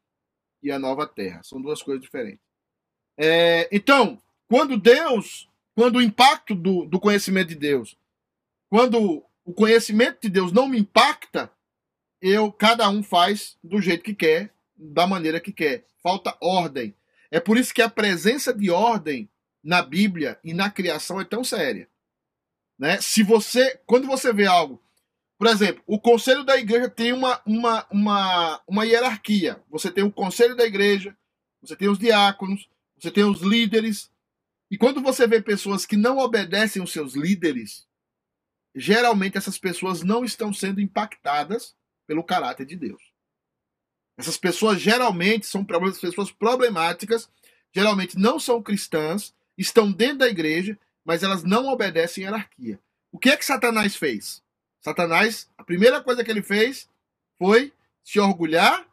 e 0.62 0.70
a 0.70 0.78
nova 0.78 1.07
terra. 1.07 1.42
São 1.44 1.61
duas 1.61 1.82
coisas 1.82 2.03
diferentes. 2.03 2.44
É, 3.16 3.68
então, 3.70 4.20
quando 4.48 4.76
Deus, 4.76 5.48
quando 5.74 5.96
o 5.96 6.03
impacto 6.03 6.55
do, 6.55 6.84
do 6.86 6.98
conhecimento 6.98 7.48
de 7.48 7.55
Deus, 7.55 7.96
quando 8.68 9.24
o 9.51 9.53
conhecimento 9.53 10.20
de 10.22 10.28
Deus 10.28 10.53
não 10.53 10.68
me 10.68 10.78
impacta, 10.78 11.51
eu 12.22 12.53
cada 12.53 12.88
um 12.88 13.03
faz 13.03 13.59
do 13.64 13.82
jeito 13.82 14.05
que 14.05 14.14
quer, 14.14 14.55
da 14.76 15.09
maneira 15.09 15.40
que 15.40 15.53
quer. 15.53 15.84
Falta 16.01 16.36
ordem. 16.40 16.94
É 17.32 17.40
por 17.40 17.59
isso 17.59 17.74
que 17.74 17.82
a 17.82 17.90
presença 17.90 18.55
de 18.55 18.70
ordem 18.70 19.28
na 19.61 19.82
Bíblia 19.82 20.38
e 20.44 20.55
na 20.55 20.70
criação 20.70 21.20
é 21.20 21.24
tão 21.24 21.42
séria. 21.42 21.88
Né? 22.78 23.01
Se 23.01 23.24
você, 23.24 23.80
quando 23.84 24.07
você 24.07 24.32
vê 24.32 24.46
algo, 24.46 24.80
por 25.36 25.48
exemplo, 25.48 25.82
o 25.84 25.98
conselho 25.98 26.44
da 26.44 26.57
igreja 26.57 26.88
tem 26.88 27.12
uma, 27.12 27.42
uma, 27.44 27.84
uma, 27.90 28.62
uma 28.68 28.86
hierarquia. 28.86 29.61
Você 29.68 29.90
tem 29.90 30.05
o 30.05 30.12
conselho 30.12 30.55
da 30.55 30.64
igreja, 30.64 31.16
você 31.61 31.74
tem 31.74 31.88
os 31.88 31.98
diáconos, 31.98 32.68
você 32.96 33.11
tem 33.11 33.24
os 33.24 33.40
líderes. 33.40 34.12
E 34.70 34.78
quando 34.78 35.03
você 35.03 35.26
vê 35.26 35.42
pessoas 35.42 35.84
que 35.84 35.96
não 35.96 36.18
obedecem 36.18 36.80
os 36.80 36.92
seus 36.92 37.14
líderes, 37.14 37.89
geralmente 38.74 39.36
essas 39.36 39.58
pessoas 39.58 40.02
não 40.02 40.24
estão 40.24 40.52
sendo 40.52 40.80
impactadas 40.80 41.74
pelo 42.06 42.24
caráter 42.24 42.66
de 42.66 42.76
Deus. 42.76 43.02
Essas 44.16 44.36
pessoas 44.36 44.80
geralmente 44.80 45.46
são 45.46 45.64
pessoas 45.64 46.30
problemáticas, 46.30 47.28
geralmente 47.72 48.18
não 48.18 48.38
são 48.38 48.62
cristãs, 48.62 49.34
estão 49.56 49.90
dentro 49.90 50.18
da 50.18 50.28
igreja, 50.28 50.78
mas 51.04 51.22
elas 51.22 51.42
não 51.42 51.68
obedecem 51.68 52.24
à 52.24 52.28
hierarquia. 52.28 52.80
O 53.10 53.18
que 53.18 53.30
é 53.30 53.36
que 53.36 53.44
Satanás 53.44 53.96
fez? 53.96 54.42
Satanás, 54.80 55.48
a 55.56 55.64
primeira 55.64 56.02
coisa 56.02 56.22
que 56.22 56.30
ele 56.30 56.42
fez 56.42 56.88
foi 57.38 57.72
se 58.04 58.20
orgulhar, 58.20 58.86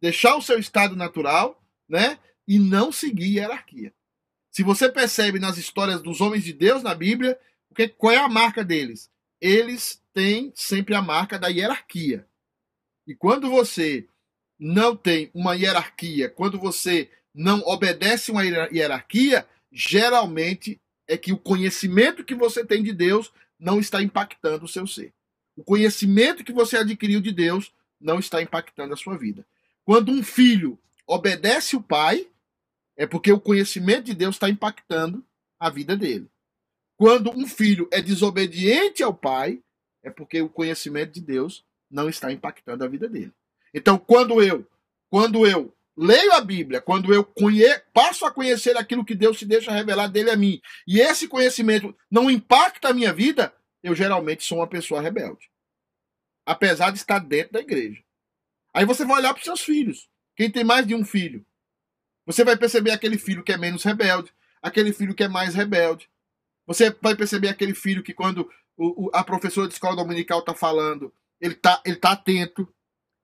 deixar 0.00 0.36
o 0.36 0.42
seu 0.42 0.58
estado 0.58 0.96
natural, 0.96 1.62
né, 1.88 2.18
e 2.46 2.58
não 2.58 2.90
seguir 2.92 3.38
a 3.38 3.42
hierarquia. 3.42 3.92
Se 4.50 4.62
você 4.62 4.88
percebe 4.88 5.38
nas 5.38 5.58
histórias 5.58 6.02
dos 6.02 6.20
homens 6.20 6.42
de 6.42 6.52
Deus 6.52 6.82
na 6.82 6.94
Bíblia, 6.94 7.38
porque 7.68 7.88
qual 7.88 8.12
é 8.12 8.18
a 8.18 8.28
marca 8.28 8.64
deles? 8.64 9.10
Eles 9.40 10.02
têm 10.12 10.52
sempre 10.54 10.94
a 10.94 11.02
marca 11.02 11.38
da 11.38 11.48
hierarquia. 11.48 12.26
E 13.06 13.14
quando 13.14 13.50
você 13.50 14.08
não 14.58 14.96
tem 14.96 15.30
uma 15.34 15.54
hierarquia, 15.54 16.28
quando 16.28 16.58
você 16.58 17.10
não 17.34 17.60
obedece 17.60 18.30
uma 18.30 18.42
hierarquia, 18.44 19.46
geralmente 19.70 20.80
é 21.06 21.16
que 21.16 21.32
o 21.32 21.38
conhecimento 21.38 22.24
que 22.24 22.34
você 22.34 22.64
tem 22.64 22.82
de 22.82 22.92
Deus 22.92 23.32
não 23.58 23.78
está 23.78 24.02
impactando 24.02 24.64
o 24.64 24.68
seu 24.68 24.86
ser. 24.86 25.12
O 25.54 25.62
conhecimento 25.62 26.44
que 26.44 26.52
você 26.52 26.78
adquiriu 26.78 27.20
de 27.20 27.32
Deus 27.32 27.72
não 28.00 28.18
está 28.18 28.42
impactando 28.42 28.94
a 28.94 28.96
sua 28.96 29.16
vida. 29.16 29.46
Quando 29.84 30.10
um 30.10 30.22
filho 30.22 30.78
obedece 31.06 31.76
o 31.76 31.82
pai, 31.82 32.28
é 32.96 33.06
porque 33.06 33.30
o 33.30 33.40
conhecimento 33.40 34.04
de 34.04 34.14
Deus 34.14 34.36
está 34.36 34.48
impactando 34.48 35.24
a 35.58 35.70
vida 35.70 35.96
dele. 35.96 36.28
Quando 36.96 37.30
um 37.30 37.46
filho 37.46 37.88
é 37.92 38.00
desobediente 38.00 39.02
ao 39.02 39.14
pai, 39.14 39.60
é 40.02 40.10
porque 40.10 40.40
o 40.40 40.48
conhecimento 40.48 41.12
de 41.12 41.20
Deus 41.20 41.64
não 41.90 42.08
está 42.08 42.32
impactando 42.32 42.84
a 42.84 42.88
vida 42.88 43.08
dele. 43.08 43.32
Então, 43.74 43.98
quando 43.98 44.42
eu, 44.42 44.66
quando 45.10 45.46
eu 45.46 45.74
leio 45.96 46.32
a 46.32 46.40
Bíblia, 46.40 46.80
quando 46.80 47.12
eu 47.12 47.24
conhe... 47.24 47.64
passo 47.92 48.24
a 48.24 48.30
conhecer 48.30 48.76
aquilo 48.76 49.04
que 49.04 49.14
Deus 49.14 49.38
se 49.38 49.46
deixa 49.46 49.72
revelar 49.72 50.08
dele 50.08 50.30
a 50.30 50.36
mim, 50.36 50.60
e 50.86 51.00
esse 51.00 51.28
conhecimento 51.28 51.96
não 52.10 52.30
impacta 52.30 52.88
a 52.88 52.94
minha 52.94 53.12
vida, 53.12 53.54
eu 53.82 53.94
geralmente 53.94 54.44
sou 54.44 54.58
uma 54.58 54.66
pessoa 54.66 55.00
rebelde. 55.00 55.50
Apesar 56.44 56.90
de 56.90 56.98
estar 56.98 57.18
dentro 57.18 57.54
da 57.54 57.60
igreja. 57.60 58.02
Aí 58.72 58.84
você 58.84 59.04
vai 59.04 59.18
olhar 59.18 59.32
para 59.32 59.40
os 59.40 59.44
seus 59.44 59.62
filhos. 59.62 60.08
Quem 60.36 60.50
tem 60.50 60.62
mais 60.62 60.86
de 60.86 60.94
um 60.94 61.04
filho? 61.04 61.44
Você 62.26 62.44
vai 62.44 62.56
perceber 62.56 62.90
aquele 62.90 63.16
filho 63.16 63.42
que 63.42 63.52
é 63.52 63.56
menos 63.56 63.82
rebelde, 63.82 64.32
aquele 64.60 64.92
filho 64.92 65.14
que 65.14 65.24
é 65.24 65.28
mais 65.28 65.54
rebelde. 65.54 66.08
Você 66.66 66.90
vai 67.00 67.14
perceber 67.14 67.48
aquele 67.48 67.74
filho 67.74 68.02
que, 68.02 68.12
quando 68.12 68.50
o, 68.76 69.06
o, 69.06 69.10
a 69.14 69.22
professora 69.22 69.68
de 69.68 69.74
escola 69.74 69.96
dominical 69.96 70.40
está 70.40 70.54
falando, 70.54 71.12
ele 71.40 71.54
está 71.54 71.80
ele 71.84 71.96
tá 71.96 72.12
atento, 72.12 72.68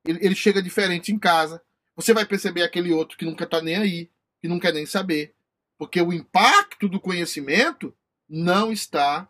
ele, 0.05 0.19
ele 0.25 0.35
chega 0.35 0.63
diferente 0.63 1.13
em 1.13 1.19
casa. 1.19 1.63
Você 1.97 2.15
vai 2.15 2.25
perceber 2.25 2.63
aquele 2.63 2.93
outro 2.93 3.19
que 3.19 3.25
nunca 3.25 3.45
está 3.45 3.61
nem 3.61 3.77
aí, 3.77 4.11
que 4.41 4.49
não 4.49 4.59
quer 4.59 4.73
nem 4.73 4.87
saber. 4.87 5.35
Porque 5.77 6.01
o 6.01 6.13
impacto 6.13 6.89
do 6.89 7.01
conhecimento 7.01 7.95
não 8.29 8.73
está 8.73 9.29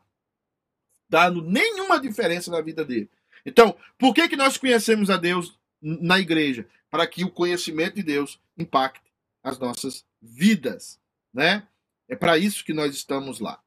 dando 1.09 1.43
nenhuma 1.43 2.01
diferença 2.01 2.51
na 2.51 2.61
vida 2.61 2.85
dele. 2.85 3.11
Então, 3.45 3.77
por 3.99 4.15
que, 4.15 4.29
que 4.29 4.37
nós 4.37 4.57
conhecemos 4.57 5.11
a 5.11 5.17
Deus 5.17 5.59
na 5.81 6.19
igreja? 6.19 6.67
Para 6.89 7.07
que 7.07 7.25
o 7.25 7.31
conhecimento 7.31 7.97
de 7.97 8.03
Deus 8.03 8.41
impacte 8.57 9.03
as 9.43 9.59
nossas 9.59 10.05
vidas, 10.21 11.01
né? 11.33 11.67
É 12.09 12.15
para 12.15 12.39
isso 12.39 12.65
que 12.65 12.73
nós 12.73 12.95
estamos 12.95 13.41
lá. 13.41 13.61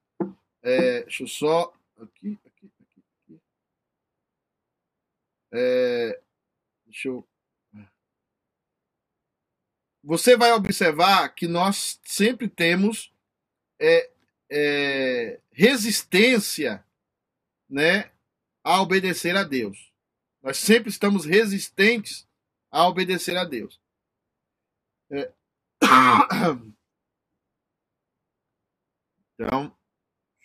É, 0.65 1.03
deixa 1.03 1.21
eu 1.21 1.27
só. 1.27 1.71
Aqui, 1.97 2.39
aqui, 2.43 2.71
aqui. 2.81 3.03
aqui. 3.21 3.41
É, 5.53 6.19
deixa 6.85 7.07
eu. 7.07 7.27
Você 10.03 10.35
vai 10.35 10.51
observar 10.53 11.29
que 11.29 11.47
nós 11.47 11.99
sempre 12.03 12.47
temos 12.49 13.13
é, 13.79 14.09
é, 14.49 15.39
resistência 15.51 16.83
né, 17.69 18.11
a 18.63 18.81
obedecer 18.81 19.35
a 19.35 19.43
Deus. 19.43 19.91
Nós 20.41 20.57
sempre 20.57 20.89
estamos 20.89 21.25
resistentes 21.25 22.27
a 22.71 22.87
obedecer 22.87 23.37
a 23.37 23.45
Deus. 23.45 23.79
É... 25.11 25.31
Então, 29.37 29.75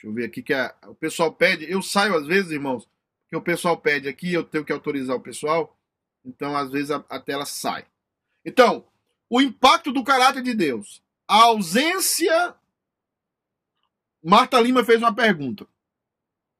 deixa 0.00 0.06
eu 0.06 0.12
ver 0.14 0.24
aqui 0.24 0.42
que 0.42 0.54
a, 0.54 0.74
o 0.86 0.94
pessoal 0.94 1.32
pede. 1.32 1.70
Eu 1.70 1.82
saio 1.82 2.16
às 2.16 2.26
vezes, 2.26 2.50
irmãos, 2.50 2.88
que 3.28 3.36
o 3.36 3.42
pessoal 3.42 3.76
pede 3.76 4.08
aqui, 4.08 4.32
eu 4.32 4.42
tenho 4.42 4.64
que 4.64 4.72
autorizar 4.72 5.14
o 5.14 5.20
pessoal. 5.20 5.76
Então, 6.24 6.56
às 6.56 6.70
vezes, 6.70 6.90
a, 6.90 7.04
a 7.08 7.20
tela 7.20 7.44
sai. 7.44 7.86
Então, 8.44 8.86
o 9.28 9.40
impacto 9.40 9.92
do 9.92 10.02
caráter 10.02 10.42
de 10.42 10.54
Deus. 10.54 11.02
A 11.28 11.44
ausência. 11.44 12.54
Marta 14.22 14.58
Lima 14.60 14.82
fez 14.82 15.00
uma 15.00 15.14
pergunta. 15.14 15.66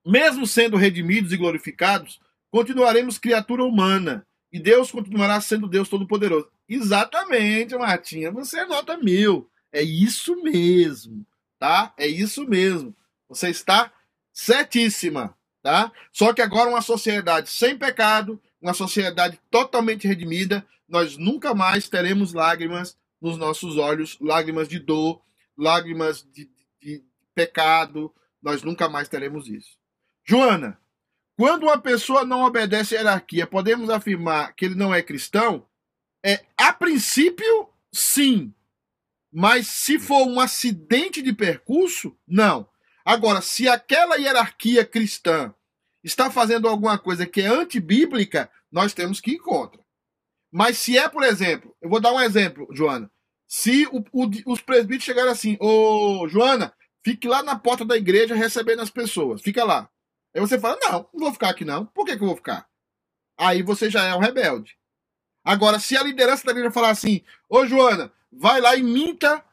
Mesmo 0.05 0.47
sendo 0.47 0.77
redimidos 0.77 1.33
e 1.33 1.37
glorificados, 1.37 2.21
continuaremos 2.51 3.19
criatura 3.19 3.65
humana. 3.65 4.27
E 4.53 4.59
Deus 4.59 4.91
continuará 4.91 5.41
sendo 5.41 5.69
Deus 5.69 5.89
Todo-Poderoso. 5.89 6.49
Exatamente, 6.69 7.77
Martinha. 7.77 8.31
Você 8.33 8.61
é 8.61 8.67
nota 8.67 8.97
mil. 8.97 9.51
É 9.73 9.83
isso 9.83 10.43
mesmo, 10.43 11.25
tá? 11.59 11.95
É 11.97 12.07
isso 12.07 12.45
mesmo. 12.49 12.95
Você 13.31 13.49
está 13.49 13.93
certíssima, 14.33 15.37
tá? 15.63 15.93
Só 16.13 16.35
que 16.35 16.43
agora 16.43 16.69
uma 16.69 16.83
sociedade 16.83 17.49
sem 17.49 17.79
pecado, 17.79 18.43
uma 18.61 18.75
sociedade 18.75 19.41
totalmente 19.49 20.07
redimida, 20.07 20.67
nós 20.89 21.17
nunca 21.17 21.55
mais 21.55 21.89
teremos 21.89 22.33
lágrimas 22.33 22.99
nos 23.23 23.39
nossos 23.39 23.79
olhos, 23.79 24.19
lágrimas 24.21 24.69
de 24.69 24.81
dor, 24.81 25.23
lágrimas 25.57 26.27
de, 26.33 26.51
de, 26.83 27.05
pecado. 27.33 28.13
Nós 28.43 28.65
nunca 28.65 28.89
mais 28.89 29.09
teremos 29.09 29.47
isso. 29.47 29.79
Joana, 30.25 30.81
quando 31.37 31.65
uma 31.65 31.79
pessoa 31.79 32.25
não 32.25 32.43
obedece 32.43 32.97
à 32.97 32.99
hierarquia, 32.99 33.47
podemos 33.47 33.89
afirmar 33.91 34.55
que 34.55 34.65
ele 34.65 34.75
não 34.75 34.93
é 34.93 35.03
cristão? 35.03 35.65
É, 36.25 36.45
a 36.57 36.73
princípio, 36.73 37.69
sim. 37.93 38.53
Mas 39.33 39.69
se 39.69 40.01
for 40.01 40.27
um 40.27 40.41
acidente 40.41 41.23
de 41.23 41.33
percurso, 41.33 42.19
não. 42.27 42.69
Agora, 43.05 43.41
se 43.41 43.69
aquela 43.69 44.17
hierarquia 44.17 44.85
cristã 44.85 45.55
está 46.03 46.31
fazendo 46.31 46.69
alguma 46.69 46.99
coisa 46.99 47.27
que 47.27 47.41
é 47.41 47.47
antibíblica, 47.47 48.51
nós 48.71 48.93
temos 48.93 49.21
que 49.21 49.33
ir 49.33 49.39
contra. 49.39 49.81
Mas 50.53 50.79
se 50.79 50.99
é, 50.99 51.09
por 51.09 51.23
exemplo, 51.23 51.75
eu 51.81 51.89
vou 51.89 52.01
dar 52.01 52.13
um 52.13 52.21
exemplo, 52.21 52.67
Joana. 52.73 53.11
Se 53.47 53.87
o, 53.87 54.05
o, 54.13 54.31
os 54.47 54.61
presbíteros 54.61 55.05
chegarem 55.05 55.31
assim, 55.31 55.57
ô 55.61 56.27
Joana, 56.29 56.73
fique 57.05 57.27
lá 57.27 57.43
na 57.43 57.59
porta 57.59 57.85
da 57.85 57.97
igreja 57.97 58.35
recebendo 58.35 58.81
as 58.81 58.91
pessoas, 58.91 59.43
fica 59.43 59.65
lá. 59.65 59.89
Aí 60.35 60.41
você 60.41 60.59
fala: 60.59 60.79
não, 60.81 61.09
não 61.13 61.21
vou 61.21 61.33
ficar 61.33 61.51
aqui 61.51 61.65
não. 61.65 61.87
Por 61.87 62.05
que, 62.05 62.17
que 62.17 62.23
eu 62.23 62.29
vou 62.29 62.37
ficar? 62.37 62.69
Aí 63.39 63.63
você 63.63 63.91
já 63.91 64.05
é 64.05 64.15
um 64.15 64.21
rebelde. 64.21 64.77
Agora, 65.45 65.79
se 65.79 65.97
a 65.97 66.03
liderança 66.03 66.45
da 66.45 66.53
igreja 66.53 66.71
falar 66.71 66.91
assim: 66.91 67.23
Ô 67.49 67.67
Joana, 67.67 68.13
vai 68.31 68.61
lá 68.61 68.77
e 68.77 68.83
minta 68.83 69.45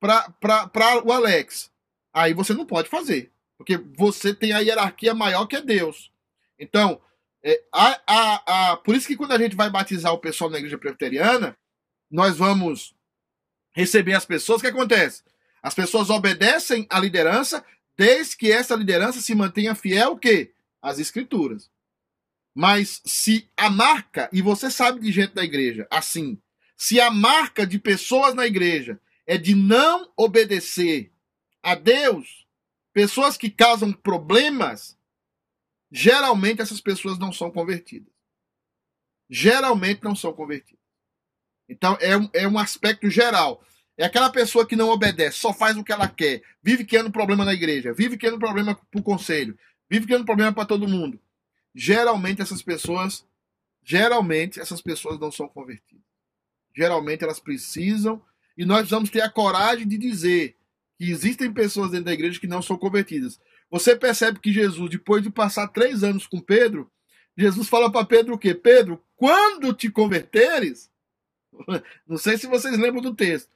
para 0.00 1.02
o 1.04 1.12
Alex. 1.12 1.70
Aí 2.14 2.32
você 2.32 2.54
não 2.54 2.64
pode 2.64 2.88
fazer. 2.88 3.32
Porque 3.58 3.76
você 3.76 4.32
tem 4.32 4.52
a 4.52 4.60
hierarquia 4.60 5.12
maior 5.12 5.46
que 5.46 5.56
é 5.56 5.60
Deus. 5.60 6.12
Então, 6.58 7.00
é, 7.42 7.62
a, 7.72 8.00
a, 8.06 8.70
a, 8.72 8.76
por 8.76 8.94
isso 8.94 9.06
que 9.06 9.16
quando 9.16 9.32
a 9.32 9.38
gente 9.38 9.56
vai 9.56 9.68
batizar 9.68 10.12
o 10.12 10.18
pessoal 10.18 10.48
na 10.48 10.58
igreja 10.58 10.78
presbiteriana, 10.78 11.56
nós 12.10 12.36
vamos 12.36 12.94
receber 13.72 14.14
as 14.14 14.24
pessoas. 14.24 14.60
O 14.60 14.62
que 14.62 14.68
acontece? 14.68 15.22
As 15.62 15.74
pessoas 15.74 16.08
obedecem 16.10 16.86
à 16.88 17.00
liderança 17.00 17.64
desde 17.96 18.36
que 18.36 18.50
essa 18.50 18.74
liderança 18.74 19.20
se 19.20 19.34
mantenha 19.34 19.74
fiel 19.74 20.16
que 20.16 20.52
às 20.80 20.98
escrituras. 20.98 21.70
Mas 22.54 23.00
se 23.04 23.48
a 23.56 23.68
marca, 23.68 24.28
e 24.32 24.40
você 24.40 24.70
sabe 24.70 25.00
de 25.00 25.10
gente 25.10 25.34
da 25.34 25.42
igreja, 25.42 25.86
assim, 25.90 26.38
se 26.76 27.00
a 27.00 27.10
marca 27.10 27.66
de 27.66 27.78
pessoas 27.78 28.34
na 28.34 28.46
igreja 28.46 29.00
é 29.26 29.36
de 29.36 29.54
não 29.54 30.12
obedecer 30.16 31.12
a 31.64 31.74
Deus, 31.74 32.46
pessoas 32.92 33.38
que 33.38 33.50
causam 33.50 33.90
problemas, 33.90 34.98
geralmente 35.90 36.60
essas 36.60 36.80
pessoas 36.80 37.18
não 37.18 37.32
são 37.32 37.50
convertidas. 37.50 38.12
Geralmente 39.30 40.04
não 40.04 40.14
são 40.14 40.32
convertidas. 40.34 40.84
Então 41.66 41.96
é 42.02 42.16
um, 42.16 42.28
é 42.34 42.46
um 42.46 42.58
aspecto 42.58 43.08
geral. 43.08 43.64
É 43.96 44.04
aquela 44.04 44.28
pessoa 44.28 44.66
que 44.66 44.76
não 44.76 44.90
obedece, 44.90 45.38
só 45.38 45.54
faz 45.54 45.76
o 45.76 45.84
que 45.84 45.92
ela 45.92 46.08
quer, 46.08 46.42
vive 46.62 46.84
criando 46.84 47.10
problema 47.10 47.44
na 47.44 47.54
igreja, 47.54 47.94
vive 47.94 48.18
criando 48.18 48.38
problema 48.38 48.74
para 48.74 49.00
o 49.00 49.02
conselho, 49.02 49.56
vive 49.88 50.04
criando 50.04 50.24
problema 50.24 50.52
para 50.52 50.66
todo 50.66 50.88
mundo. 50.88 51.18
Geralmente 51.74 52.42
essas 52.42 52.60
pessoas, 52.60 53.24
geralmente 53.82 54.60
essas 54.60 54.82
pessoas 54.82 55.18
não 55.18 55.32
são 55.32 55.48
convertidas. 55.48 56.04
Geralmente 56.76 57.24
elas 57.24 57.40
precisam 57.40 58.22
e 58.58 58.66
nós 58.66 58.90
vamos 58.90 59.08
ter 59.08 59.22
a 59.22 59.30
coragem 59.30 59.88
de 59.88 59.96
dizer 59.96 60.58
que 60.98 61.10
existem 61.10 61.52
pessoas 61.52 61.90
dentro 61.90 62.06
da 62.06 62.12
igreja 62.12 62.40
que 62.40 62.46
não 62.46 62.62
são 62.62 62.76
convertidas. 62.76 63.40
Você 63.70 63.96
percebe 63.96 64.38
que 64.38 64.52
Jesus, 64.52 64.90
depois 64.90 65.22
de 65.22 65.30
passar 65.30 65.68
três 65.68 66.04
anos 66.04 66.26
com 66.26 66.40
Pedro, 66.40 66.90
Jesus 67.36 67.68
fala 67.68 67.90
para 67.90 68.06
Pedro 68.06 68.34
o 68.34 68.38
quê? 68.38 68.54
Pedro, 68.54 69.02
quando 69.16 69.72
te 69.72 69.90
converteres, 69.90 70.90
não 72.06 72.16
sei 72.16 72.38
se 72.38 72.46
vocês 72.46 72.78
lembram 72.78 73.02
do 73.02 73.14
texto, 73.14 73.50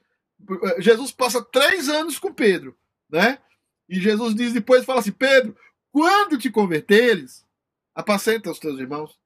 Jesus 0.79 1.11
passa 1.11 1.43
três 1.43 1.89
anos 1.89 2.17
com 2.19 2.33
Pedro, 2.33 2.77
né? 3.09 3.39
E 3.87 3.99
Jesus 3.99 4.35
diz 4.35 4.53
depois, 4.53 4.85
fala 4.85 4.99
assim, 4.99 5.11
Pedro, 5.11 5.55
quando 5.91 6.37
te 6.37 6.51
converteres, 6.51 7.45
apacenta 7.95 8.51
os 8.51 8.59
teus 8.59 8.79
irmãos. 8.79 9.17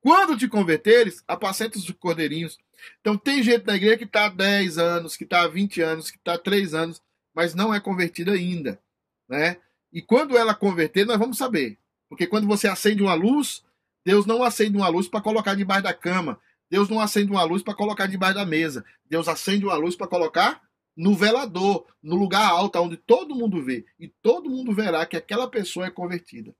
Quando 0.00 0.36
te 0.36 0.46
converteres, 0.46 1.24
apacenta 1.26 1.78
os 1.78 1.90
cordeirinhos. 1.92 2.58
Então 3.00 3.16
tem 3.16 3.42
gente 3.42 3.66
na 3.66 3.74
igreja 3.74 3.96
que 3.96 4.04
está 4.04 4.26
há 4.26 4.28
10 4.28 4.78
anos, 4.78 5.16
que 5.16 5.24
está 5.24 5.42
há 5.42 5.48
20 5.48 5.80
anos, 5.80 6.10
que 6.10 6.18
está 6.18 6.34
há 6.34 6.38
3 6.38 6.74
anos, 6.74 7.02
mas 7.36 7.54
não 7.54 7.74
é 7.74 7.78
convertida 7.78 8.32
ainda, 8.32 8.80
né? 9.28 9.58
E 9.92 10.00
quando 10.00 10.38
ela 10.38 10.54
converter, 10.54 11.04
nós 11.04 11.18
vamos 11.18 11.36
saber. 11.36 11.78
Porque 12.08 12.26
quando 12.26 12.46
você 12.46 12.66
acende 12.66 13.02
uma 13.02 13.12
luz, 13.12 13.62
Deus 14.02 14.24
não 14.24 14.42
acende 14.42 14.74
uma 14.74 14.88
luz 14.88 15.06
para 15.06 15.20
colocar 15.20 15.54
debaixo 15.54 15.82
da 15.82 15.92
cama. 15.92 16.40
Deus 16.70 16.88
não 16.88 16.98
acende 16.98 17.30
uma 17.30 17.44
luz 17.44 17.62
para 17.62 17.74
colocar 17.74 18.06
debaixo 18.06 18.36
da 18.36 18.46
mesa. 18.46 18.86
Deus 19.04 19.28
acende 19.28 19.66
uma 19.66 19.76
luz 19.76 19.94
para 19.94 20.06
colocar 20.06 20.62
no 20.96 21.14
velador, 21.14 21.86
no 22.02 22.16
lugar 22.16 22.48
alto, 22.48 22.78
onde 22.80 22.96
todo 22.96 23.34
mundo 23.34 23.62
vê. 23.62 23.84
E 24.00 24.08
todo 24.08 24.48
mundo 24.48 24.74
verá 24.74 25.04
que 25.04 25.16
aquela 25.16 25.46
pessoa 25.46 25.86
é 25.86 25.90
convertida. 25.90 26.54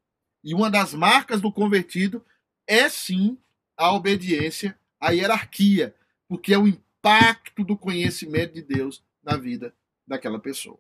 E 0.44 0.54
uma 0.54 0.70
das 0.70 0.92
marcas 0.92 1.40
do 1.40 1.50
convertido 1.50 2.22
é 2.66 2.86
sim 2.90 3.38
a 3.78 3.92
obediência 3.94 4.78
à 5.00 5.10
hierarquia, 5.10 5.94
porque 6.28 6.52
é 6.52 6.58
o 6.58 6.68
impacto 6.68 7.64
do 7.64 7.78
conhecimento 7.78 8.52
de 8.52 8.62
Deus 8.62 9.02
na 9.22 9.36
vida 9.38 9.74
daquela 10.06 10.38
pessoa. 10.38 10.78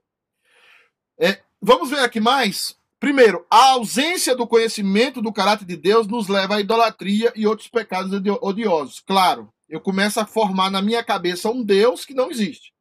É, 1.18 1.42
vamos 1.60 1.90
ver 1.90 2.00
aqui 2.00 2.20
mais 2.20 2.76
Primeiro, 2.98 3.46
a 3.50 3.72
ausência 3.72 4.34
do 4.34 4.46
conhecimento 4.46 5.20
do 5.20 5.32
caráter 5.32 5.66
de 5.66 5.76
Deus 5.76 6.06
nos 6.06 6.28
leva 6.28 6.56
à 6.56 6.60
idolatria 6.60 7.30
e 7.36 7.46
outros 7.46 7.68
pecados 7.68 8.10
odiosos. 8.40 9.00
Claro, 9.00 9.52
eu 9.68 9.80
começo 9.80 10.18
a 10.18 10.26
formar 10.26 10.70
na 10.70 10.80
minha 10.80 11.04
cabeça 11.04 11.50
um 11.50 11.62
Deus 11.62 12.06
que 12.06 12.14
não 12.14 12.30
existe. 12.30 12.72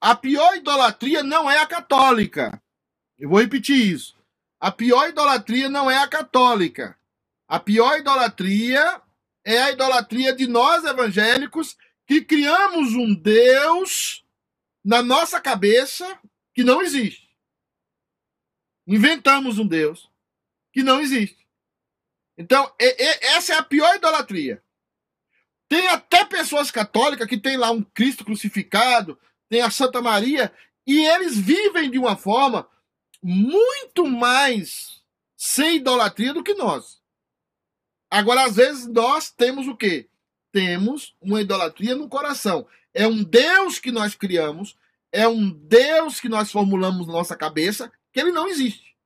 A 0.00 0.16
pior 0.16 0.56
idolatria 0.56 1.22
não 1.22 1.48
é 1.48 1.58
a 1.58 1.66
católica. 1.66 2.60
Eu 3.16 3.28
vou 3.28 3.40
repetir 3.40 3.76
isso. 3.76 4.16
A 4.60 4.72
pior 4.72 5.08
idolatria 5.08 5.68
não 5.68 5.88
é 5.88 5.98
a 5.98 6.08
católica. 6.08 6.96
A 7.46 7.60
pior 7.60 7.98
idolatria 7.98 9.00
é 9.44 9.58
a 9.58 9.70
idolatria 9.70 10.34
de 10.34 10.48
nós 10.48 10.84
evangélicos 10.84 11.76
que 12.06 12.22
criamos 12.22 12.94
um 12.94 13.14
Deus 13.14 14.17
na 14.88 15.02
nossa 15.02 15.38
cabeça 15.38 16.18
que 16.54 16.64
não 16.64 16.80
existe. 16.80 17.28
Inventamos 18.86 19.58
um 19.58 19.66
Deus 19.66 20.10
que 20.72 20.82
não 20.82 20.98
existe. 20.98 21.46
Então, 22.38 22.74
essa 23.20 23.52
é 23.52 23.58
a 23.58 23.62
pior 23.62 23.96
idolatria. 23.96 24.64
Tem 25.68 25.88
até 25.88 26.24
pessoas 26.24 26.70
católicas 26.70 27.28
que 27.28 27.36
tem 27.36 27.58
lá 27.58 27.70
um 27.70 27.82
Cristo 27.82 28.24
crucificado, 28.24 29.20
tem 29.46 29.60
a 29.60 29.70
Santa 29.70 30.00
Maria, 30.00 30.50
e 30.86 31.06
eles 31.06 31.36
vivem 31.36 31.90
de 31.90 31.98
uma 31.98 32.16
forma 32.16 32.66
muito 33.22 34.06
mais 34.06 35.02
sem 35.36 35.76
idolatria 35.76 36.32
do 36.32 36.42
que 36.42 36.54
nós. 36.54 37.02
Agora, 38.10 38.46
às 38.46 38.56
vezes, 38.56 38.86
nós 38.86 39.30
temos 39.30 39.68
o 39.68 39.76
quê? 39.76 40.08
Temos 40.50 41.14
uma 41.20 41.42
idolatria 41.42 41.94
no 41.94 42.08
coração. 42.08 42.66
É 42.94 43.06
um 43.06 43.22
Deus 43.22 43.78
que 43.78 43.92
nós 43.92 44.14
criamos, 44.14 44.77
é 45.12 45.26
um 45.26 45.50
Deus 45.50 46.20
que 46.20 46.28
nós 46.28 46.50
formulamos 46.50 47.06
na 47.06 47.12
nossa 47.12 47.36
cabeça, 47.36 47.90
que 48.12 48.20
ele 48.20 48.32
não 48.32 48.46
existe. 48.48 48.96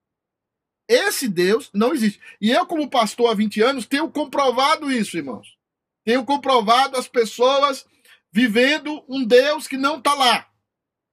Esse 0.89 1.29
Deus 1.29 1.71
não 1.73 1.93
existe. 1.93 2.21
E 2.41 2.51
eu, 2.51 2.67
como 2.67 2.91
pastor 2.91 3.31
há 3.31 3.35
20 3.35 3.63
anos, 3.63 3.87
tenho 3.87 4.11
comprovado 4.11 4.91
isso, 4.91 5.17
irmãos. 5.17 5.57
Tenho 6.05 6.25
comprovado 6.25 6.97
as 6.97 7.09
pessoas 7.09 7.87
vivendo 8.33 9.05
um 9.09 9.25
Deus 9.25 9.69
que 9.69 9.77
não 9.77 9.99
está 9.99 10.15
lá. 10.15 10.51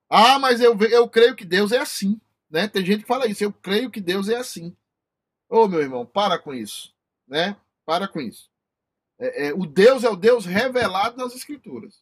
Ah, 0.10 0.40
mas 0.40 0.60
eu, 0.60 0.78
eu 0.84 1.08
creio 1.08 1.36
que 1.36 1.46
Deus 1.46 1.72
é 1.72 1.78
assim. 1.78 2.20
Né? 2.50 2.68
Tem 2.68 2.84
gente 2.84 3.02
que 3.02 3.08
fala 3.08 3.28
isso. 3.28 3.44
Eu 3.44 3.54
creio 3.54 3.92
que 3.92 4.02
Deus 4.02 4.28
é 4.28 4.38
assim. 4.38 4.76
Ô, 5.48 5.68
meu 5.68 5.82
irmão, 5.82 6.06
para 6.06 6.40
com 6.40 6.54
isso. 6.54 6.94
Né? 7.28 7.56
Para 7.86 8.08
com 8.08 8.20
isso. 8.20 8.50
É, 9.20 9.48
é, 9.48 9.54
o 9.54 9.66
Deus 9.66 10.04
é 10.04 10.10
o 10.10 10.16
Deus 10.16 10.46
revelado 10.46 11.18
nas 11.18 11.36
Escrituras. 11.36 12.02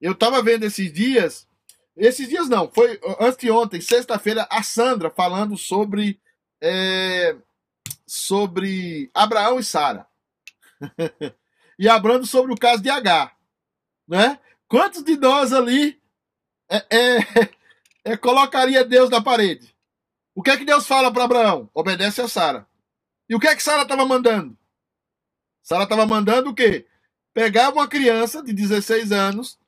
Eu 0.00 0.12
estava 0.12 0.42
vendo 0.42 0.64
esses 0.64 0.92
dias. 0.92 1.46
Esses 1.96 2.28
dias 2.28 2.48
não, 2.48 2.70
foi 2.70 3.00
anteontem, 3.18 3.80
sexta-feira, 3.80 4.46
a 4.50 4.62
Sandra 4.62 5.10
falando 5.10 5.56
sobre. 5.56 6.20
É, 6.60 7.36
sobre 8.06 9.10
Abraão 9.12 9.58
e 9.58 9.64
Sara. 9.64 10.06
e 11.78 11.88
abrando 11.88 12.26
sobre 12.26 12.52
o 12.52 12.56
caso 12.56 12.82
de 12.82 12.90
H. 12.90 13.32
Né? 14.06 14.38
Quantos 14.68 15.02
de 15.02 15.16
nós 15.16 15.52
ali 15.52 16.00
é, 16.68 16.76
é, 16.90 17.18
é, 18.12 18.16
colocaria 18.16 18.84
Deus 18.84 19.10
na 19.10 19.22
parede? 19.22 19.74
O 20.34 20.42
que 20.42 20.50
é 20.50 20.56
que 20.56 20.64
Deus 20.64 20.86
fala 20.86 21.12
para 21.12 21.24
Abraão? 21.24 21.70
Obedece 21.74 22.20
a 22.20 22.28
Sara. 22.28 22.66
E 23.28 23.34
o 23.34 23.40
que 23.40 23.48
é 23.48 23.56
que 23.56 23.62
Sara 23.62 23.82
estava 23.82 24.04
mandando? 24.04 24.56
Sara 25.62 25.84
estava 25.84 26.06
mandando 26.06 26.50
o 26.50 26.54
quê? 26.54 26.86
Pegar 27.34 27.72
uma 27.72 27.88
criança 27.88 28.42
de 28.42 28.52
16 28.52 29.12
anos, 29.12 29.58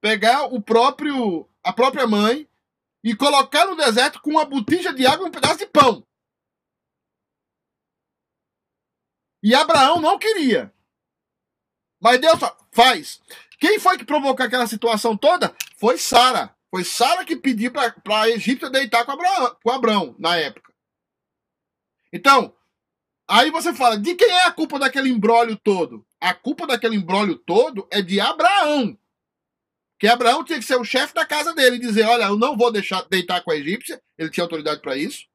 pegar 0.00 0.44
o 0.44 0.62
próprio 0.62 1.48
a 1.68 1.72
própria 1.72 2.06
mãe 2.06 2.48
e 3.04 3.14
colocar 3.14 3.66
no 3.66 3.76
deserto 3.76 4.22
com 4.22 4.30
uma 4.30 4.44
botija 4.46 4.90
de 4.90 5.06
água 5.06 5.26
e 5.26 5.28
um 5.28 5.30
pedaço 5.30 5.58
de 5.58 5.66
pão. 5.66 6.02
E 9.42 9.54
Abraão 9.54 10.00
não 10.00 10.18
queria. 10.18 10.72
Mas 12.00 12.18
Deus 12.22 12.40
faz. 12.72 13.20
Quem 13.60 13.78
foi 13.78 13.98
que 13.98 14.04
provocou 14.04 14.46
aquela 14.46 14.66
situação 14.66 15.14
toda? 15.14 15.54
Foi 15.76 15.98
Sara. 15.98 16.56
Foi 16.70 16.84
Sara 16.84 17.22
que 17.22 17.36
pediu 17.36 17.70
para 17.70 17.94
a 18.22 18.30
Egípcia 18.30 18.70
deitar 18.70 19.04
com 19.04 19.12
Abraão, 19.12 19.56
com 19.62 19.70
Abraão 19.70 20.16
na 20.18 20.36
época. 20.36 20.72
Então, 22.10 22.56
aí 23.28 23.50
você 23.50 23.74
fala, 23.74 23.98
de 23.98 24.14
quem 24.14 24.30
é 24.30 24.46
a 24.46 24.52
culpa 24.52 24.78
daquele 24.78 25.10
embrólio 25.10 25.54
todo? 25.54 26.02
A 26.18 26.32
culpa 26.32 26.66
daquele 26.66 26.96
embrólio 26.96 27.36
todo 27.36 27.86
é 27.90 28.00
de 28.00 28.18
Abraão. 28.18 28.98
Que 29.98 30.06
Abraão 30.06 30.44
tinha 30.44 30.58
que 30.58 30.64
ser 30.64 30.76
o 30.76 30.84
chefe 30.84 31.12
da 31.12 31.26
casa 31.26 31.54
dele 31.54 31.76
e 31.76 31.80
dizer: 31.80 32.04
Olha, 32.04 32.24
eu 32.24 32.36
não 32.36 32.56
vou 32.56 32.70
deixar 32.70 33.02
deitar 33.08 33.42
com 33.42 33.50
a 33.50 33.56
egípcia. 33.56 34.00
Ele 34.16 34.30
tinha 34.30 34.44
autoridade 34.44 34.80
para 34.80 34.96
isso. 34.96 35.26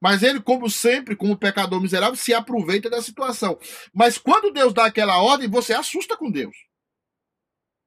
Mas 0.00 0.22
ele, 0.22 0.40
como 0.40 0.68
sempre, 0.68 1.14
como 1.14 1.36
pecador 1.36 1.80
miserável, 1.80 2.16
se 2.16 2.34
aproveita 2.34 2.90
da 2.90 3.00
situação. 3.00 3.58
Mas 3.94 4.18
quando 4.18 4.52
Deus 4.52 4.72
dá 4.72 4.86
aquela 4.86 5.22
ordem, 5.22 5.48
você 5.48 5.74
assusta 5.74 6.16
com 6.16 6.30
Deus. 6.30 6.56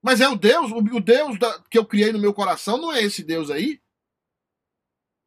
Mas 0.01 0.21
é 0.21 0.29
o 0.29 0.35
Deus, 0.35 0.71
o 0.71 0.99
Deus 1.01 1.37
que 1.69 1.77
eu 1.77 1.85
criei 1.85 2.13
no 2.13 2.19
meu 2.19 2.33
coração, 2.33 2.77
não 2.77 2.93
é 2.93 3.03
esse 3.03 3.23
Deus 3.23 3.49
aí? 3.49 3.81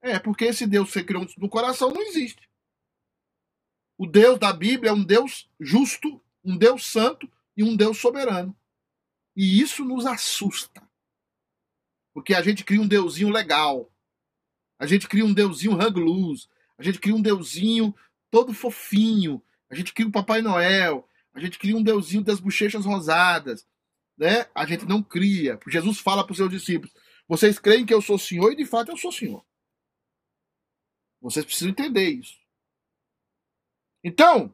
É, 0.00 0.18
porque 0.18 0.44
esse 0.44 0.66
Deus 0.66 0.86
que 0.86 0.92
você 0.94 1.04
criou 1.04 1.26
no 1.36 1.48
coração 1.48 1.90
não 1.90 2.00
existe. 2.00 2.48
O 3.98 4.06
Deus 4.06 4.38
da 4.38 4.52
Bíblia 4.52 4.90
é 4.90 4.94
um 4.94 5.02
Deus 5.04 5.50
justo, 5.60 6.22
um 6.44 6.56
Deus 6.56 6.86
santo 6.86 7.30
e 7.56 7.64
um 7.64 7.76
Deus 7.76 7.98
soberano. 7.98 8.56
E 9.38 9.60
isso 9.60 9.84
nos 9.84 10.04
assusta. 10.04 10.82
Porque 12.12 12.34
a 12.34 12.42
gente 12.42 12.64
cria 12.64 12.80
um 12.80 12.88
deusinho 12.88 13.30
legal. 13.30 13.88
A 14.80 14.84
gente 14.84 15.06
cria 15.06 15.24
um 15.24 15.32
deusinho 15.32 15.76
loose. 15.76 16.48
A 16.76 16.82
gente 16.82 16.98
cria 16.98 17.14
um 17.14 17.22
deusinho 17.22 17.94
todo 18.32 18.52
fofinho. 18.52 19.40
A 19.70 19.76
gente 19.76 19.94
cria 19.94 20.06
o 20.06 20.08
um 20.08 20.12
Papai 20.12 20.42
Noel. 20.42 21.08
A 21.32 21.38
gente 21.38 21.56
cria 21.56 21.76
um 21.76 21.84
deusinho 21.84 22.24
das 22.24 22.40
bochechas 22.40 22.84
rosadas. 22.84 23.64
Né? 24.16 24.48
A 24.52 24.66
gente 24.66 24.84
não 24.86 25.04
cria. 25.04 25.56
Jesus 25.68 26.00
fala 26.00 26.24
para 26.24 26.32
os 26.32 26.36
seus 26.36 26.50
discípulos: 26.50 26.92
Vocês 27.28 27.60
creem 27.60 27.86
que 27.86 27.94
eu 27.94 28.02
sou 28.02 28.18
Senhor 28.18 28.50
e 28.50 28.56
de 28.56 28.66
fato 28.66 28.90
eu 28.90 28.96
sou 28.96 29.12
Senhor. 29.12 29.46
Vocês 31.20 31.44
precisam 31.44 31.70
entender 31.70 32.10
isso. 32.10 32.36
Então, 34.02 34.52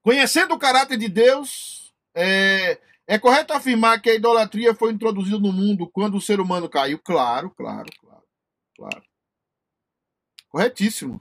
conhecendo 0.00 0.54
o 0.54 0.58
caráter 0.58 0.96
de 0.96 1.08
Deus, 1.08 1.94
é, 2.14 2.80
é 3.10 3.18
correto 3.18 3.52
afirmar 3.52 4.00
que 4.00 4.08
a 4.08 4.14
idolatria 4.14 4.72
foi 4.72 4.92
introduzida 4.92 5.36
no 5.36 5.52
mundo 5.52 5.90
quando 5.90 6.16
o 6.16 6.20
ser 6.20 6.38
humano 6.38 6.68
caiu? 6.68 6.96
Claro, 6.96 7.50
claro, 7.50 7.90
claro, 8.00 8.24
claro. 8.76 9.02
Corretíssimo. 10.48 11.20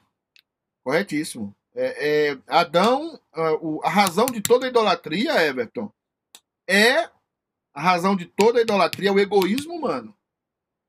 Corretíssimo. 0.84 1.56
É, 1.74 2.30
é, 2.30 2.38
Adão, 2.46 3.20
a, 3.34 3.88
a 3.88 3.90
razão 3.90 4.28
de 4.28 4.40
toda 4.40 4.68
a 4.68 4.70
idolatria, 4.70 5.44
Everton, 5.44 5.92
é 6.70 7.10
a 7.74 7.82
razão 7.82 8.16
de 8.16 8.28
toda 8.28 8.60
a 8.60 8.62
idolatria, 8.62 9.10
é 9.10 9.12
o 9.12 9.20
egoísmo 9.20 9.74
humano. 9.74 10.16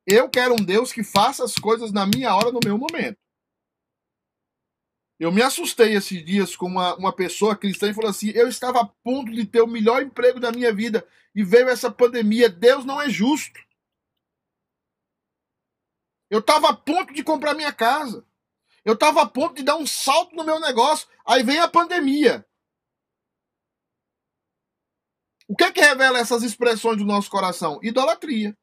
Eu 0.07 0.29
quero 0.29 0.53
um 0.53 0.63
Deus 0.63 0.93
que 0.93 1.03
faça 1.03 1.43
as 1.43 1.55
coisas 1.55 1.93
na 1.93 2.05
minha 2.05 2.35
hora, 2.35 2.53
no 2.53 2.61
meu 2.63 2.77
momento. 2.77 3.17
Eu 5.21 5.31
me 5.31 5.43
assustei 5.43 5.95
esses 5.95 6.25
dias 6.25 6.57
com 6.57 6.64
uma, 6.64 6.97
uma 6.97 7.14
pessoa 7.14 7.55
cristã 7.55 7.91
e 7.91 7.95
falou 7.95 8.09
assim: 8.09 8.31
Eu 8.31 8.49
estava 8.49 8.81
a 8.81 8.87
ponto 8.87 9.31
de 9.31 9.45
ter 9.45 9.61
o 9.61 9.66
melhor 9.66 10.03
emprego 10.03 10.41
da 10.41 10.51
minha 10.51 10.73
vida 10.73 11.07
e 11.35 11.45
veio 11.45 11.68
essa 11.68 11.91
pandemia. 11.91 12.49
Deus 12.49 12.87
não 12.87 12.99
é 12.99 13.11
justo. 13.11 13.61
Eu 16.31 16.39
estava 16.39 16.71
a 16.71 16.77
ponto 16.77 17.12
de 17.12 17.23
comprar 17.23 17.53
minha 17.53 17.71
casa. 17.71 18.27
Eu 18.83 18.95
estava 18.95 19.21
a 19.21 19.29
ponto 19.29 19.57
de 19.57 19.62
dar 19.62 19.77
um 19.77 19.87
salto 19.87 20.35
no 20.35 20.43
meu 20.43 20.59
negócio. 20.59 21.07
Aí 21.27 21.43
vem 21.43 21.59
a 21.59 21.68
pandemia. 21.68 22.47
O 25.47 25.55
que 25.55 25.64
é 25.64 25.73
que 25.73 25.83
revela 25.83 26.18
essas 26.18 26.43
expressões 26.43 26.97
do 26.97 27.05
nosso 27.05 27.29
coração? 27.29 27.79
Idolatria. 27.83 28.57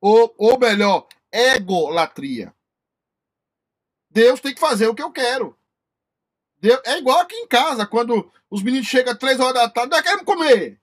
Ou, 0.00 0.34
ou 0.36 0.58
melhor, 0.58 1.06
egolatria. 1.30 2.52
Deus 4.10 4.40
tem 4.40 4.52
que 4.52 4.60
fazer 4.60 4.88
o 4.88 4.94
que 4.96 5.02
eu 5.02 5.12
quero. 5.12 5.59
É 6.84 6.98
igual 6.98 7.20
aqui 7.20 7.34
em 7.36 7.46
casa, 7.46 7.86
quando 7.86 8.30
os 8.50 8.62
meninos 8.62 8.86
chegam 8.86 9.16
três 9.16 9.40
horas 9.40 9.54
da 9.54 9.68
tarde, 9.68 9.90
nós 9.90 10.02
queremos 10.02 10.24
comer. 10.24 10.78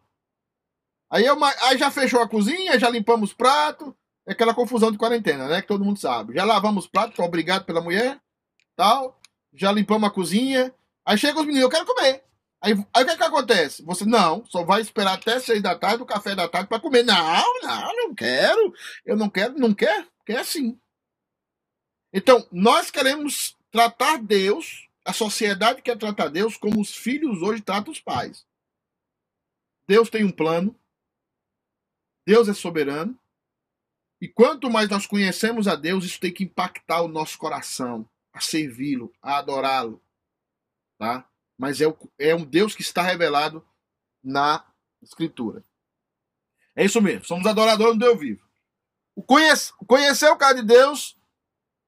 Aí, 1.09 1.25
eu, 1.25 1.37
aí 1.43 1.77
já 1.77 1.91
fechou 1.91 2.21
a 2.21 2.27
cozinha, 2.27 2.79
já 2.79 2.89
limpamos 2.89 3.33
prato. 3.33 3.95
É 4.25 4.33
aquela 4.33 4.53
confusão 4.53 4.91
de 4.91 4.97
quarentena, 4.97 5.47
né? 5.47 5.61
Que 5.61 5.67
todo 5.67 5.85
mundo 5.85 5.99
sabe. 5.99 6.33
Já 6.33 6.43
lavamos 6.43 6.87
prato, 6.87 7.21
obrigado 7.21 7.65
pela 7.65 7.79
mulher 7.81 8.19
tal, 8.77 9.19
já 9.53 9.71
limpamos 9.71 10.07
a 10.07 10.13
cozinha. 10.13 10.73
Aí 11.03 11.17
chega 11.17 11.39
os 11.39 11.45
meninos, 11.45 11.63
eu 11.63 11.69
quero 11.69 11.85
comer. 11.85 12.23
Aí, 12.61 12.73
aí 12.93 13.03
o 13.03 13.05
que, 13.05 13.11
é 13.11 13.17
que 13.17 13.23
acontece? 13.23 13.83
Você 13.83 14.05
não, 14.05 14.45
só 14.45 14.63
vai 14.63 14.81
esperar 14.81 15.13
até 15.13 15.39
seis 15.39 15.61
da 15.61 15.75
tarde, 15.75 16.03
o 16.03 16.05
café 16.05 16.35
da 16.35 16.47
tarde 16.47 16.69
para 16.69 16.79
comer. 16.79 17.03
Não, 17.03 17.61
não, 17.63 17.95
não 17.95 18.15
quero. 18.15 18.73
Eu 19.05 19.17
não 19.17 19.29
quero, 19.29 19.57
não 19.57 19.73
quer? 19.73 20.07
Quer 20.25 20.45
sim. 20.45 20.79
Então, 22.13 22.45
nós 22.51 22.89
queremos 22.89 23.55
tratar 23.71 24.17
Deus, 24.17 24.86
a 25.07 25.13
sociedade 25.13 25.81
quer 25.81 25.97
tratar 25.97 26.27
Deus 26.27 26.57
como 26.57 26.81
os 26.81 26.93
filhos 26.93 27.41
hoje 27.41 27.61
tratam 27.61 27.93
os 27.93 27.99
pais. 28.01 28.45
Deus 29.87 30.09
tem 30.09 30.25
um 30.25 30.31
plano. 30.31 30.77
Deus 32.27 32.49
é 32.49 32.53
soberano. 32.53 33.17
E 34.19 34.27
quanto 34.27 34.69
mais 34.69 34.89
nós 34.89 35.07
conhecemos 35.07 35.65
a 35.65 35.75
Deus, 35.75 36.03
isso 36.03 36.19
tem 36.19 36.33
que 36.33 36.43
impactar 36.43 37.01
o 37.01 37.07
nosso 37.07 37.37
coração 37.37 38.07
a 38.33 38.41
servi-lo, 38.41 39.13
a 39.21 39.37
adorá-lo. 39.37 40.03
Tá? 40.97 41.25
Mas 41.57 41.79
é, 41.79 41.87
o, 41.87 41.97
é 42.19 42.35
um 42.35 42.43
Deus 42.43 42.75
que 42.75 42.81
está 42.81 43.01
revelado 43.01 43.65
na 44.21 44.65
Escritura. 45.01 45.63
É 46.75 46.83
isso 46.83 47.01
mesmo, 47.01 47.23
somos 47.23 47.47
adoradores 47.47 47.93
do 47.93 47.99
Deus 47.99 48.19
vivo. 48.19 48.45
O 49.15 49.23
conhece, 49.23 49.71
conhecer 49.87 50.29
o 50.29 50.37
cara 50.37 50.55
de 50.55 50.63
Deus, 50.63 51.16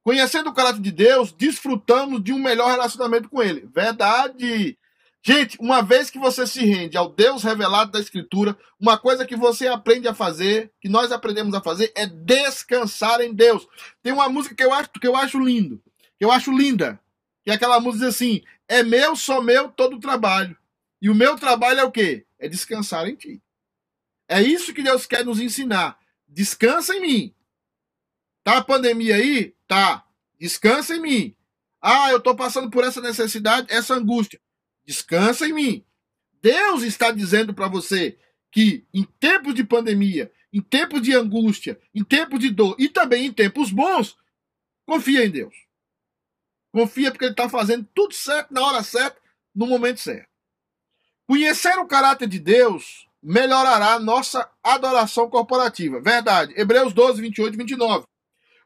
conhecendo 0.10 0.50
o 0.50 0.54
caráter 0.54 0.82
de 0.82 0.92
Deus, 0.92 1.32
desfrutamos 1.32 2.24
de 2.24 2.34
um 2.34 2.40
melhor 2.40 2.72
relacionamento 2.72 3.30
com 3.30 3.44
ele. 3.44 3.70
Verdade. 3.72 4.76
Gente, 5.22 5.56
uma 5.62 5.84
vez 5.84 6.10
que 6.10 6.18
você 6.18 6.48
se 6.48 6.66
rende 6.66 6.98
ao 6.98 7.10
Deus 7.10 7.44
revelado 7.44 7.92
da 7.92 8.00
Escritura, 8.00 8.58
uma 8.80 8.98
coisa 8.98 9.24
que 9.24 9.36
você 9.36 9.68
aprende 9.68 10.08
a 10.08 10.14
fazer, 10.16 10.72
que 10.82 10.90
nós 10.90 11.12
aprendemos 11.12 11.54
a 11.54 11.62
fazer, 11.62 11.92
é 11.94 12.08
descansar 12.08 13.22
em 13.22 13.32
Deus. 13.32 13.68
Tem 14.02 14.12
uma 14.12 14.28
música 14.28 14.56
que 14.56 14.64
eu 14.64 14.74
acho, 14.74 14.90
que 14.90 15.08
eu 15.08 15.16
acho 15.16 15.38
lindo, 15.38 15.80
que 16.18 16.26
eu 16.26 16.32
acho 16.32 16.52
linda, 16.52 17.00
que 17.46 17.52
é 17.52 17.54
aquela 17.54 17.80
música 17.80 18.08
assim: 18.08 18.42
é 18.68 18.82
meu, 18.82 19.16
só 19.16 19.44
meu 19.44 19.70
todo 19.70 19.98
o 19.98 20.00
trabalho. 20.00 20.58
E 21.00 21.08
o 21.08 21.14
meu 21.14 21.36
trabalho 21.36 21.82
é 21.82 21.84
o 21.84 21.92
quê? 21.92 22.26
É 22.40 22.50
descansar 22.50 23.08
em 23.08 23.14
ti. 23.14 23.40
É 24.28 24.42
isso 24.42 24.74
que 24.74 24.82
Deus 24.82 25.06
quer 25.06 25.24
nos 25.24 25.40
ensinar. 25.40 26.00
Descansa 26.28 26.96
em 26.96 27.02
mim. 27.02 27.36
Tá 28.50 28.58
a 28.58 28.64
pandemia 28.64 29.16
aí? 29.16 29.54
Tá. 29.68 30.04
Descansa 30.40 30.96
em 30.96 31.00
mim. 31.00 31.36
Ah, 31.80 32.10
eu 32.10 32.20
tô 32.20 32.36
passando 32.36 32.68
por 32.72 32.84
essa 32.84 33.00
necessidade, 33.00 33.68
essa 33.70 33.94
angústia. 33.94 34.42
Descansa 34.84 35.48
em 35.48 35.54
mim. 35.54 35.86
Deus 36.42 36.82
está 36.82 37.12
dizendo 37.12 37.54
para 37.54 37.68
você 37.68 38.18
que 38.50 38.88
em 38.92 39.04
tempos 39.20 39.54
de 39.54 39.64
pandemia, 39.64 40.32
em 40.52 40.62
tempos 40.62 41.04
de 41.04 41.14
angústia, 41.14 41.80
em 41.94 42.04
tempos 42.04 42.40
de 42.40 42.50
dor 42.50 42.76
e 42.80 42.90
também 42.90 43.28
em 43.28 43.32
tempos 43.32 43.70
bons, 43.70 44.18
confia 44.84 45.24
em 45.24 45.30
Deus. 45.30 45.54
Confia 46.72 47.12
porque 47.12 47.26
Ele 47.26 47.34
está 47.34 47.48
fazendo 47.48 47.88
tudo 47.94 48.16
certo, 48.16 48.52
na 48.52 48.66
hora 48.66 48.82
certa, 48.82 49.22
no 49.54 49.68
momento 49.68 50.00
certo. 50.00 50.28
Conhecer 51.28 51.78
o 51.78 51.86
caráter 51.86 52.28
de 52.28 52.40
Deus 52.40 53.08
melhorará 53.22 54.00
nossa 54.00 54.50
adoração 54.64 55.30
corporativa. 55.30 56.02
Verdade. 56.02 56.52
Hebreus 56.60 56.94
12, 56.94 57.22
28 57.22 57.54
e 57.54 57.58
29. 57.58 58.10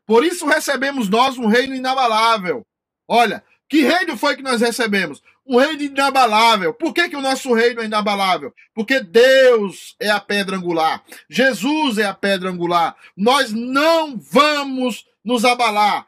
Por 0.05 0.23
isso 0.23 0.45
recebemos 0.45 1.09
nós 1.09 1.37
um 1.37 1.47
reino 1.47 1.75
inabalável. 1.75 2.65
Olha, 3.07 3.43
que 3.69 3.81
reino 3.81 4.17
foi 4.17 4.35
que 4.35 4.43
nós 4.43 4.61
recebemos? 4.61 5.21
Um 5.45 5.57
reino 5.57 5.81
inabalável. 5.81 6.73
Por 6.73 6.93
que, 6.93 7.09
que 7.09 7.15
o 7.15 7.21
nosso 7.21 7.53
reino 7.53 7.81
é 7.81 7.85
inabalável? 7.85 8.53
Porque 8.73 8.99
Deus 8.99 9.95
é 9.99 10.09
a 10.09 10.19
pedra 10.19 10.55
angular. 10.55 11.03
Jesus 11.29 11.97
é 11.97 12.05
a 12.05 12.13
pedra 12.13 12.49
angular. 12.49 12.95
Nós 13.15 13.51
não 13.51 14.17
vamos 14.17 15.05
nos 15.23 15.43
abalar. 15.43 16.07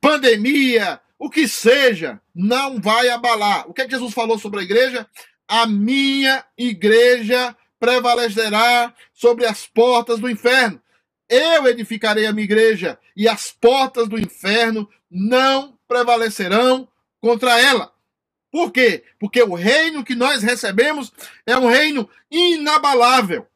Pandemia, 0.00 1.00
o 1.18 1.28
que 1.28 1.46
seja, 1.46 2.20
não 2.34 2.80
vai 2.80 3.08
abalar. 3.08 3.68
O 3.68 3.74
que, 3.74 3.82
é 3.82 3.84
que 3.84 3.92
Jesus 3.92 4.14
falou 4.14 4.38
sobre 4.38 4.60
a 4.60 4.62
igreja? 4.62 5.06
A 5.46 5.66
minha 5.66 6.44
igreja 6.56 7.56
prevalecerá 7.78 8.94
sobre 9.12 9.44
as 9.44 9.66
portas 9.66 10.20
do 10.20 10.30
inferno. 10.30 10.80
Eu 11.34 11.66
edificarei 11.66 12.26
a 12.26 12.32
minha 12.32 12.44
igreja 12.44 12.98
e 13.16 13.26
as 13.26 13.50
portas 13.50 14.06
do 14.06 14.20
inferno 14.20 14.86
não 15.10 15.78
prevalecerão 15.88 16.86
contra 17.22 17.58
ela. 17.58 17.90
Por 18.50 18.70
quê? 18.70 19.02
Porque 19.18 19.42
o 19.42 19.54
reino 19.54 20.04
que 20.04 20.14
nós 20.14 20.42
recebemos 20.42 21.10
é 21.46 21.56
um 21.56 21.66
reino 21.66 22.06
inabalável. 22.30 23.48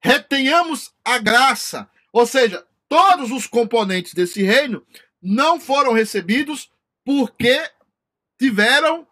Retenhamos 0.00 0.92
a 1.04 1.18
graça, 1.18 1.90
ou 2.12 2.24
seja, 2.24 2.64
todos 2.88 3.32
os 3.32 3.48
componentes 3.48 4.14
desse 4.14 4.44
reino 4.44 4.86
não 5.20 5.58
foram 5.58 5.92
recebidos 5.92 6.70
porque 7.04 7.68
tiveram 8.38 9.04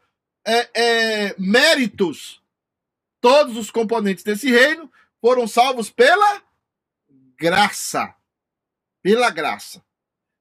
é, 0.46 0.70
é, 0.74 1.34
méritos. 1.36 2.40
Todos 3.20 3.56
os 3.56 3.68
componentes 3.68 4.22
desse 4.22 4.48
reino 4.48 4.88
foram 5.20 5.48
salvos 5.48 5.90
pela 5.90 6.40
graça. 7.40 8.14
Pela 9.02 9.30
graça. 9.30 9.82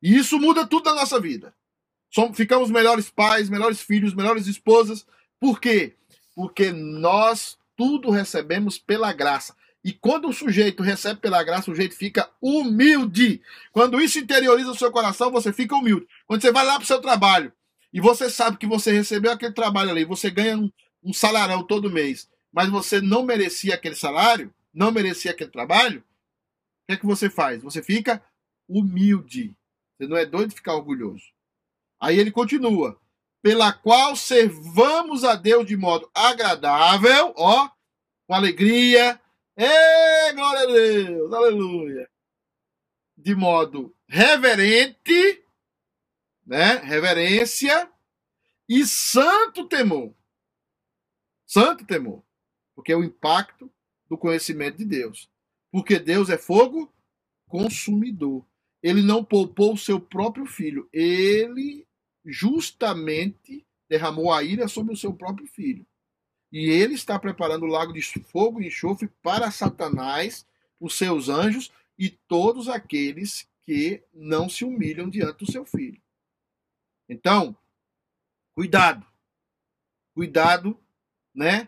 E 0.03 0.17
isso 0.17 0.37
muda 0.37 0.67
tudo 0.67 0.85
na 0.85 0.95
nossa 0.95 1.19
vida. 1.19 1.53
Somos, 2.09 2.35
ficamos 2.35 2.69
melhores 2.69 3.09
pais, 3.09 3.49
melhores 3.49 3.81
filhos, 3.81 4.13
melhores 4.13 4.47
esposas. 4.47 5.07
Por 5.39 5.61
quê? 5.61 5.95
Porque 6.35 6.73
nós 6.73 7.57
tudo 7.77 8.09
recebemos 8.09 8.77
pela 8.77 9.13
graça. 9.13 9.55
E 9.81 9.93
quando 9.93 10.27
o 10.27 10.33
sujeito 10.33 10.83
recebe 10.83 11.21
pela 11.21 11.41
graça, 11.41 11.71
o 11.71 11.73
sujeito 11.73 11.95
fica 11.95 12.29
humilde. 12.41 13.41
Quando 13.71 14.01
isso 14.01 14.19
interioriza 14.19 14.69
o 14.69 14.77
seu 14.77 14.91
coração, 14.91 15.31
você 15.31 15.53
fica 15.53 15.75
humilde. 15.75 16.05
Quando 16.27 16.41
você 16.41 16.51
vai 16.51 16.65
lá 16.65 16.73
para 16.73 16.83
o 16.83 16.87
seu 16.87 16.99
trabalho 16.99 17.53
e 17.93 18.01
você 18.01 18.29
sabe 18.29 18.57
que 18.57 18.67
você 18.67 18.91
recebeu 18.91 19.31
aquele 19.31 19.53
trabalho 19.53 19.91
ali, 19.91 20.03
você 20.03 20.29
ganha 20.29 20.57
um, 20.57 20.69
um 21.01 21.13
salarão 21.13 21.63
todo 21.63 21.89
mês, 21.89 22.29
mas 22.51 22.69
você 22.69 22.99
não 22.99 23.23
merecia 23.23 23.75
aquele 23.75 23.95
salário, 23.95 24.53
não 24.73 24.91
merecia 24.91 25.31
aquele 25.31 25.49
trabalho, 25.49 26.03
que 26.89 26.93
é 26.93 26.97
que 26.97 27.05
você 27.05 27.29
faz? 27.29 27.61
Você 27.61 27.83
fica 27.83 28.23
humilde. 28.67 29.55
Você 29.95 30.07
não 30.07 30.17
é 30.17 30.25
doido 30.25 30.49
de 30.49 30.55
ficar 30.55 30.73
orgulhoso. 30.73 31.23
Aí 31.99 32.17
ele 32.17 32.31
continua: 32.31 32.99
pela 33.43 33.71
qual 33.71 34.15
servamos 34.15 35.23
a 35.23 35.35
Deus 35.35 35.67
de 35.67 35.77
modo 35.77 36.09
agradável, 36.15 37.31
ó, 37.37 37.69
com 38.27 38.33
alegria. 38.33 39.21
Ê, 39.55 40.33
glória 40.33 40.61
a 40.63 40.65
Deus, 40.65 41.33
aleluia. 41.33 42.09
De 43.17 43.35
modo 43.35 43.95
reverente, 44.07 45.43
né? 46.47 46.75
Reverência 46.77 47.91
e 48.67 48.85
santo 48.85 49.67
temor. 49.67 50.15
Santo 51.45 51.85
temor. 51.85 52.23
Porque 52.75 52.91
é 52.93 52.95
o 52.95 53.03
impacto 53.03 53.71
do 54.09 54.17
conhecimento 54.17 54.77
de 54.77 54.85
Deus. 54.85 55.29
Porque 55.71 55.99
Deus 55.99 56.29
é 56.29 56.37
fogo 56.37 56.91
consumidor. 57.47 58.45
Ele 58.81 59.01
não 59.01 59.23
poupou 59.23 59.73
o 59.73 59.77
seu 59.77 59.99
próprio 59.99 60.45
filho. 60.45 60.89
Ele 60.93 61.85
justamente 62.25 63.65
derramou 63.89 64.31
a 64.31 64.43
ira 64.43 64.67
sobre 64.67 64.93
o 64.93 64.97
seu 64.97 65.13
próprio 65.13 65.47
filho. 65.47 65.85
E 66.51 66.69
ele 66.69 66.93
está 66.95 67.19
preparando 67.19 67.63
o 67.63 67.69
lago 67.69 67.93
de 67.93 68.01
fogo 68.01 68.61
e 68.61 68.67
enxofre 68.67 69.07
para 69.21 69.51
Satanás, 69.51 70.47
os 70.79 70.97
seus 70.97 71.29
anjos 71.29 71.71
e 71.97 72.09
todos 72.09 72.69
aqueles 72.69 73.47
que 73.65 74.03
não 74.13 74.49
se 74.49 74.63
humilham 74.63 75.09
diante 75.09 75.45
do 75.45 75.51
seu 75.51 75.65
filho. 75.65 76.01
Então, 77.07 77.55
cuidado. 78.55 79.05
Cuidado, 80.13 80.79
né? 81.33 81.67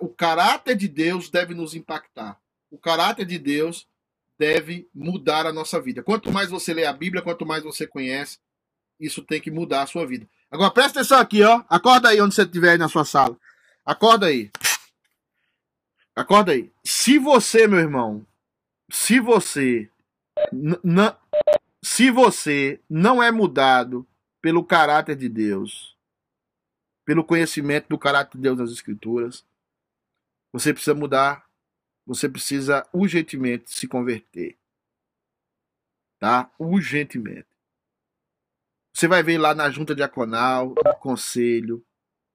O 0.00 0.08
caráter 0.08 0.76
de 0.76 0.88
Deus 0.88 1.30
deve 1.30 1.54
nos 1.54 1.74
impactar. 1.74 2.39
O 2.70 2.78
caráter 2.78 3.26
de 3.26 3.38
Deus 3.38 3.86
deve 4.38 4.88
mudar 4.94 5.46
a 5.46 5.52
nossa 5.52 5.80
vida. 5.80 6.02
Quanto 6.02 6.32
mais 6.32 6.48
você 6.48 6.72
lê 6.72 6.86
a 6.86 6.92
Bíblia, 6.92 7.22
quanto 7.22 7.44
mais 7.44 7.62
você 7.62 7.86
conhece, 7.86 8.38
isso 8.98 9.22
tem 9.22 9.40
que 9.40 9.50
mudar 9.50 9.82
a 9.82 9.86
sua 9.86 10.06
vida. 10.06 10.28
Agora 10.50 10.70
presta 10.70 11.00
atenção 11.00 11.18
aqui, 11.18 11.42
ó. 11.42 11.62
Acorda 11.68 12.08
aí 12.08 12.20
onde 12.20 12.34
você 12.34 12.42
estiver 12.42 12.72
aí 12.72 12.78
na 12.78 12.88
sua 12.88 13.04
sala. 13.04 13.36
Acorda 13.84 14.26
aí. 14.26 14.50
Acorda 16.14 16.52
aí. 16.52 16.70
Se 16.84 17.18
você, 17.18 17.66
meu 17.66 17.78
irmão, 17.78 18.26
se 18.90 19.20
você 19.20 19.90
se 21.82 22.10
você 22.10 22.80
não 22.88 23.22
é 23.22 23.30
mudado 23.30 24.06
pelo 24.40 24.64
caráter 24.64 25.16
de 25.16 25.28
Deus, 25.28 25.96
pelo 27.04 27.24
conhecimento 27.24 27.88
do 27.88 27.98
caráter 27.98 28.36
de 28.36 28.42
Deus 28.42 28.58
nas 28.58 28.70
escrituras, 28.70 29.44
você 30.52 30.72
precisa 30.72 30.94
mudar, 30.94 31.44
você 32.10 32.28
precisa 32.28 32.84
urgentemente 32.92 33.70
se 33.70 33.86
converter. 33.86 34.58
Tá? 36.18 36.52
Urgentemente. 36.58 37.46
Você 38.92 39.06
vai 39.06 39.22
ver 39.22 39.38
lá 39.38 39.54
na 39.54 39.70
junta 39.70 39.94
diaconal, 39.94 40.74
no 40.84 40.96
conselho, 40.96 41.86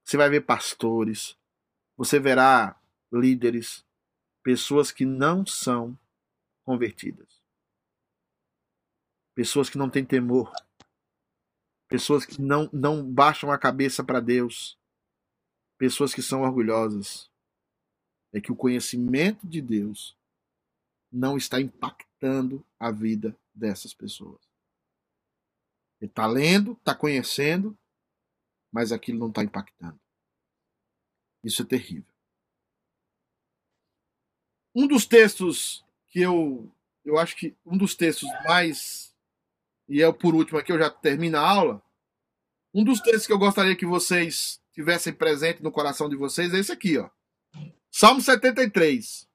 você 0.01 0.15
vai 0.15 0.29
ver 0.29 0.45
pastores, 0.45 1.37
você 1.97 2.21
verá 2.21 2.79
líderes, 3.11 3.85
pessoas 4.41 4.93
que 4.93 5.03
não 5.03 5.45
são 5.45 5.99
convertidas. 6.63 7.43
Pessoas 9.35 9.69
que 9.69 9.77
não 9.77 9.89
têm 9.89 10.05
temor. 10.05 10.53
Pessoas 11.89 12.25
que 12.25 12.41
não, 12.41 12.69
não 12.71 13.03
baixam 13.03 13.51
a 13.51 13.57
cabeça 13.57 14.05
para 14.05 14.21
Deus. 14.21 14.79
Pessoas 15.77 16.13
que 16.13 16.21
são 16.21 16.43
orgulhosas. 16.43 17.29
É 18.35 18.41
que 18.41 18.51
o 18.51 18.55
conhecimento 18.55 19.47
de 19.47 19.61
Deus 19.61 20.15
não 21.09 21.37
está 21.37 21.61
impactando 21.61 22.65
a 22.77 22.91
vida 22.91 23.35
dessas 23.53 23.93
pessoas. 23.93 24.41
Ele 26.01 26.11
está 26.11 26.27
lendo, 26.27 26.73
está 26.73 26.93
conhecendo, 26.93 27.77
mas 28.71 28.91
aquilo 28.91 29.19
não 29.19 29.29
está 29.29 29.41
impactando. 29.41 29.97
Isso 31.41 31.61
é 31.61 31.65
terrível. 31.65 32.13
Um 34.75 34.85
dos 34.85 35.05
textos 35.05 35.85
que 36.09 36.19
eu, 36.19 36.69
eu 37.05 37.17
acho 37.17 37.37
que 37.37 37.55
um 37.65 37.77
dos 37.77 37.95
textos 37.95 38.29
mais 38.43 39.15
e 39.87 40.01
é 40.01 40.11
por 40.11 40.35
último 40.35 40.57
aqui 40.59 40.71
eu 40.71 40.79
já 40.79 40.89
termino 40.89 41.37
a 41.37 41.47
aula. 41.47 41.81
Um 42.73 42.83
dos 42.83 42.99
textos 42.99 43.27
que 43.27 43.31
eu 43.31 43.39
gostaria 43.39 43.75
que 43.75 43.85
vocês 43.85 44.61
tivessem 44.73 45.13
presente 45.13 45.63
no 45.63 45.71
coração 45.71 46.09
de 46.09 46.15
vocês 46.15 46.53
é 46.53 46.59
esse 46.59 46.71
aqui, 46.71 46.97
ó. 46.97 47.09
Salmo 47.97 48.19
73. 48.19 49.25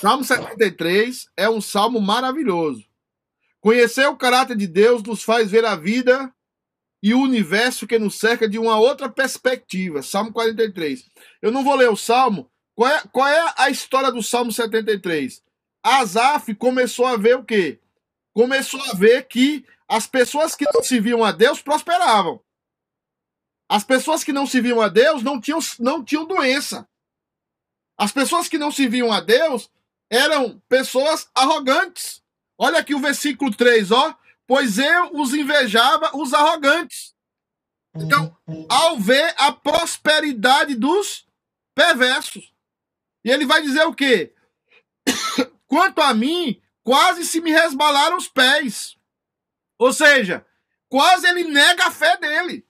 Salmo 0.00 0.24
73 0.24 1.28
é 1.36 1.48
um 1.48 1.60
salmo 1.60 2.00
maravilhoso. 2.00 2.84
Conhecer 3.60 4.08
o 4.08 4.16
caráter 4.16 4.56
de 4.56 4.66
Deus 4.66 5.00
nos 5.04 5.22
faz 5.22 5.48
ver 5.48 5.64
a 5.64 5.76
vida 5.76 6.34
e 7.00 7.14
o 7.14 7.20
universo 7.20 7.86
que 7.86 7.96
nos 7.96 8.18
cerca 8.18 8.48
de 8.48 8.58
uma 8.58 8.80
outra 8.80 9.08
perspectiva. 9.08 10.02
Salmo 10.02 10.32
43. 10.32 11.08
Eu 11.40 11.52
não 11.52 11.62
vou 11.62 11.76
ler 11.76 11.88
o 11.88 11.94
salmo. 11.94 12.50
Qual 12.74 12.90
é, 12.90 13.00
qual 13.12 13.28
é 13.28 13.54
a 13.56 13.70
história 13.70 14.10
do 14.10 14.24
Salmo 14.24 14.50
73? 14.50 15.40
Asaf 15.80 16.52
começou 16.56 17.06
a 17.06 17.16
ver 17.16 17.36
o 17.36 17.44
quê? 17.44 17.78
Começou 18.34 18.82
a 18.90 18.94
ver 18.94 19.28
que 19.28 19.64
as 19.86 20.04
pessoas 20.04 20.56
que 20.56 20.66
não 20.74 20.82
se 20.82 20.98
viam 20.98 21.22
a 21.22 21.30
Deus 21.30 21.62
prosperavam. 21.62 22.42
As 23.68 23.84
pessoas 23.84 24.24
que 24.24 24.32
não 24.32 24.48
se 24.48 24.60
viam 24.60 24.80
a 24.80 24.88
Deus 24.88 25.22
não 25.22 25.40
tinham, 25.40 25.60
não 25.78 26.04
tinham 26.04 26.26
doença. 26.26 26.84
As 27.98 28.12
pessoas 28.12 28.46
que 28.48 28.56
não 28.56 28.70
se 28.70 28.86
viam 28.86 29.12
a 29.12 29.20
Deus 29.20 29.68
eram 30.08 30.62
pessoas 30.68 31.28
arrogantes. 31.34 32.22
Olha 32.56 32.78
aqui 32.78 32.94
o 32.94 33.00
versículo 33.00 33.52
3, 33.52 33.90
ó. 33.90 34.16
Pois 34.46 34.78
eu 34.78 35.14
os 35.14 35.34
invejava 35.34 36.16
os 36.16 36.32
arrogantes. 36.32 37.14
Então, 37.94 38.36
ao 38.68 38.98
ver 38.98 39.34
a 39.36 39.52
prosperidade 39.52 40.74
dos 40.74 41.26
perversos. 41.74 42.52
E 43.24 43.30
ele 43.30 43.44
vai 43.44 43.60
dizer 43.62 43.84
o 43.84 43.94
quê? 43.94 44.32
Quanto 45.66 46.00
a 46.00 46.14
mim, 46.14 46.62
quase 46.82 47.26
se 47.26 47.40
me 47.40 47.50
resbalaram 47.50 48.16
os 48.16 48.28
pés. 48.28 48.96
Ou 49.78 49.92
seja, 49.92 50.46
quase 50.88 51.26
ele 51.26 51.44
nega 51.44 51.86
a 51.86 51.90
fé 51.90 52.16
dele. 52.16 52.66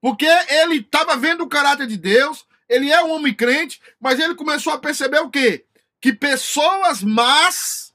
Porque 0.00 0.26
ele 0.26 0.80
estava 0.80 1.16
vendo 1.16 1.44
o 1.44 1.48
caráter 1.48 1.86
de 1.86 1.96
Deus, 1.96 2.46
ele 2.68 2.90
é 2.90 3.02
um 3.02 3.12
homem 3.12 3.34
crente, 3.34 3.80
mas 4.00 4.18
ele 4.18 4.34
começou 4.34 4.72
a 4.72 4.78
perceber 4.78 5.20
o 5.20 5.30
quê? 5.30 5.66
Que 6.00 6.12
pessoas 6.12 7.02
más, 7.02 7.94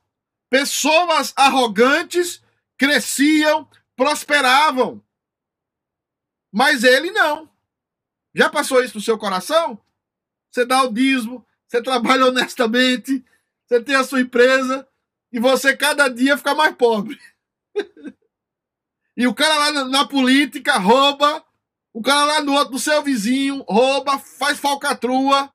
pessoas 0.50 1.34
arrogantes, 1.36 2.42
cresciam, 2.78 3.70
prosperavam. 3.96 5.04
Mas 6.52 6.84
ele 6.84 7.12
não. 7.12 7.50
Já 8.34 8.50
passou 8.50 8.84
isso 8.84 8.98
no 8.98 9.04
seu 9.04 9.18
coração? 9.18 9.80
Você 10.52 10.66
dá 10.66 10.84
o 10.84 10.94
dízimo, 10.94 11.46
você 11.68 11.82
trabalha 11.82 12.26
honestamente, 12.26 13.24
você 13.68 13.82
tem 13.82 13.96
a 13.96 14.04
sua 14.04 14.22
empresa 14.22 14.88
e 15.32 15.40
você 15.40 15.76
cada 15.76 16.08
dia 16.08 16.38
fica 16.38 16.56
mais 16.56 16.76
pobre. 16.76 17.20
e 19.16 19.28
o 19.28 19.34
cara 19.34 19.56
lá 19.56 19.72
na, 19.72 19.86
na 19.86 20.08
política 20.08 20.78
rouba, 20.78 21.46
o 21.94 22.02
cara 22.02 22.26
lá 22.26 22.42
no 22.42 22.54
outro, 22.54 22.74
do 22.74 22.80
seu 22.80 23.02
vizinho, 23.02 23.64
rouba, 23.68 24.20
faz 24.20 24.60
falcatrua. 24.60 25.52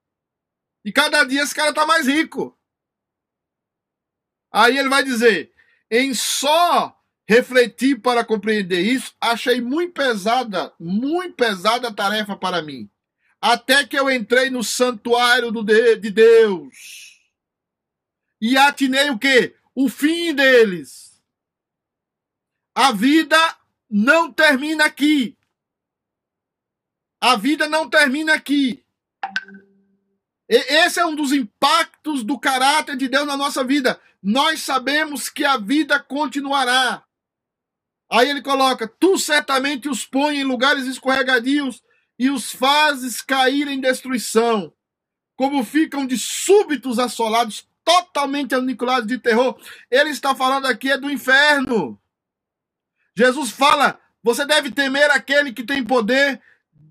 E 0.84 0.92
cada 0.92 1.24
dia 1.24 1.42
esse 1.42 1.54
cara 1.54 1.72
tá 1.72 1.86
mais 1.86 2.06
rico. 2.06 2.58
Aí 4.52 4.76
ele 4.76 4.88
vai 4.88 5.02
dizer: 5.02 5.52
em 5.90 6.12
só 6.14 6.96
refletir 7.26 8.00
para 8.00 8.24
compreender 8.24 8.80
isso, 8.80 9.14
achei 9.20 9.60
muito 9.60 9.94
pesada, 9.94 10.72
muito 10.78 11.34
pesada 11.34 11.88
a 11.88 11.94
tarefa 11.94 12.36
para 12.36 12.62
mim. 12.62 12.90
Até 13.40 13.86
que 13.86 13.98
eu 13.98 14.10
entrei 14.10 14.50
no 14.50 14.62
santuário 14.62 15.50
do 15.50 15.62
de, 15.62 15.96
de 15.96 16.10
Deus. 16.10 17.20
E 18.40 18.56
atinei 18.56 19.10
o 19.10 19.18
quê? 19.18 19.54
O 19.74 19.88
fim 19.88 20.34
deles. 20.34 21.22
A 22.74 22.92
vida 22.92 23.36
não 23.88 24.32
termina 24.32 24.84
aqui. 24.84 25.36
A 27.20 27.36
vida 27.36 27.68
não 27.68 27.88
termina 27.88 28.34
aqui. 28.34 28.84
Esse 30.48 31.00
é 31.00 31.06
um 31.06 31.14
dos 31.14 31.32
impactos 31.32 32.22
do 32.22 32.38
caráter 32.38 32.96
de 32.96 33.08
Deus 33.08 33.26
na 33.26 33.36
nossa 33.36 33.64
vida. 33.64 34.00
Nós 34.22 34.60
sabemos 34.60 35.28
que 35.28 35.44
a 35.44 35.56
vida 35.56 35.98
continuará. 35.98 37.02
Aí 38.10 38.28
ele 38.28 38.42
coloca: 38.42 38.86
Tu 38.86 39.18
certamente 39.18 39.88
os 39.88 40.04
põe 40.04 40.38
em 40.38 40.44
lugares 40.44 40.86
escorregadios 40.86 41.82
e 42.18 42.30
os 42.30 42.52
fazes 42.52 43.20
cair 43.20 43.68
em 43.68 43.80
destruição. 43.80 44.72
Como 45.36 45.64
ficam 45.64 46.06
de 46.06 46.16
súbitos 46.16 46.98
assolados, 46.98 47.66
totalmente 47.84 48.54
aniculados 48.54 49.08
de 49.08 49.18
terror. 49.18 49.58
Ele 49.90 50.10
está 50.10 50.34
falando 50.34 50.66
aqui 50.66 50.90
é 50.90 50.98
do 50.98 51.10
inferno. 51.10 52.00
Jesus 53.16 53.50
fala: 53.50 54.00
Você 54.22 54.44
deve 54.46 54.70
temer 54.70 55.10
aquele 55.10 55.52
que 55.52 55.64
tem 55.64 55.84
poder 55.84 56.40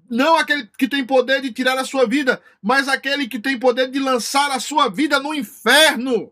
não 0.10 0.36
aquele 0.36 0.68
que 0.78 0.88
tem 0.88 1.06
poder 1.06 1.42
de 1.42 1.52
tirar 1.52 1.78
a 1.78 1.86
sua 1.86 2.08
vida, 2.08 2.42
mas 2.62 2.88
aquele 2.88 3.28
que 3.28 3.40
tem 3.40 3.58
poder 3.58 3.90
de 3.90 4.00
lançar 4.00 4.52
a 4.52 4.60
sua 4.60 4.90
vida 4.90 5.20
no 5.20 5.34
inferno. 5.34 6.32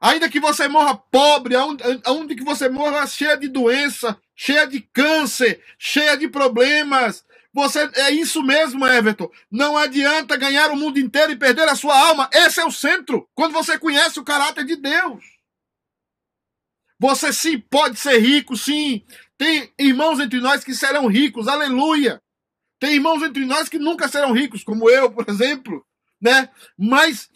Ainda 0.00 0.28
que 0.28 0.38
você 0.38 0.68
morra 0.68 0.96
pobre, 0.96 1.54
aonde 1.56 2.34
que 2.34 2.44
você 2.44 2.68
morra 2.68 3.06
cheia 3.06 3.36
de 3.36 3.48
doença, 3.48 4.20
cheia 4.36 4.66
de 4.66 4.80
câncer, 4.80 5.62
cheia 5.78 6.16
de 6.16 6.28
problemas, 6.28 7.24
você 7.54 7.88
é 7.94 8.10
isso 8.10 8.42
mesmo, 8.42 8.84
Everton. 8.84 9.30
Não 9.48 9.78
adianta 9.78 10.36
ganhar 10.36 10.72
o 10.72 10.76
mundo 10.76 10.98
inteiro 10.98 11.30
e 11.30 11.38
perder 11.38 11.68
a 11.68 11.76
sua 11.76 11.96
alma. 11.96 12.28
Esse 12.32 12.60
é 12.60 12.64
o 12.66 12.72
centro. 12.72 13.28
Quando 13.32 13.52
você 13.52 13.78
conhece 13.78 14.18
o 14.18 14.24
caráter 14.24 14.64
de 14.64 14.74
Deus. 14.74 15.24
Você 16.98 17.32
sim 17.32 17.60
pode 17.60 17.98
ser 17.98 18.18
rico, 18.18 18.56
sim. 18.56 19.04
Tem 19.44 19.70
irmãos 19.78 20.18
entre 20.20 20.40
nós 20.40 20.64
que 20.64 20.74
serão 20.74 21.06
ricos, 21.06 21.48
aleluia. 21.48 22.22
Tem 22.80 22.94
irmãos 22.94 23.22
entre 23.22 23.44
nós 23.44 23.68
que 23.68 23.78
nunca 23.78 24.08
serão 24.08 24.32
ricos, 24.32 24.64
como 24.64 24.88
eu, 24.88 25.12
por 25.12 25.28
exemplo, 25.28 25.86
né? 26.18 26.48
Mas 26.78 27.30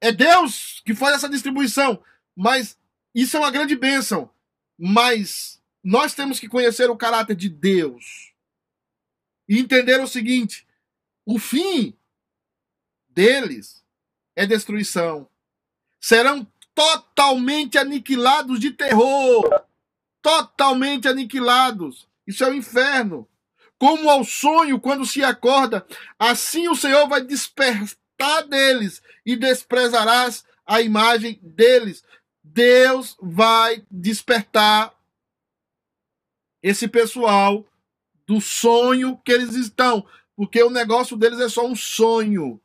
é 0.00 0.12
Deus 0.12 0.80
que 0.86 0.94
faz 0.94 1.16
essa 1.16 1.28
distribuição. 1.28 2.00
Mas 2.36 2.78
isso 3.12 3.36
é 3.36 3.40
uma 3.40 3.50
grande 3.50 3.74
bênção. 3.74 4.30
Mas 4.78 5.60
nós 5.82 6.14
temos 6.14 6.38
que 6.38 6.48
conhecer 6.48 6.88
o 6.88 6.96
caráter 6.96 7.34
de 7.34 7.48
Deus 7.48 8.32
e 9.48 9.58
entender 9.58 10.00
o 10.00 10.06
seguinte: 10.06 10.64
o 11.26 11.40
fim 11.40 11.98
deles 13.08 13.84
é 14.36 14.46
destruição. 14.46 15.28
Serão 16.00 16.46
totalmente 16.72 17.78
aniquilados 17.78 18.60
de 18.60 18.70
terror 18.70 19.71
totalmente 20.22 21.08
aniquilados. 21.08 22.08
Isso 22.26 22.44
é 22.44 22.48
o 22.48 22.54
inferno. 22.54 23.28
Como 23.78 24.08
ao 24.08 24.24
sonho 24.24 24.80
quando 24.80 25.04
se 25.04 25.24
acorda, 25.24 25.84
assim 26.18 26.68
o 26.68 26.76
Senhor 26.76 27.08
vai 27.08 27.20
despertar 27.20 28.46
deles 28.48 29.02
e 29.26 29.34
desprezarás 29.34 30.44
a 30.64 30.80
imagem 30.80 31.38
deles. 31.42 32.04
Deus 32.42 33.16
vai 33.20 33.84
despertar 33.90 34.94
esse 36.62 36.86
pessoal 36.86 37.66
do 38.26 38.40
sonho 38.40 39.20
que 39.24 39.32
eles 39.32 39.54
estão, 39.54 40.06
porque 40.36 40.62
o 40.62 40.70
negócio 40.70 41.16
deles 41.16 41.40
é 41.40 41.48
só 41.48 41.66
um 41.66 41.74
sonho. 41.74 42.60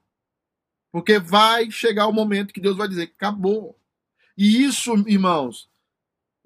Porque 0.91 1.19
vai 1.19 1.69
chegar 1.71 2.07
o 2.07 2.13
momento 2.13 2.53
que 2.53 2.61
Deus 2.61 2.77
vai 2.77 2.87
dizer: 2.87 3.11
acabou. 3.15 3.75
E 4.37 4.63
isso, 4.63 4.93
irmãos, 5.07 5.67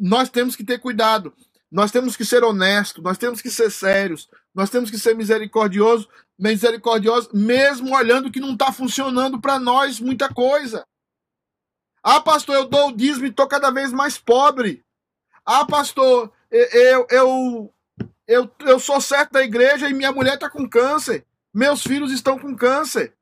nós 0.01 0.29
temos 0.29 0.55
que 0.55 0.63
ter 0.63 0.79
cuidado, 0.79 1.31
nós 1.71 1.91
temos 1.91 2.17
que 2.17 2.25
ser 2.25 2.43
honestos, 2.43 3.03
nós 3.03 3.19
temos 3.19 3.39
que 3.39 3.51
ser 3.51 3.69
sérios, 3.69 4.27
nós 4.53 4.71
temos 4.71 4.89
que 4.89 4.97
ser 4.97 5.15
misericordiosos, 5.15 6.07
misericordiosos, 6.37 7.31
mesmo 7.31 7.95
olhando 7.95 8.31
que 8.31 8.39
não 8.39 8.53
está 8.53 8.71
funcionando 8.73 9.39
para 9.39 9.59
nós 9.59 9.99
muita 9.99 10.27
coisa. 10.33 10.83
Ah, 12.03 12.19
pastor, 12.19 12.55
eu 12.55 12.67
dou 12.67 12.89
o 12.89 12.97
dízimo 12.97 13.27
e 13.27 13.29
estou 13.29 13.47
cada 13.47 13.69
vez 13.69 13.93
mais 13.93 14.17
pobre. 14.17 14.83
Ah, 15.45 15.65
pastor, 15.65 16.33
eu, 16.49 17.05
eu, 17.11 17.73
eu, 18.27 18.51
eu 18.61 18.79
sou 18.79 18.99
certo 18.99 19.33
da 19.33 19.43
igreja 19.43 19.87
e 19.87 19.93
minha 19.93 20.11
mulher 20.11 20.33
está 20.33 20.49
com 20.49 20.67
câncer. 20.67 21.27
Meus 21.53 21.83
filhos 21.83 22.11
estão 22.11 22.39
com 22.39 22.55
câncer. 22.55 23.13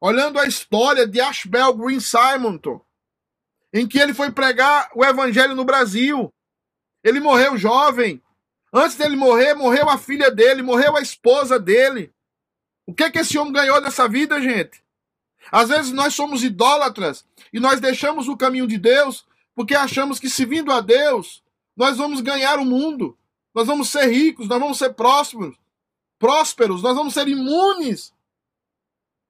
Olhando 0.00 0.40
a 0.40 0.46
história 0.46 1.06
de 1.06 1.20
Ashbel 1.20 1.72
Green 1.74 2.00
Simonton, 2.00 2.84
em 3.72 3.86
que 3.86 3.98
ele 3.98 4.14
foi 4.14 4.30
pregar 4.30 4.90
o 4.94 5.04
evangelho 5.04 5.54
no 5.54 5.64
Brasil. 5.64 6.32
Ele 7.02 7.20
morreu 7.20 7.56
jovem. 7.56 8.22
Antes 8.72 8.96
dele 8.96 9.16
morrer, 9.16 9.54
morreu 9.54 9.88
a 9.88 9.98
filha 9.98 10.30
dele, 10.30 10.62
morreu 10.62 10.96
a 10.96 11.00
esposa 11.00 11.58
dele. 11.58 12.12
O 12.86 12.94
que 12.94 13.10
que 13.10 13.18
esse 13.18 13.38
homem 13.38 13.52
ganhou 13.52 13.80
dessa 13.80 14.08
vida, 14.08 14.40
gente? 14.40 14.82
Às 15.50 15.68
vezes 15.68 15.92
nós 15.92 16.14
somos 16.14 16.42
idólatras 16.44 17.24
e 17.52 17.58
nós 17.58 17.80
deixamos 17.80 18.28
o 18.28 18.36
caminho 18.36 18.66
de 18.66 18.78
Deus 18.78 19.26
porque 19.54 19.74
achamos 19.74 20.18
que 20.18 20.30
se 20.30 20.44
vindo 20.44 20.72
a 20.72 20.80
Deus, 20.80 21.42
nós 21.76 21.96
vamos 21.96 22.20
ganhar 22.20 22.58
o 22.58 22.64
mundo. 22.64 23.16
Nós 23.54 23.66
vamos 23.66 23.88
ser 23.90 24.06
ricos, 24.06 24.48
nós 24.48 24.60
vamos 24.60 24.78
ser 24.78 24.94
prósperos, 24.94 25.56
prósperos, 26.18 26.82
nós 26.82 26.94
vamos 26.94 27.14
ser 27.14 27.26
imunes 27.26 28.14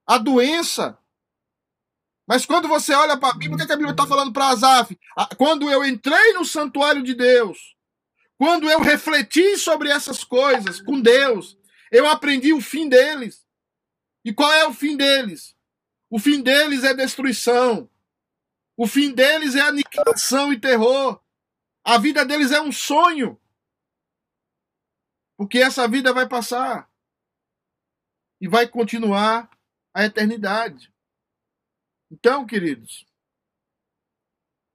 à 0.07 0.19
doença, 0.19 0.99
mas 2.31 2.47
quando 2.47 2.69
você 2.69 2.95
olha 2.95 3.19
para 3.19 3.31
a 3.31 3.37
Bíblia, 3.37 3.55
o 3.55 3.57
que, 3.57 3.65
é 3.65 3.67
que 3.67 3.73
a 3.73 3.77
Bíblia 3.77 3.91
está 3.91 4.07
falando 4.07 4.33
para 4.33 4.51
Asaf? 4.51 4.97
Ah, 5.17 5.35
quando 5.35 5.69
eu 5.69 5.85
entrei 5.85 6.33
no 6.35 6.45
santuário 6.45 7.03
de 7.03 7.13
Deus, 7.13 7.77
quando 8.39 8.71
eu 8.71 8.79
refleti 8.79 9.57
sobre 9.57 9.91
essas 9.91 10.23
coisas 10.23 10.81
com 10.81 11.01
Deus, 11.01 11.59
eu 11.91 12.07
aprendi 12.07 12.53
o 12.53 12.61
fim 12.61 12.89
deles. 12.89 13.45
E 14.25 14.33
qual 14.33 14.53
é 14.53 14.65
o 14.65 14.73
fim 14.73 14.97
deles? 14.97 15.57
O 16.09 16.21
fim 16.21 16.41
deles 16.41 16.85
é 16.85 16.95
destruição. 16.95 17.91
O 18.77 18.87
fim 18.87 19.11
deles 19.11 19.57
é 19.57 19.63
aniquilação 19.63 20.53
e 20.53 20.61
terror. 20.61 21.21
A 21.83 21.99
vida 21.99 22.25
deles 22.25 22.53
é 22.53 22.61
um 22.61 22.71
sonho. 22.71 23.41
Porque 25.37 25.59
essa 25.59 25.89
vida 25.89 26.13
vai 26.13 26.29
passar. 26.29 26.89
E 28.41 28.47
vai 28.47 28.69
continuar 28.69 29.51
a 29.93 30.05
eternidade. 30.05 30.93
Então, 32.11 32.45
queridos, 32.47 33.07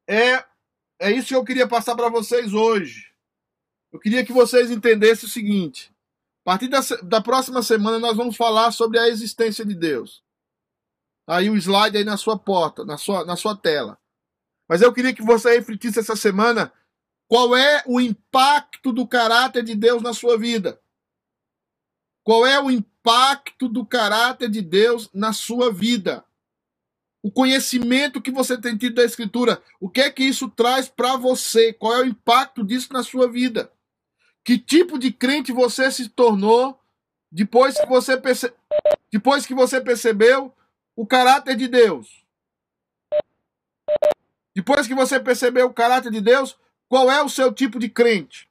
é, 0.07 0.45
é 0.99 1.11
isso 1.11 1.27
que 1.29 1.35
eu 1.35 1.43
queria 1.43 1.67
passar 1.67 1.95
para 1.95 2.09
vocês 2.09 2.53
hoje. 2.53 3.13
Eu 3.91 3.99
queria 3.99 4.25
que 4.25 4.31
vocês 4.31 4.71
entendessem 4.71 5.27
o 5.27 5.31
seguinte: 5.31 5.91
a 6.45 6.51
partir 6.51 6.67
da, 6.67 6.79
da 7.03 7.21
próxima 7.21 7.61
semana 7.61 7.99
nós 7.99 8.15
vamos 8.15 8.37
falar 8.37 8.71
sobre 8.71 8.99
a 8.99 9.07
existência 9.07 9.65
de 9.65 9.75
Deus. 9.75 10.23
Aí 11.27 11.49
o 11.49 11.57
slide 11.57 11.97
aí 11.97 12.03
na 12.03 12.17
sua 12.17 12.37
porta, 12.37 12.85
na 12.85 12.97
sua, 12.97 13.25
na 13.25 13.35
sua 13.35 13.55
tela. 13.55 13.97
Mas 14.67 14.81
eu 14.81 14.93
queria 14.93 15.13
que 15.13 15.23
você 15.23 15.55
refletisse 15.55 15.99
essa 15.99 16.15
semana 16.15 16.71
qual 17.27 17.55
é 17.55 17.83
o 17.87 17.99
impacto 17.99 18.91
do 18.91 19.07
caráter 19.07 19.63
de 19.63 19.75
Deus 19.75 20.01
na 20.01 20.13
sua 20.13 20.37
vida. 20.37 20.79
Qual 22.23 22.45
é 22.45 22.61
o 22.61 22.71
impacto 22.71 23.69
do 23.69 23.85
caráter 23.85 24.49
de 24.49 24.61
Deus 24.61 25.09
na 25.13 25.33
sua 25.33 25.71
vida? 25.71 26.24
O 27.25 27.31
conhecimento 27.31 28.21
que 28.21 28.29
você 28.29 28.55
tem 28.55 28.77
tido 28.77 28.97
da 28.97 29.03
Escritura, 29.03 29.59
o 29.79 29.89
que 29.89 29.99
é 29.99 30.11
que 30.11 30.23
isso 30.23 30.47
traz 30.47 30.87
para 30.87 31.17
você? 31.17 31.73
Qual 31.73 31.91
é 31.95 32.01
o 32.01 32.05
impacto 32.05 32.63
disso 32.63 32.93
na 32.93 33.01
sua 33.01 33.27
vida? 33.27 33.73
Que 34.43 34.59
tipo 34.59 34.99
de 34.99 35.11
crente 35.11 35.51
você 35.51 35.89
se 35.89 36.07
tornou 36.07 36.79
depois 37.31 37.81
que 37.81 37.87
você, 37.87 38.15
perce... 38.15 38.53
depois 39.11 39.43
que 39.43 39.55
você 39.55 39.81
percebeu 39.81 40.55
o 40.95 41.03
caráter 41.03 41.55
de 41.55 41.67
Deus. 41.67 42.23
Depois 44.55 44.85
que 44.85 44.93
você 44.93 45.19
percebeu 45.19 45.65
o 45.65 45.73
caráter 45.73 46.11
de 46.11 46.21
Deus, 46.21 46.55
qual 46.87 47.11
é 47.11 47.23
o 47.23 47.27
seu 47.27 47.51
tipo 47.51 47.79
de 47.79 47.89
crente? 47.89 48.47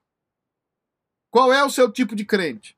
Qual 1.31 1.53
é 1.53 1.63
o 1.63 1.71
seu 1.71 1.93
tipo 1.93 2.17
de 2.17 2.25
crente? 2.25 2.77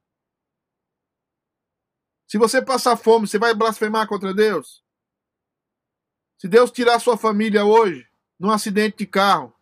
Se 2.28 2.36
você 2.36 2.60
passar 2.60 2.98
fome, 2.98 3.26
você 3.26 3.38
vai 3.38 3.54
blasfemar 3.54 4.06
contra 4.06 4.34
Deus? 4.34 4.84
Se 6.38 6.48
Deus 6.48 6.70
tirar 6.70 7.00
sua 7.00 7.16
família 7.16 7.64
hoje, 7.64 8.08
num 8.38 8.50
acidente 8.50 8.98
de 8.98 9.06
carro, 9.06 9.54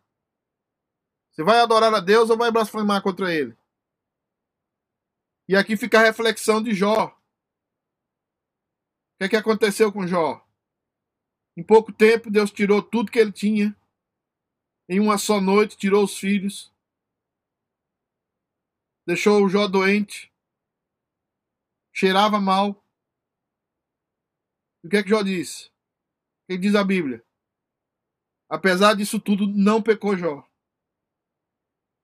você 1.31 1.43
vai 1.43 1.61
adorar 1.61 1.93
a 1.95 2.01
Deus 2.01 2.31
ou 2.31 2.37
vai 2.37 2.51
blasfemar 2.51 3.03
contra 3.03 3.33
Ele? 3.33 3.57
E 5.49 5.57
aqui 5.57 5.77
fica 5.77 5.99
a 5.99 6.03
reflexão 6.03 6.63
de 6.63 6.75
Jó. 6.75 7.07
O 7.07 7.13
que, 9.19 9.25
é 9.25 9.29
que 9.29 9.37
aconteceu 9.37 9.93
com 9.93 10.07
Jó? 10.07 10.45
Em 11.57 11.63
pouco 11.63 11.93
tempo, 11.93 12.31
Deus 12.31 12.51
tirou 12.51 12.83
tudo 12.83 13.13
que 13.13 13.19
ele 13.19 13.31
tinha. 13.31 13.77
Em 14.89 14.99
uma 14.99 15.19
só 15.19 15.41
noite, 15.41 15.77
tirou 15.77 16.05
os 16.05 16.19
filhos. 16.19 16.73
Deixou 19.07 19.45
o 19.45 19.49
Jó 19.49 19.69
doente. 19.69 20.33
Cheirava 21.93 22.41
mal. 22.41 22.83
o 24.83 24.89
que 24.89 24.97
é 24.97 25.03
que 25.03 25.11
Jó 25.11 25.23
disse? 25.23 25.74
Que 26.47 26.59
diz 26.59 26.75
a 26.75 26.85
Bíblia? 26.85 27.25
Apesar 28.49 28.95
disso 28.95 29.19
tudo, 29.19 29.47
não 29.47 29.83
pecou 29.83 30.17
Jó. 30.17 30.47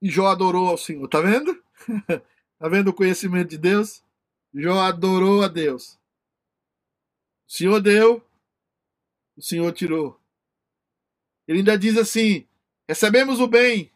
E 0.01 0.09
Jó 0.09 0.27
adorou 0.29 0.69
ao 0.69 0.79
Senhor. 0.79 1.07
Tá 1.09 1.21
vendo? 1.21 1.63
tá 2.59 2.69
vendo 2.69 2.89
o 2.89 2.95
conhecimento 2.95 3.51
de 3.51 3.59
Deus? 3.59 4.03
Jó 4.55 4.81
adorou 4.81 5.43
a 5.43 5.49
Deus. 5.49 5.99
O 7.47 7.53
Senhor 7.53 7.81
deu, 7.81 8.25
o 9.37 9.43
Senhor 9.43 9.73
tirou. 9.73 10.21
Ele 11.47 11.59
ainda 11.59 11.77
diz 11.77 11.97
assim: 11.97 12.47
recebemos 12.89 13.41
o 13.41 13.47
bem, 13.47 13.93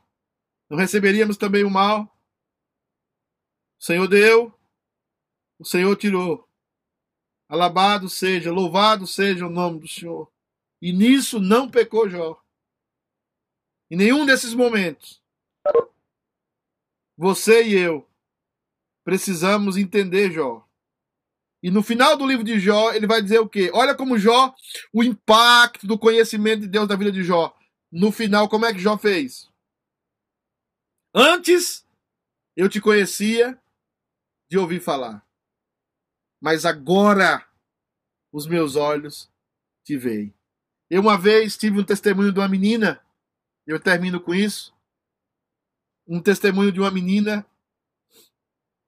não 0.68 0.76
receberíamos 0.76 1.36
também 1.36 1.64
o 1.64 1.70
mal. 1.70 2.05
O 3.78 3.84
Senhor 3.84 4.09
deu, 4.09 4.53
o 5.59 5.64
Senhor 5.64 5.95
tirou. 5.97 6.49
Alabado 7.49 8.09
seja, 8.09 8.51
louvado 8.51 9.07
seja 9.07 9.47
o 9.47 9.51
nome 9.51 9.80
do 9.80 9.88
Senhor. 9.88 10.34
E 10.85 10.93
nisso 10.93 11.41
não 11.41 11.66
pecou 11.66 12.11
Jó. 12.11 12.39
Em 13.91 13.97
nenhum 13.97 14.26
desses 14.26 14.53
momentos. 14.53 15.18
Você 17.16 17.64
e 17.66 17.72
eu 17.72 18.07
precisamos 19.03 19.78
entender 19.78 20.30
Jó. 20.30 20.68
E 21.62 21.70
no 21.70 21.82
final 21.82 22.18
do 22.18 22.26
livro 22.26 22.45
de 22.45 22.61
Jó, 22.61 22.93
ele 22.93 23.07
vai 23.07 23.22
dizer 23.22 23.39
o 23.39 23.49
quê? 23.49 23.70
Olha 23.72 23.95
como 23.95 24.18
Jó, 24.18 24.55
o 24.93 25.03
impacto 25.03 25.87
do 25.87 25.99
conhecimento 25.99 26.61
de 26.61 26.68
Deus 26.68 26.87
na 26.87 26.97
vida 26.97 27.11
de 27.11 27.24
Jó. 27.24 27.59
No 27.91 28.12
final, 28.12 28.47
como 28.47 28.66
é 28.66 28.74
que 28.74 28.78
Jó 28.78 28.99
fez? 28.99 29.51
Antes 31.14 31.89
eu 32.55 32.68
te 32.68 32.78
conhecia 32.78 33.59
de 34.51 34.59
ouvir 34.59 34.80
falar. 34.80 35.26
Mas 36.43 36.66
agora 36.66 37.43
os 38.30 38.47
meus 38.47 38.76
olhos 38.76 39.32
te 39.82 39.97
veem. 39.97 40.35
Eu 40.95 41.01
uma 41.01 41.18
vez 41.18 41.57
tive 41.57 41.80
um 41.80 41.82
testemunho 41.82 42.32
de 42.32 42.38
uma 42.38 42.47
menina, 42.47 43.05
eu 43.66 43.80
termino 43.80 44.20
com 44.20 44.32
isso. 44.32 44.72
Um 46.07 46.22
testemunho 46.22 46.70
de 46.70 46.78
uma 46.78 46.88
menina 46.88 47.45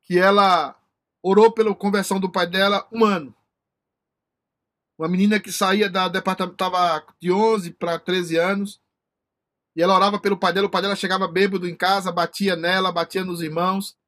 que 0.02 0.16
ela 0.16 0.80
orou 1.20 1.50
pela 1.50 1.74
conversão 1.74 2.20
do 2.20 2.30
pai 2.30 2.46
dela 2.46 2.86
um 2.92 3.04
ano. 3.04 3.34
Uma 4.96 5.08
menina 5.08 5.40
que 5.40 5.50
saía 5.50 5.90
da 5.90 6.06
departamento, 6.06 6.54
estava 6.54 7.04
de 7.20 7.32
11 7.32 7.72
para 7.72 7.98
13 7.98 8.36
anos, 8.36 8.80
e 9.74 9.82
ela 9.82 9.96
orava 9.96 10.20
pelo 10.20 10.38
pai 10.38 10.52
dela. 10.52 10.68
O 10.68 10.70
pai 10.70 10.82
dela 10.82 10.94
chegava 10.94 11.26
bêbado 11.26 11.68
em 11.68 11.74
casa, 11.74 12.12
batia 12.12 12.54
nela, 12.54 12.92
batia 12.92 13.24
nos 13.24 13.42
irmãos. 13.42 13.98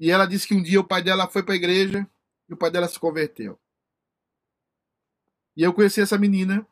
E 0.00 0.10
ela 0.10 0.24
disse 0.24 0.48
que 0.48 0.54
um 0.54 0.62
dia 0.62 0.80
o 0.80 0.88
pai 0.88 1.02
dela 1.02 1.28
foi 1.28 1.42
para 1.42 1.52
a 1.52 1.58
igreja 1.58 2.08
e 2.48 2.54
o 2.54 2.56
pai 2.56 2.70
dela 2.70 2.88
se 2.88 2.98
converteu. 2.98 3.60
E 5.54 5.62
eu 5.62 5.74
conheci 5.74 6.00
essa 6.00 6.16
menina. 6.16 6.66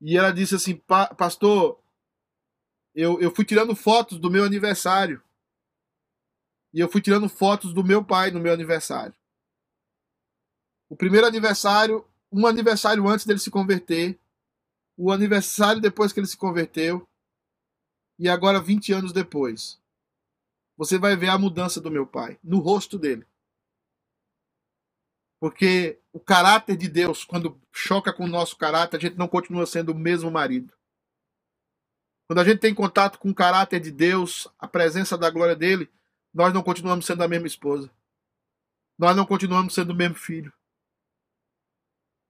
E 0.00 0.16
ela 0.16 0.32
disse 0.32 0.54
assim: 0.54 0.76
Pastor, 1.16 1.78
eu, 2.94 3.20
eu 3.20 3.34
fui 3.34 3.44
tirando 3.44 3.76
fotos 3.76 4.18
do 4.18 4.30
meu 4.30 4.44
aniversário. 4.44 5.22
E 6.72 6.80
eu 6.80 6.88
fui 6.88 7.00
tirando 7.00 7.28
fotos 7.28 7.74
do 7.74 7.84
meu 7.84 8.04
pai 8.04 8.30
no 8.30 8.40
meu 8.40 8.52
aniversário. 8.52 9.14
O 10.88 10.96
primeiro 10.96 11.26
aniversário, 11.26 12.04
um 12.32 12.46
aniversário 12.46 13.06
antes 13.08 13.26
dele 13.26 13.38
se 13.38 13.50
converter, 13.50 14.18
o 14.96 15.12
aniversário 15.12 15.80
depois 15.80 16.12
que 16.12 16.20
ele 16.20 16.26
se 16.26 16.36
converteu, 16.36 17.06
e 18.18 18.28
agora 18.28 18.60
20 18.60 18.92
anos 18.92 19.12
depois. 19.12 19.80
Você 20.76 20.98
vai 20.98 21.16
ver 21.16 21.28
a 21.28 21.38
mudança 21.38 21.80
do 21.80 21.90
meu 21.90 22.06
pai 22.06 22.38
no 22.42 22.58
rosto 22.58 22.98
dele. 22.98 23.26
Porque 25.38 25.99
o 26.12 26.20
caráter 26.20 26.76
de 26.76 26.88
Deus, 26.88 27.24
quando 27.24 27.60
choca 27.72 28.12
com 28.12 28.24
o 28.24 28.28
nosso 28.28 28.56
caráter, 28.56 28.96
a 28.96 29.00
gente 29.00 29.16
não 29.16 29.28
continua 29.28 29.66
sendo 29.66 29.92
o 29.92 29.98
mesmo 29.98 30.30
marido. 30.30 30.74
Quando 32.26 32.40
a 32.40 32.44
gente 32.44 32.60
tem 32.60 32.74
contato 32.74 33.18
com 33.18 33.30
o 33.30 33.34
caráter 33.34 33.80
de 33.80 33.90
Deus, 33.90 34.48
a 34.58 34.68
presença 34.68 35.16
da 35.18 35.30
glória 35.30 35.56
dele, 35.56 35.90
nós 36.32 36.54
não 36.54 36.62
continuamos 36.62 37.06
sendo 37.06 37.22
a 37.22 37.28
mesma 37.28 37.46
esposa. 37.46 37.90
Nós 38.98 39.16
não 39.16 39.26
continuamos 39.26 39.74
sendo 39.74 39.90
o 39.90 39.96
mesmo 39.96 40.14
filho. 40.14 40.52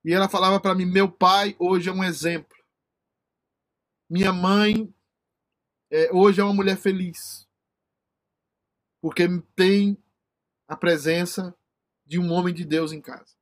E 0.05 0.12
ela 0.12 0.28
falava 0.28 0.59
para 0.61 0.74
mim: 0.74 0.87
meu 0.87 1.11
pai 1.11 1.55
hoje 1.59 1.89
é 1.89 1.93
um 1.93 2.05
exemplo. 2.05 2.57
Minha 4.09 4.33
mãe 4.33 4.93
é, 5.91 6.11
hoje 6.12 6.41
é 6.41 6.45
uma 6.45 6.55
mulher 6.55 6.78
feliz. 6.78 7.47
Porque 9.03 9.26
tem 9.55 9.97
a 10.68 10.76
presença 10.76 11.55
de 12.07 12.18
um 12.18 12.31
homem 12.33 12.55
de 12.55 12.64
Deus 12.64 12.93
em 12.93 13.01
casa. 13.01 13.39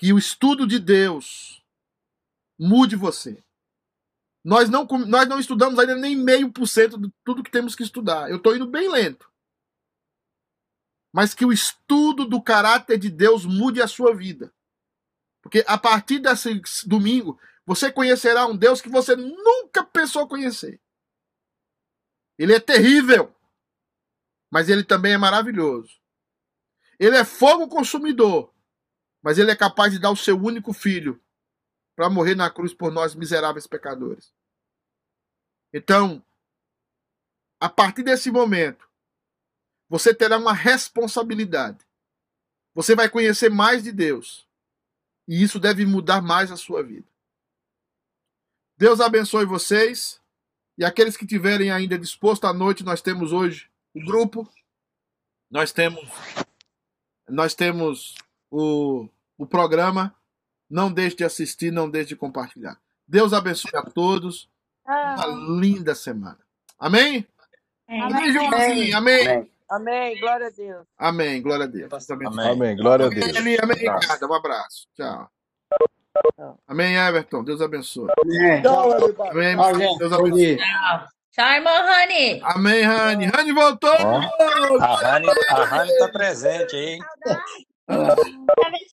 Que 0.00 0.14
o 0.14 0.18
estudo 0.18 0.66
de 0.66 0.78
Deus 0.78 1.62
mude 2.58 2.96
você. 2.96 3.44
Nós 4.42 4.70
não, 4.70 4.86
nós 4.86 5.28
não 5.28 5.38
estudamos 5.38 5.78
ainda 5.78 5.94
nem 5.94 6.16
meio 6.16 6.50
por 6.50 6.66
cento 6.66 6.98
de 6.98 7.12
tudo 7.22 7.42
que 7.42 7.50
temos 7.50 7.74
que 7.74 7.82
estudar. 7.82 8.30
Eu 8.30 8.38
estou 8.38 8.56
indo 8.56 8.66
bem 8.66 8.90
lento. 8.90 9.30
Mas 11.12 11.34
que 11.34 11.44
o 11.44 11.52
estudo 11.52 12.24
do 12.24 12.40
caráter 12.40 12.98
de 12.98 13.10
Deus 13.10 13.44
mude 13.44 13.82
a 13.82 13.86
sua 13.86 14.16
vida. 14.16 14.50
Porque 15.42 15.62
a 15.66 15.76
partir 15.76 16.18
desse 16.18 16.62
domingo, 16.88 17.38
você 17.66 17.92
conhecerá 17.92 18.46
um 18.46 18.56
Deus 18.56 18.80
que 18.80 18.88
você 18.88 19.14
nunca 19.14 19.84
pensou 19.84 20.26
conhecer. 20.26 20.80
Ele 22.38 22.54
é 22.54 22.58
terrível, 22.58 23.36
mas 24.50 24.70
ele 24.70 24.82
também 24.82 25.12
é 25.12 25.18
maravilhoso. 25.18 26.00
Ele 26.98 27.18
é 27.18 27.22
fogo 27.22 27.68
consumidor, 27.68 28.50
mas 29.22 29.38
ele 29.38 29.50
é 29.50 29.56
capaz 29.56 29.92
de 29.92 29.98
dar 29.98 30.10
o 30.10 30.16
seu 30.16 30.36
único 30.36 30.72
filho 30.72 31.20
para 31.94 32.10
morrer 32.10 32.34
na 32.34 32.50
cruz 32.50 32.72
por 32.72 32.90
nós 32.90 33.14
miseráveis 33.14 33.66
pecadores. 33.66 34.32
Então, 35.72 36.24
a 37.60 37.68
partir 37.68 38.02
desse 38.02 38.30
momento, 38.30 38.88
você 39.88 40.14
terá 40.14 40.38
uma 40.38 40.52
responsabilidade 40.52 41.84
você 42.74 42.94
vai 42.94 43.08
conhecer 43.08 43.50
mais 43.50 43.82
de 43.82 43.92
Deus. 43.92 44.46
E 45.26 45.42
isso 45.42 45.58
deve 45.58 45.84
mudar 45.84 46.20
mais 46.20 46.50
a 46.50 46.56
sua 46.56 46.82
vida. 46.82 47.06
Deus 48.76 49.00
abençoe 49.00 49.44
vocês. 49.44 50.20
E 50.78 50.84
aqueles 50.84 51.16
que 51.16 51.26
tiverem 51.26 51.70
ainda 51.70 51.98
disposto 51.98 52.46
à 52.46 52.52
noite, 52.52 52.82
nós 52.82 53.02
temos 53.02 53.32
hoje 53.32 53.70
o 53.94 54.04
grupo. 54.04 54.50
Nós 55.50 55.72
temos 55.72 56.08
nós 57.28 57.54
temos 57.54 58.16
o, 58.50 59.08
o 59.38 59.46
programa. 59.46 60.14
Não 60.68 60.90
deixe 60.92 61.16
de 61.16 61.24
assistir, 61.24 61.72
não 61.72 61.90
deixe 61.90 62.08
de 62.10 62.16
compartilhar. 62.16 62.78
Deus 63.06 63.32
abençoe 63.32 63.72
a 63.74 63.82
todos. 63.82 64.48
Uma 64.86 65.26
linda 65.60 65.94
semana. 65.94 66.38
Amém? 66.78 67.26
Amém, 67.88 68.32
Joãozinho. 68.32 68.96
Amém. 68.96 69.26
Amém. 69.26 69.50
Amém. 69.68 70.20
Glória 70.20 70.46
a 70.46 70.50
Deus. 70.50 70.86
Amém. 70.98 71.42
Glória 71.42 71.64
a 71.64 71.68
Deus. 71.68 72.10
Amém. 72.10 72.28
Amém. 72.50 72.76
Glória 72.76 73.06
a 73.06 73.08
Deus. 73.08 73.36
Amém, 73.36 73.56
amém 73.60 73.76
Ricardo. 73.76 74.28
Um 74.28 74.34
abraço. 74.34 74.86
Tchau. 74.96 75.28
Amém, 76.66 76.96
Everton. 76.96 77.44
Deus 77.44 77.60
abençoe. 77.60 78.08
Amém. 78.24 78.62
Amém. 79.58 79.98
Deus 79.98 80.12
abençoe. 80.12 80.56
Tchau, 81.32 81.48
irmão 81.52 81.72
Rani. 81.86 82.40
Amém, 82.42 82.82
Rani. 82.82 83.26
Rani 83.26 83.52
voltou. 83.52 83.90
Ó, 83.90 84.80
A 84.82 84.96
Rani, 84.96 85.28
a 85.50 85.64
Rani 85.64 85.98
tá 85.98 86.08
presente 86.08 86.74
aí. 86.76 86.88
hein? 86.94 87.00
Uh, 87.90 88.14